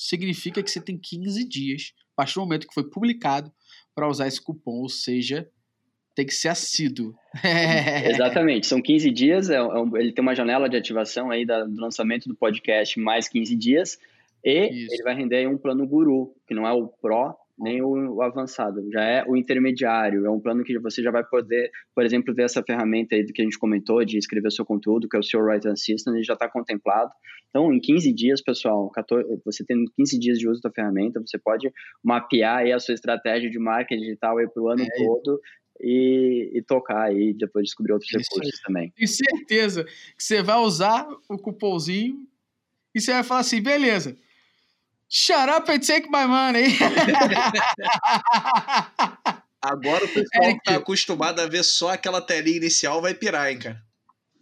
significa 0.06 0.62
que 0.62 0.70
você 0.70 0.80
tem 0.80 0.98
15 0.98 1.48
dias, 1.48 1.92
a 2.12 2.16
partir 2.16 2.34
do 2.34 2.40
momento 2.40 2.66
que 2.66 2.74
foi 2.74 2.88
publicado, 2.88 3.52
para 3.94 4.08
usar 4.08 4.28
esse 4.28 4.40
cupom, 4.40 4.80
ou 4.80 4.88
seja, 4.88 5.48
tem 6.14 6.26
que 6.26 6.34
ser 6.34 6.48
assíduo. 6.48 7.14
Exatamente, 8.08 8.66
são 8.66 8.80
15 8.80 9.10
dias, 9.10 9.50
é, 9.50 9.56
é 9.56 9.62
um, 9.62 9.96
ele 9.96 10.12
tem 10.12 10.22
uma 10.22 10.34
janela 10.34 10.68
de 10.68 10.76
ativação 10.76 11.30
aí 11.30 11.44
da, 11.44 11.64
do 11.64 11.80
lançamento 11.80 12.28
do 12.28 12.34
podcast 12.34 12.98
mais 12.98 13.28
15 13.28 13.56
dias, 13.56 13.98
e 14.44 14.84
Isso. 14.84 14.94
ele 14.94 15.02
vai 15.02 15.14
render 15.14 15.48
um 15.48 15.58
plano 15.58 15.86
guru, 15.86 16.34
que 16.46 16.54
não 16.54 16.66
é 16.66 16.72
o 16.72 16.88
Pro 16.88 17.34
nem 17.58 17.82
o, 17.82 18.22
avançado, 18.22 18.80
já 18.92 19.02
é 19.02 19.24
o 19.26 19.36
intermediário, 19.36 20.24
é 20.24 20.30
um 20.30 20.40
plano 20.40 20.62
que 20.62 20.78
você 20.78 21.02
já 21.02 21.10
vai 21.10 21.24
poder, 21.24 21.70
por 21.94 22.04
exemplo, 22.04 22.34
ver 22.34 22.44
essa 22.44 22.62
ferramenta 22.62 23.14
aí 23.14 23.24
do 23.24 23.32
que 23.32 23.42
a 23.42 23.44
gente 23.44 23.58
comentou, 23.58 24.04
de 24.04 24.16
escrever 24.16 24.52
seu 24.52 24.64
conteúdo, 24.64 25.08
que 25.08 25.16
é 25.16 25.20
o 25.20 25.22
seu 25.22 25.40
Write 25.40 25.68
Assistant, 25.68 26.14
ele 26.14 26.24
já 26.24 26.34
está 26.34 26.48
contemplado. 26.48 27.10
Então, 27.48 27.72
em 27.72 27.80
15 27.80 28.12
dias, 28.12 28.42
pessoal, 28.42 28.90
14, 28.90 29.26
você 29.44 29.64
tendo 29.64 29.90
15 29.96 30.18
dias 30.18 30.38
de 30.38 30.48
uso 30.48 30.60
da 30.60 30.70
ferramenta, 30.70 31.20
você 31.20 31.38
pode 31.38 31.72
mapear 32.04 32.58
aí 32.58 32.72
a 32.72 32.78
sua 32.78 32.94
estratégia 32.94 33.50
de 33.50 33.58
marketing 33.58 34.02
digital 34.02 34.36
para 34.36 34.62
o 34.62 34.68
ano 34.68 34.82
é 34.82 35.04
todo 35.04 35.40
e, 35.80 36.50
e, 36.54 36.62
tocar 36.62 37.04
aí, 37.04 37.32
depois 37.34 37.64
descobrir 37.64 37.92
outros 37.92 38.10
Isso 38.10 38.18
recursos 38.18 38.60
também. 38.60 38.92
Tenho 38.94 39.08
certeza 39.08 39.84
que 39.84 40.22
você 40.22 40.42
vai 40.42 40.58
usar 40.58 41.08
o 41.28 41.38
cupomzinho 41.38 42.26
e 42.94 43.00
você 43.00 43.12
vai 43.12 43.22
falar 43.22 43.40
assim, 43.40 43.62
beleza, 43.62 44.16
Shut 45.08 45.48
up 45.48 45.70
and 45.70 45.80
take 45.80 46.10
my 46.10 46.26
money. 46.26 46.76
Agora 49.62 50.04
o 50.04 50.08
pessoal 50.08 50.44
Eric, 50.44 50.60
tá 50.64 50.76
acostumado 50.76 51.40
a 51.40 51.46
ver 51.46 51.64
só 51.64 51.94
aquela 51.94 52.20
telinha 52.20 52.58
inicial, 52.58 53.00
vai 53.00 53.14
pirar, 53.14 53.50
hein, 53.50 53.58
cara? 53.58 53.82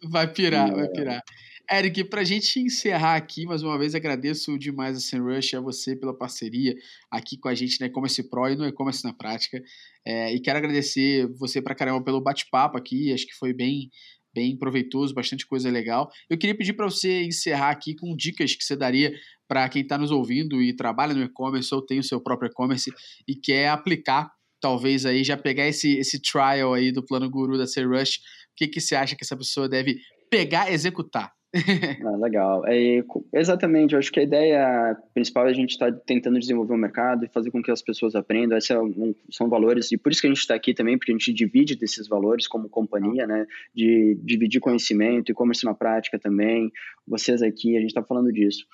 Vai 0.05 0.31
pirar, 0.31 0.75
vai 0.75 0.89
pirar. 0.89 1.23
Eric, 1.71 2.05
pra 2.05 2.23
gente 2.23 2.61
encerrar 2.61 3.17
aqui, 3.17 3.45
mais 3.45 3.63
uma 3.63 3.79
vez 3.79 3.95
agradeço 3.95 4.59
demais 4.59 4.97
a 4.97 5.01
SEMrush, 5.01 5.57
a 5.57 5.61
você 5.61 5.97
pela 5.97 6.17
parceria 6.17 6.75
aqui 7.11 7.37
com 7.39 7.49
a 7.49 7.55
gente 7.55 7.81
no 7.81 7.87
E-Commerce 7.87 8.23
Pro 8.29 8.49
e 8.49 8.57
no 8.57 8.67
E-Commerce 8.67 9.05
na 9.05 9.13
Prática. 9.13 9.61
É, 10.05 10.33
e 10.33 10.41
quero 10.41 10.59
agradecer 10.59 11.27
você 11.39 11.61
pra 11.61 11.75
caramba 11.75 12.05
pelo 12.05 12.21
bate-papo 12.21 12.79
aqui, 12.79 13.13
acho 13.13 13.27
que 13.27 13.35
foi 13.35 13.53
bem 13.53 13.91
bem 14.37 14.55
proveitoso, 14.55 15.15
bastante 15.15 15.47
coisa 15.47 15.71
legal. 15.71 16.11
Eu 16.29 16.37
queria 16.37 16.55
pedir 16.55 16.75
para 16.75 16.85
você 16.85 17.23
encerrar 17.23 17.71
aqui 17.71 17.97
com 17.97 18.15
dicas 18.15 18.55
que 18.55 18.63
você 18.63 18.77
daria 18.77 19.11
para 19.49 19.69
quem 19.69 19.83
está 19.83 19.97
nos 19.97 20.11
ouvindo 20.11 20.61
e 20.61 20.75
trabalha 20.75 21.15
no 21.15 21.23
e-commerce 21.23 21.75
ou 21.75 21.85
tem 21.85 21.99
o 21.99 22.05
seu 22.05 22.21
próprio 22.21 22.49
e-commerce 22.51 22.93
e 23.27 23.35
quer 23.35 23.69
aplicar, 23.69 24.31
talvez 24.61 25.07
aí 25.07 25.23
já 25.23 25.37
pegar 25.37 25.67
esse, 25.67 25.97
esse 25.99 26.21
trial 26.21 26.75
aí 26.75 26.91
do 26.91 27.05
plano 27.05 27.31
guru 27.31 27.57
da 27.59 27.65
Rush, 27.65 28.17
o 28.17 28.21
que, 28.57 28.69
que 28.69 28.81
você 28.81 28.95
acha 28.95 29.15
que 29.15 29.25
essa 29.25 29.37
pessoa 29.37 29.69
deve 29.69 29.97
pegar 30.31 30.73
executar? 30.73 31.33
ah, 32.05 32.17
legal. 32.19 32.67
É, 32.67 33.03
exatamente, 33.33 33.95
eu 33.95 33.99
acho 33.99 34.13
que 34.13 34.21
a 34.21 34.23
ideia 34.23 34.97
principal 35.15 35.47
é 35.47 35.51
a 35.51 35.55
gente 35.55 35.71
estar 35.71 35.91
tá 35.91 36.01
tentando 36.07 36.39
desenvolver 36.39 36.75
o 36.75 36.79
mercado 36.79 37.25
e 37.25 37.29
fazer 37.29 37.51
com 37.51 37.63
que 37.63 37.71
as 37.71 37.81
pessoas 37.81 38.15
aprendam. 38.15 38.59
Esses 38.59 38.69
são, 38.69 39.15
são 39.31 39.49
valores, 39.49 39.91
e 39.93 39.97
por 39.97 40.13
isso 40.13 40.21
que 40.21 40.27
a 40.27 40.31
gente 40.31 40.41
está 40.41 40.55
aqui 40.55 40.75
também, 40.75 40.99
porque 40.99 41.13
a 41.13 41.15
gente 41.15 41.33
divide 41.33 41.77
desses 41.77 42.09
valores 42.09 42.47
como 42.47 42.69
companhia, 42.69 43.27
né? 43.27 43.47
De 43.75 44.19
dividir 44.23 44.61
conhecimento 44.61 45.31
e 45.31 45.35
comércio 45.35 45.67
na 45.67 45.75
prática 45.75 46.19
também. 46.19 46.71
Vocês 47.07 47.43
aqui, 47.43 47.77
a 47.77 47.81
gente 47.81 47.91
está 47.91 48.03
falando 48.03 48.33
disso. 48.33 48.67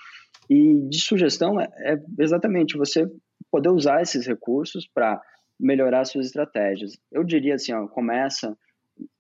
E 0.50 0.88
de 0.88 1.00
sugestão 1.00 1.60
é, 1.60 1.68
é 1.80 1.98
exatamente 2.18 2.76
você 2.76 3.06
poder 3.50 3.70
usar 3.70 4.02
esses 4.02 4.26
recursos 4.26 4.88
para 4.92 5.20
melhorar 5.58 6.04
suas 6.04 6.26
estratégias. 6.26 6.92
Eu 7.10 7.22
diria 7.24 7.54
assim, 7.54 7.72
ó, 7.72 7.86
começa 7.86 8.56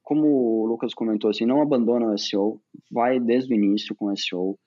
como 0.02 0.26
o 0.26 0.66
Lucas 0.66 0.92
comentou, 0.92 1.30
assim, 1.30 1.46
não 1.46 1.62
abandona 1.62 2.12
o 2.12 2.18
SEO, 2.18 2.60
vai 2.90 3.20
desde 3.20 3.52
o 3.52 3.56
início 3.56 3.94
com 3.94 4.06
o 4.06 4.16
SEO. 4.16 4.58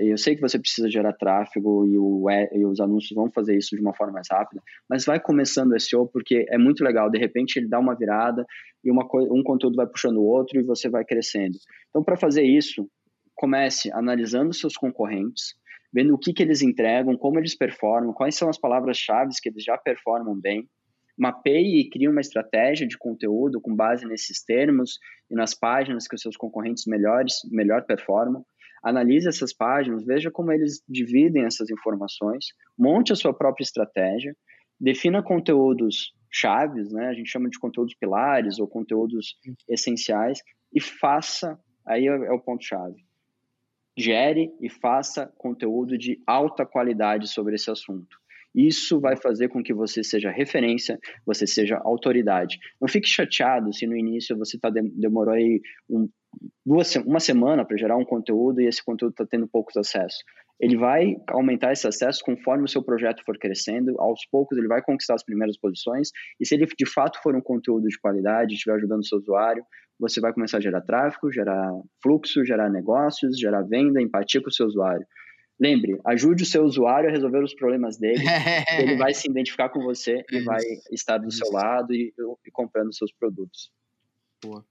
Eu 0.00 0.18
sei 0.18 0.34
que 0.34 0.40
você 0.42 0.58
precisa 0.58 0.90
gerar 0.90 1.14
tráfego 1.14 1.86
e, 1.86 1.98
o, 1.98 2.26
e 2.52 2.66
os 2.66 2.78
anúncios 2.78 3.14
vão 3.14 3.30
fazer 3.30 3.56
isso 3.56 3.74
de 3.74 3.80
uma 3.80 3.94
forma 3.94 4.12
mais 4.12 4.26
rápida, 4.30 4.60
mas 4.88 5.06
vai 5.06 5.18
começando 5.18 5.72
o 5.72 5.80
SEO 5.80 6.06
porque 6.06 6.44
é 6.50 6.58
muito 6.58 6.84
legal. 6.84 7.10
De 7.10 7.18
repente 7.18 7.56
ele 7.56 7.68
dá 7.68 7.78
uma 7.78 7.96
virada 7.96 8.44
e 8.84 8.90
uma, 8.90 9.04
um 9.30 9.42
conteúdo 9.42 9.76
vai 9.76 9.86
puxando 9.86 10.18
o 10.18 10.26
outro 10.26 10.60
e 10.60 10.62
você 10.62 10.90
vai 10.90 11.04
crescendo. 11.04 11.56
Então, 11.88 12.04
para 12.04 12.18
fazer 12.18 12.42
isso, 12.42 12.86
comece 13.34 13.90
analisando 13.92 14.52
seus 14.52 14.76
concorrentes, 14.76 15.54
vendo 15.92 16.14
o 16.14 16.18
que, 16.18 16.32
que 16.32 16.42
eles 16.42 16.62
entregam, 16.62 17.16
como 17.16 17.38
eles 17.38 17.56
performam, 17.56 18.12
quais 18.12 18.34
são 18.34 18.48
as 18.48 18.58
palavras-chave 18.58 19.30
que 19.42 19.48
eles 19.48 19.62
já 19.62 19.76
performam 19.76 20.38
bem 20.38 20.68
mapeie 21.16 21.80
e 21.80 21.88
crie 21.88 22.08
uma 22.08 22.20
estratégia 22.20 22.86
de 22.86 22.98
conteúdo 22.98 23.60
com 23.60 23.74
base 23.74 24.06
nesses 24.06 24.42
termos 24.44 24.98
e 25.30 25.34
nas 25.34 25.54
páginas 25.54 26.08
que 26.08 26.14
os 26.14 26.22
seus 26.22 26.36
concorrentes 26.36 26.84
melhores, 26.86 27.34
melhor 27.50 27.84
performam. 27.84 28.44
Analise 28.82 29.28
essas 29.28 29.52
páginas, 29.52 30.04
veja 30.04 30.30
como 30.30 30.50
eles 30.50 30.82
dividem 30.88 31.44
essas 31.44 31.70
informações, 31.70 32.46
monte 32.76 33.12
a 33.12 33.16
sua 33.16 33.32
própria 33.32 33.62
estratégia, 33.62 34.34
defina 34.80 35.22
conteúdos 35.22 36.12
chaves, 36.28 36.90
né? 36.92 37.06
A 37.08 37.14
gente 37.14 37.30
chama 37.30 37.48
de 37.48 37.58
conteúdos 37.58 37.94
pilares 37.94 38.58
ou 38.58 38.66
conteúdos 38.66 39.36
essenciais 39.68 40.40
e 40.74 40.80
faça, 40.80 41.56
aí 41.86 42.08
é, 42.08 42.10
é 42.10 42.32
o 42.32 42.40
ponto 42.40 42.64
chave. 42.64 43.04
Gere 43.96 44.50
e 44.60 44.70
faça 44.70 45.32
conteúdo 45.36 45.98
de 45.98 46.20
alta 46.26 46.64
qualidade 46.64 47.28
sobre 47.28 47.54
esse 47.54 47.70
assunto. 47.70 48.16
Isso 48.54 49.00
vai 49.00 49.16
fazer 49.16 49.48
com 49.48 49.62
que 49.62 49.72
você 49.72 50.04
seja 50.04 50.30
referência, 50.30 50.98
você 51.24 51.46
seja 51.46 51.80
autoridade. 51.82 52.58
Não 52.80 52.86
fique 52.86 53.08
chateado 53.08 53.72
se 53.72 53.86
no 53.86 53.96
início 53.96 54.36
você 54.36 54.58
tá, 54.58 54.70
demorou 54.70 55.34
aí 55.34 55.60
um, 55.88 56.08
duas, 56.64 56.94
uma 56.96 57.20
semana 57.20 57.64
para 57.64 57.78
gerar 57.78 57.96
um 57.96 58.04
conteúdo 58.04 58.60
e 58.60 58.66
esse 58.66 58.84
conteúdo 58.84 59.12
está 59.12 59.26
tendo 59.26 59.48
poucos 59.48 59.76
acessos. 59.76 60.22
Ele 60.60 60.76
vai 60.76 61.16
aumentar 61.28 61.72
esse 61.72 61.88
acesso 61.88 62.22
conforme 62.24 62.64
o 62.64 62.68
seu 62.68 62.84
projeto 62.84 63.24
for 63.24 63.36
crescendo, 63.38 63.98
aos 63.98 64.24
poucos 64.30 64.56
ele 64.56 64.68
vai 64.68 64.82
conquistar 64.82 65.14
as 65.14 65.24
primeiras 65.24 65.58
posições, 65.58 66.10
e 66.38 66.46
se 66.46 66.54
ele 66.54 66.66
de 66.66 66.86
fato 66.86 67.20
for 67.22 67.34
um 67.34 67.40
conteúdo 67.40 67.88
de 67.88 67.98
qualidade, 67.98 68.54
estiver 68.54 68.76
ajudando 68.76 69.00
o 69.00 69.04
seu 69.04 69.18
usuário, 69.18 69.64
você 70.02 70.20
vai 70.20 70.32
começar 70.32 70.58
a 70.58 70.60
gerar 70.60 70.80
tráfego, 70.80 71.30
gerar 71.30 71.70
fluxo, 72.02 72.44
gerar 72.44 72.68
negócios, 72.68 73.38
gerar 73.38 73.62
venda, 73.62 74.02
empatia 74.02 74.42
com 74.42 74.48
o 74.48 74.52
seu 74.52 74.66
usuário. 74.66 75.06
Lembre, 75.60 75.96
ajude 76.04 76.42
o 76.42 76.46
seu 76.46 76.64
usuário 76.64 77.08
a 77.08 77.12
resolver 77.12 77.40
os 77.40 77.54
problemas 77.54 77.96
dele. 77.96 78.18
ele 78.80 78.96
vai 78.96 79.14
se 79.14 79.30
identificar 79.30 79.68
com 79.68 79.80
você 79.80 80.24
e 80.32 80.40
vai 80.40 80.60
estar 80.90 81.18
do 81.18 81.30
seu 81.30 81.52
lado 81.52 81.94
e, 81.94 82.12
e 82.44 82.50
comprando 82.50 82.92
seus 82.92 83.12
produtos. 83.12 83.70
Boa. 84.42 84.64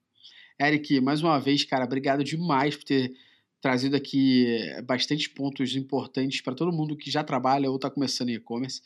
Eric, 0.60 1.00
mais 1.00 1.24
uma 1.24 1.40
vez, 1.40 1.64
cara, 1.64 1.86
obrigado 1.86 2.26
demais 2.26 2.76
por 2.76 2.84
ter 2.84 3.14
trazido 3.62 3.96
aqui 3.96 4.60
bastante 4.84 5.30
pontos 5.30 5.78
importantes 5.78 6.42
para 6.42 6.56
todo 6.56 6.74
mundo 6.74 6.98
que 6.98 7.10
já 7.10 7.24
trabalha 7.24 7.70
ou 7.70 7.78
está 7.78 7.90
começando 7.90 8.30
em 8.30 8.34
e-commerce 8.34 8.82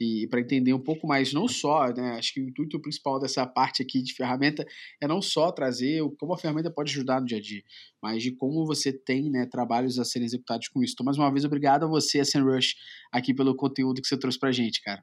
e 0.00 0.26
para 0.28 0.40
entender 0.40 0.72
um 0.72 0.82
pouco 0.82 1.06
mais, 1.06 1.32
não 1.32 1.48
só, 1.48 1.92
né, 1.92 2.16
acho 2.18 2.34
que 2.34 2.40
o 2.40 2.48
intuito 2.48 2.80
principal 2.80 3.18
dessa 3.18 3.46
parte 3.46 3.82
aqui 3.82 4.02
de 4.02 4.14
ferramenta 4.14 4.66
é 5.00 5.08
não 5.08 5.22
só 5.22 5.50
trazer 5.50 6.02
como 6.18 6.34
a 6.34 6.38
ferramenta 6.38 6.70
pode 6.70 6.90
ajudar 6.90 7.20
no 7.20 7.26
dia 7.26 7.38
a 7.38 7.40
dia, 7.40 7.62
mas 8.02 8.22
de 8.22 8.32
como 8.32 8.66
você 8.66 8.92
tem 8.92 9.30
né, 9.30 9.46
trabalhos 9.46 9.98
a 9.98 10.04
serem 10.04 10.26
executados 10.26 10.68
com 10.68 10.82
isso. 10.82 10.94
Então, 10.94 11.04
mais 11.04 11.18
uma 11.18 11.30
vez, 11.30 11.44
obrigado 11.44 11.84
a 11.84 11.88
você, 11.88 12.20
a 12.20 12.24
SEMrush, 12.24 12.74
aqui 13.12 13.34
pelo 13.34 13.54
conteúdo 13.54 14.00
que 14.00 14.08
você 14.08 14.18
trouxe 14.18 14.38
para 14.38 14.52
gente, 14.52 14.82
cara. 14.82 15.02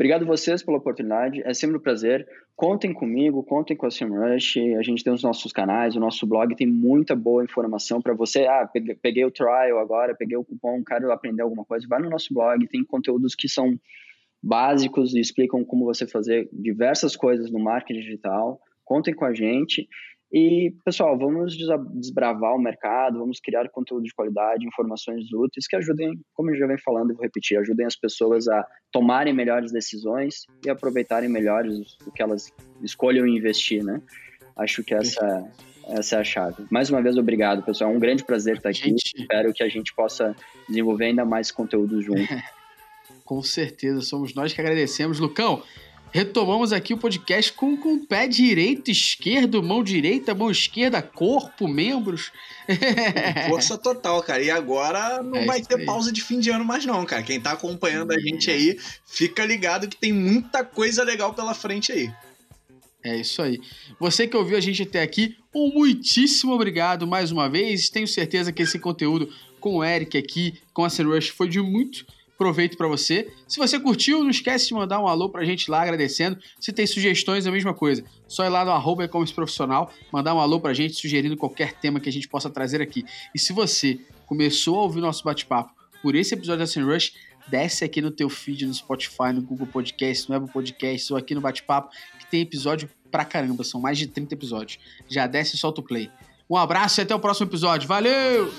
Obrigado 0.00 0.24
vocês 0.24 0.62
pela 0.62 0.78
oportunidade, 0.78 1.42
é 1.44 1.52
sempre 1.52 1.76
um 1.76 1.80
prazer. 1.80 2.26
Contem 2.56 2.90
comigo, 2.90 3.42
contem 3.42 3.76
com 3.76 3.84
a 3.84 3.90
SEMrush, 3.90 4.58
a 4.74 4.82
gente 4.82 5.04
tem 5.04 5.12
os 5.12 5.22
nossos 5.22 5.52
canais, 5.52 5.94
o 5.94 6.00
nosso 6.00 6.26
blog 6.26 6.56
tem 6.56 6.66
muita 6.66 7.14
boa 7.14 7.44
informação 7.44 8.00
para 8.00 8.14
você. 8.14 8.46
Ah, 8.46 8.66
peguei, 9.02 9.26
o 9.26 9.30
trial 9.30 9.78
agora, 9.78 10.14
peguei 10.14 10.38
o 10.38 10.42
cupom, 10.42 10.82
quero 10.82 11.12
aprender 11.12 11.42
alguma 11.42 11.66
coisa, 11.66 11.86
vai 11.86 12.00
no 12.00 12.08
nosso 12.08 12.32
blog, 12.32 12.66
tem 12.66 12.82
conteúdos 12.82 13.34
que 13.34 13.46
são 13.46 13.78
básicos 14.42 15.14
e 15.14 15.20
explicam 15.20 15.62
como 15.62 15.84
você 15.84 16.06
fazer 16.06 16.48
diversas 16.50 17.14
coisas 17.14 17.50
no 17.50 17.58
marketing 17.58 18.00
digital. 18.00 18.58
Contem 18.82 19.12
com 19.12 19.26
a 19.26 19.34
gente 19.34 19.86
e, 20.32 20.72
pessoal, 20.84 21.18
vamos 21.18 21.56
desbravar 21.94 22.54
o 22.54 22.58
mercado, 22.58 23.18
vamos 23.18 23.40
criar 23.40 23.68
conteúdo 23.68 24.04
de 24.04 24.14
qualidade, 24.14 24.64
informações 24.64 25.24
úteis 25.32 25.66
que 25.66 25.74
ajudem, 25.74 26.20
como 26.32 26.50
eu 26.50 26.56
já 26.56 26.66
venho 26.66 26.80
falando 26.84 27.10
e 27.10 27.14
vou 27.14 27.22
repetir, 27.22 27.58
ajudem 27.58 27.84
as 27.84 27.96
pessoas 27.96 28.46
a 28.46 28.64
tomarem 28.92 29.34
melhores 29.34 29.72
decisões 29.72 30.46
e 30.64 30.70
aproveitarem 30.70 31.28
melhores 31.28 31.96
o 32.06 32.12
que 32.12 32.22
elas 32.22 32.52
escolham 32.80 33.26
investir, 33.26 33.82
né? 33.82 34.00
Acho 34.56 34.84
que 34.84 34.94
essa, 34.94 35.50
essa 35.88 36.16
é 36.16 36.20
a 36.20 36.24
chave. 36.24 36.64
Mais 36.70 36.90
uma 36.90 37.02
vez, 37.02 37.16
obrigado, 37.16 37.64
pessoal. 37.64 37.90
É 37.90 37.96
um 37.96 38.00
grande 38.00 38.24
prazer 38.24 38.56
estar 38.56 38.68
aqui. 38.68 38.90
Gente... 38.90 39.12
Espero 39.16 39.52
que 39.52 39.64
a 39.64 39.68
gente 39.68 39.92
possa 39.94 40.36
desenvolver 40.68 41.06
ainda 41.06 41.24
mais 41.24 41.50
conteúdo 41.50 42.00
junto. 42.00 42.20
Com 43.24 43.42
certeza, 43.42 44.00
somos 44.00 44.34
nós 44.34 44.52
que 44.52 44.60
agradecemos. 44.60 45.18
Lucão, 45.18 45.62
retomamos 46.12 46.72
aqui 46.72 46.92
o 46.92 46.98
podcast 46.98 47.52
com, 47.52 47.76
com 47.76 47.94
o 47.94 48.06
pé 48.06 48.26
direito, 48.26 48.90
esquerdo, 48.90 49.62
mão 49.62 49.82
direita, 49.82 50.34
mão 50.34 50.50
esquerda, 50.50 51.00
corpo, 51.02 51.68
membros. 51.68 52.32
Força 53.48 53.78
total, 53.78 54.22
cara. 54.22 54.42
E 54.42 54.50
agora 54.50 55.22
não 55.22 55.38
É 55.38 55.46
vai 55.46 55.62
ter 55.62 55.78
aí. 55.78 55.86
pausa 55.86 56.12
de 56.12 56.22
fim 56.22 56.40
de 56.40 56.50
ano 56.50 56.64
mais 56.64 56.84
não, 56.84 57.04
cara. 57.04 57.22
Quem 57.22 57.40
tá 57.40 57.52
acompanhando 57.52 58.12
a 58.12 58.18
gente 58.18 58.50
aí, 58.50 58.78
fica 59.06 59.44
ligado 59.44 59.88
que 59.88 59.96
tem 59.96 60.12
muita 60.12 60.64
coisa 60.64 61.02
legal 61.02 61.34
pela 61.34 61.54
frente 61.54 61.92
aí. 61.92 62.10
É 63.02 63.16
isso 63.16 63.40
aí. 63.40 63.60
Você 63.98 64.26
que 64.26 64.36
ouviu 64.36 64.58
a 64.58 64.60
gente 64.60 64.82
até 64.82 65.02
aqui, 65.02 65.36
um 65.54 65.72
muitíssimo 65.72 66.52
obrigado 66.52 67.06
mais 67.06 67.32
uma 67.32 67.48
vez. 67.48 67.88
Tenho 67.88 68.06
certeza 68.06 68.52
que 68.52 68.62
esse 68.62 68.78
conteúdo 68.78 69.32
com 69.58 69.76
o 69.76 69.84
Eric 69.84 70.16
aqui, 70.18 70.54
com 70.72 70.84
a 70.84 70.88
Rush, 70.88 71.28
foi 71.28 71.48
de 71.48 71.60
muito 71.60 72.04
proveito 72.40 72.74
para 72.74 72.88
você. 72.88 73.30
Se 73.46 73.58
você 73.58 73.78
curtiu, 73.78 74.24
não 74.24 74.30
esquece 74.30 74.68
de 74.68 74.72
mandar 74.72 74.98
um 74.98 75.06
alô 75.06 75.28
pra 75.28 75.44
gente 75.44 75.70
lá 75.70 75.82
agradecendo. 75.82 76.38
Se 76.58 76.72
tem 76.72 76.86
sugestões, 76.86 77.44
é 77.44 77.50
a 77.50 77.52
mesma 77.52 77.74
coisa. 77.74 78.02
Só 78.26 78.46
ir 78.46 78.48
lá 78.48 78.64
no 78.64 78.70
arroba 78.70 79.04
e-commerce 79.04 79.34
profissional, 79.34 79.92
mandar 80.10 80.34
um 80.34 80.40
alô 80.40 80.58
pra 80.58 80.72
gente 80.72 80.94
sugerindo 80.94 81.36
qualquer 81.36 81.74
tema 81.74 82.00
que 82.00 82.08
a 82.08 82.12
gente 82.12 82.26
possa 82.26 82.48
trazer 82.48 82.80
aqui. 82.80 83.04
E 83.34 83.38
se 83.38 83.52
você 83.52 84.00
começou 84.24 84.78
a 84.78 84.82
ouvir 84.84 85.02
nosso 85.02 85.22
bate-papo 85.22 85.74
por 86.02 86.14
esse 86.14 86.32
episódio 86.32 86.64
da 86.64 86.82
Rush, 86.82 87.12
desce 87.46 87.84
aqui 87.84 88.00
no 88.00 88.10
teu 88.10 88.30
feed 88.30 88.64
no 88.64 88.72
Spotify, 88.72 89.34
no 89.34 89.42
Google 89.42 89.66
Podcast, 89.66 90.30
no 90.30 90.36
Apple 90.36 90.50
Podcast 90.50 91.12
ou 91.12 91.18
aqui 91.18 91.34
no 91.34 91.42
Bate-Papo, 91.42 91.90
que 92.18 92.24
tem 92.30 92.40
episódio 92.40 92.88
pra 93.10 93.22
caramba, 93.22 93.64
são 93.64 93.82
mais 93.82 93.98
de 93.98 94.06
30 94.06 94.32
episódios. 94.32 94.78
Já 95.06 95.26
desce 95.26 95.56
e 95.56 95.58
solta 95.58 95.82
o 95.82 95.84
play. 95.84 96.10
Um 96.48 96.56
abraço 96.56 97.00
e 97.00 97.02
até 97.02 97.14
o 97.14 97.20
próximo 97.20 97.50
episódio. 97.50 97.86
Valeu! 97.86 98.50